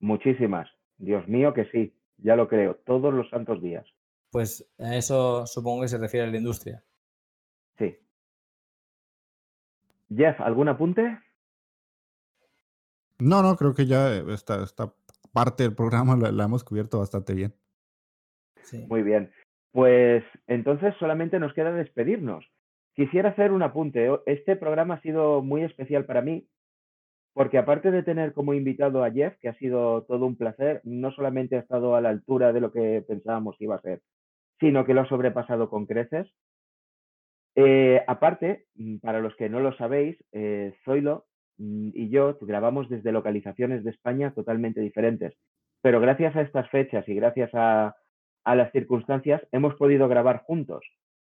Muchísimas. 0.00 0.70
Dios 0.96 1.28
mío 1.28 1.52
que 1.52 1.66
sí, 1.66 1.94
ya 2.16 2.36
lo 2.36 2.48
creo, 2.48 2.76
todos 2.86 3.12
los 3.12 3.28
santos 3.28 3.62
días. 3.62 3.86
Pues 4.30 4.66
a 4.78 4.96
eso 4.96 5.46
supongo 5.46 5.82
que 5.82 5.88
se 5.88 5.98
refiere 5.98 6.26
a 6.26 6.30
la 6.30 6.38
industria. 6.38 6.82
Sí. 7.78 7.96
Jeff, 10.14 10.40
¿algún 10.40 10.68
apunte? 10.68 11.18
No, 13.18 13.42
no, 13.42 13.56
creo 13.56 13.74
que 13.74 13.86
ya 13.86 14.14
esta, 14.14 14.62
esta 14.62 14.94
parte 15.32 15.64
del 15.64 15.74
programa 15.74 16.16
la, 16.20 16.32
la 16.32 16.44
hemos 16.44 16.64
cubierto 16.64 16.98
bastante 16.98 17.34
bien. 17.34 17.54
Sí. 18.62 18.86
Muy 18.88 19.02
bien. 19.02 19.30
Pues 19.72 20.24
entonces 20.46 20.94
solamente 20.98 21.38
nos 21.38 21.52
queda 21.52 21.72
despedirnos. 21.72 22.46
Quisiera 22.94 23.30
hacer 23.30 23.52
un 23.52 23.62
apunte. 23.62 24.10
Este 24.26 24.56
programa 24.56 24.94
ha 24.94 25.02
sido 25.02 25.42
muy 25.42 25.62
especial 25.62 26.04
para 26.04 26.22
mí 26.22 26.46
porque 27.38 27.56
aparte 27.56 27.92
de 27.92 28.02
tener 28.02 28.32
como 28.32 28.52
invitado 28.52 29.04
a 29.04 29.12
Jeff, 29.12 29.36
que 29.40 29.48
ha 29.48 29.54
sido 29.58 30.02
todo 30.08 30.26
un 30.26 30.36
placer, 30.36 30.80
no 30.82 31.12
solamente 31.12 31.54
ha 31.54 31.60
estado 31.60 31.94
a 31.94 32.00
la 32.00 32.08
altura 32.08 32.52
de 32.52 32.60
lo 32.60 32.72
que 32.72 33.04
pensábamos 33.06 33.56
que 33.56 33.62
iba 33.62 33.76
a 33.76 33.80
ser, 33.80 34.00
sino 34.58 34.84
que 34.84 34.92
lo 34.92 35.02
ha 35.02 35.08
sobrepasado 35.08 35.70
con 35.70 35.86
creces. 35.86 36.26
Eh, 37.54 38.02
aparte, 38.08 38.66
para 39.02 39.20
los 39.20 39.36
que 39.36 39.48
no 39.48 39.60
lo 39.60 39.72
sabéis, 39.76 40.16
eh, 40.32 40.74
Zoilo 40.84 41.26
y 41.58 42.08
yo 42.08 42.36
grabamos 42.40 42.88
desde 42.88 43.12
localizaciones 43.12 43.84
de 43.84 43.90
España 43.90 44.32
totalmente 44.34 44.80
diferentes, 44.80 45.34
pero 45.80 46.00
gracias 46.00 46.34
a 46.34 46.42
estas 46.42 46.68
fechas 46.70 47.08
y 47.08 47.14
gracias 47.14 47.50
a, 47.54 47.94
a 48.48 48.54
las 48.54 48.72
circunstancias 48.72 49.42
hemos 49.52 49.74
podido 49.74 50.08
grabar 50.08 50.42
juntos. 50.44 50.82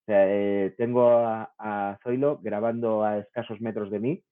Eh, 0.06 0.76
tengo 0.78 1.10
a, 1.10 1.98
Zoilo 2.04 2.38
grabando 2.38 3.04
a 3.04 3.18
escasos 3.18 3.60
metros 3.62 3.90
de 3.90 4.00
mí 4.00 4.24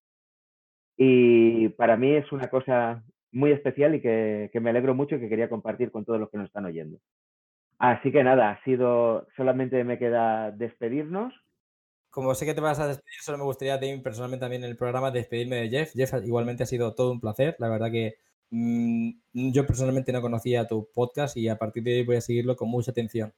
y 0.96 1.70
para 1.70 1.98
mí 1.98 2.14
es 2.14 2.32
una 2.32 2.52
cosa 2.52 3.04
muy 3.32 3.52
especial 3.52 3.96
y 3.96 4.02
que, 4.02 4.52
que, 4.54 4.60
me 4.60 4.70
alegro 4.70 4.94
mucho 4.94 5.16
y 5.16 5.20
que 5.20 5.28
quería 5.28 5.50
compartir 5.50 5.92
con 5.92 6.06
todos 6.06 6.20
los 6.20 6.30
que 6.30 6.38
nos 6.38 6.48
están 6.48 6.66
oyendo. 6.66 7.00
Así 7.80 8.12
que 8.12 8.24
nada, 8.24 8.52
ha 8.52 8.64
sido, 8.64 9.28
solamente 9.36 9.84
me 9.84 9.98
queda 9.98 10.52
despedirnos. 10.52 11.34
Como 12.12 12.36
sé 12.36 12.46
que 12.46 12.54
te 12.54 12.62
vas 12.62 12.80
a 12.80 12.88
despedir, 12.88 13.22
solo 13.22 13.40
me 13.40 13.44
gustaría 13.44 13.80
personalmente 14.04 14.44
también 14.44 14.64
en 14.64 14.70
el 14.70 14.78
programa 14.78 15.10
despedirme 15.10 15.56
de 15.56 15.70
Jeff. 15.70 15.94
Jeff, 15.94 16.14
igualmente 16.24 16.62
ha 16.62 16.68
sido 16.68 16.94
todo 16.94 17.12
un 17.12 17.22
placer. 17.22 17.56
La 17.58 17.70
verdad 17.70 17.92
que 17.92 18.18
yo 18.50 19.68
personalmente 19.68 20.12
no 20.12 20.22
conocía 20.22 20.68
tu 20.68 20.90
podcast 20.94 21.36
y 21.38 21.50
a 21.50 21.58
partir 21.58 21.84
de 21.84 21.98
hoy 22.00 22.06
voy 22.06 22.16
a 22.16 22.22
seguirlo 22.22 22.56
con 22.56 22.70
mucha 22.70 22.92
atención. 22.92 23.34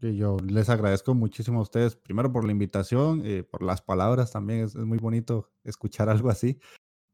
Yo 0.00 0.38
les 0.46 0.70
agradezco 0.70 1.14
muchísimo 1.14 1.58
a 1.58 1.62
ustedes, 1.62 1.96
primero 1.96 2.32
por 2.32 2.44
la 2.44 2.52
invitación, 2.52 3.22
eh, 3.26 3.42
por 3.42 3.62
las 3.62 3.82
palabras 3.82 4.32
también, 4.32 4.60
es, 4.60 4.74
es, 4.74 4.84
muy 4.84 4.98
bonito 4.98 5.50
escuchar 5.64 6.08
algo 6.08 6.30
así. 6.30 6.58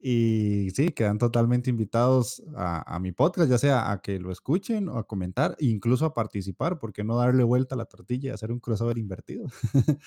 Y 0.01 0.71
sí, 0.77 0.91
quedan 0.91 1.19
totalmente 1.19 1.71
invitados 1.71 2.41
a, 2.55 2.95
a, 2.95 3.01
mi 3.01 3.11
podcast, 3.11 3.51
ya 3.51 3.59
sea 3.59 3.91
a 3.91 4.01
que 4.01 4.21
lo 4.21 4.31
escuchen 4.31 4.89
o 4.89 4.97
a 4.97 5.09
comentar, 5.09 5.57
incluso 5.59 6.05
a 6.07 6.15
participar, 6.15 6.79
porque 6.79 7.03
no 7.03 7.17
darle 7.17 7.43
vuelta 7.43 7.75
a 7.75 7.79
la 7.79 7.85
tortilla 7.85 8.31
y 8.31 8.33
hacer 8.33 8.53
un 8.53 8.61
crossover 8.61 8.97
invertido. 8.97 9.47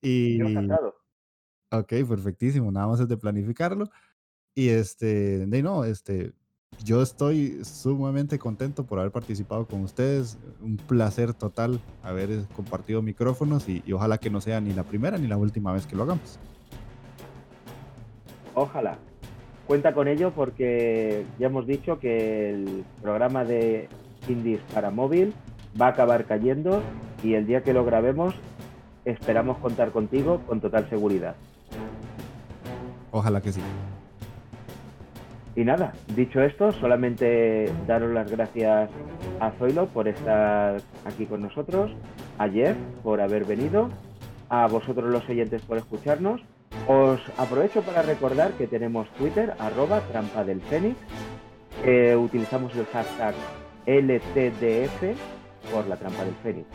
y... 0.00 0.38
Yo 0.38 0.46
encantado. 0.46 0.94
Ok, 1.72 1.88
perfectísimo, 2.08 2.70
nada 2.70 2.86
más 2.86 3.00
es 3.00 3.08
de 3.08 3.16
planificarlo. 3.16 3.90
Y 4.58 4.70
este, 4.70 5.46
de 5.46 5.62
no, 5.62 5.84
este, 5.84 6.32
yo 6.82 7.02
estoy 7.02 7.62
sumamente 7.62 8.38
contento 8.38 8.86
por 8.86 8.98
haber 8.98 9.12
participado 9.12 9.66
con 9.66 9.82
ustedes. 9.82 10.38
Un 10.62 10.78
placer 10.78 11.34
total 11.34 11.78
haber 12.02 12.30
compartido 12.56 13.02
micrófonos 13.02 13.68
y, 13.68 13.82
y, 13.86 13.92
ojalá 13.92 14.16
que 14.16 14.30
no 14.30 14.40
sea 14.40 14.62
ni 14.62 14.72
la 14.72 14.82
primera 14.82 15.18
ni 15.18 15.26
la 15.26 15.36
última 15.36 15.74
vez 15.74 15.86
que 15.86 15.94
lo 15.94 16.04
hagamos. 16.04 16.38
Ojalá. 18.54 18.96
Cuenta 19.66 19.92
con 19.92 20.08
ello 20.08 20.32
porque 20.34 21.26
ya 21.38 21.48
hemos 21.48 21.66
dicho 21.66 21.98
que 21.98 22.48
el 22.48 22.84
programa 23.02 23.44
de 23.44 23.90
Indies 24.26 24.62
para 24.72 24.90
móvil 24.90 25.34
va 25.78 25.88
a 25.88 25.90
acabar 25.90 26.24
cayendo 26.24 26.82
y 27.22 27.34
el 27.34 27.46
día 27.46 27.62
que 27.62 27.74
lo 27.74 27.84
grabemos 27.84 28.34
esperamos 29.04 29.58
contar 29.58 29.90
contigo 29.90 30.40
con 30.46 30.62
total 30.62 30.88
seguridad. 30.88 31.36
Ojalá 33.10 33.42
que 33.42 33.52
sí. 33.52 33.60
Y 35.56 35.64
nada, 35.64 35.94
dicho 36.14 36.42
esto, 36.42 36.70
solamente 36.70 37.72
daros 37.86 38.12
las 38.12 38.30
gracias 38.30 38.90
a 39.40 39.50
Zoilo 39.52 39.86
por 39.86 40.06
estar 40.06 40.76
aquí 41.06 41.24
con 41.24 41.40
nosotros, 41.40 41.90
a 42.36 42.46
Jeff 42.46 42.76
por 43.02 43.22
haber 43.22 43.46
venido, 43.46 43.88
a 44.50 44.66
vosotros 44.66 45.10
los 45.10 45.26
oyentes 45.30 45.62
por 45.62 45.78
escucharnos. 45.78 46.42
Os 46.86 47.20
aprovecho 47.38 47.80
para 47.80 48.02
recordar 48.02 48.52
que 48.52 48.66
tenemos 48.66 49.08
Twitter, 49.14 49.54
arroba 49.58 50.00
trampa 50.12 50.44
del 50.44 50.60
Fénix, 50.60 50.96
eh, 51.86 52.14
utilizamos 52.14 52.76
el 52.76 52.84
hashtag 52.86 53.34
LTDF 53.86 55.16
por 55.72 55.86
la 55.86 55.96
trampa 55.96 56.22
del 56.22 56.34
Fénix, 56.42 56.66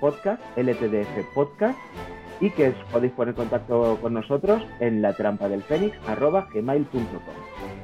podcast, 0.00 0.40
LTDF 0.56 1.34
podcast, 1.34 1.78
y 2.40 2.50
que 2.50 2.70
os 2.70 2.76
podéis 2.90 3.12
poner 3.12 3.34
en 3.34 3.36
contacto 3.36 3.98
con 4.00 4.14
nosotros 4.14 4.62
en 4.80 5.02
la 5.02 5.12
trampa 5.12 5.48
del. 5.48 5.62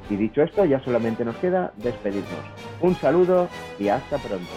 Y 0.08 0.16
dicho 0.16 0.42
esto, 0.42 0.64
ya 0.64 0.80
solamente 0.80 1.24
nos 1.24 1.36
queda 1.36 1.72
despedirnos. 1.76 2.44
Un 2.80 2.94
saludo 2.94 3.48
y 3.78 3.88
hasta 3.88 4.18
pronto. 4.18 4.52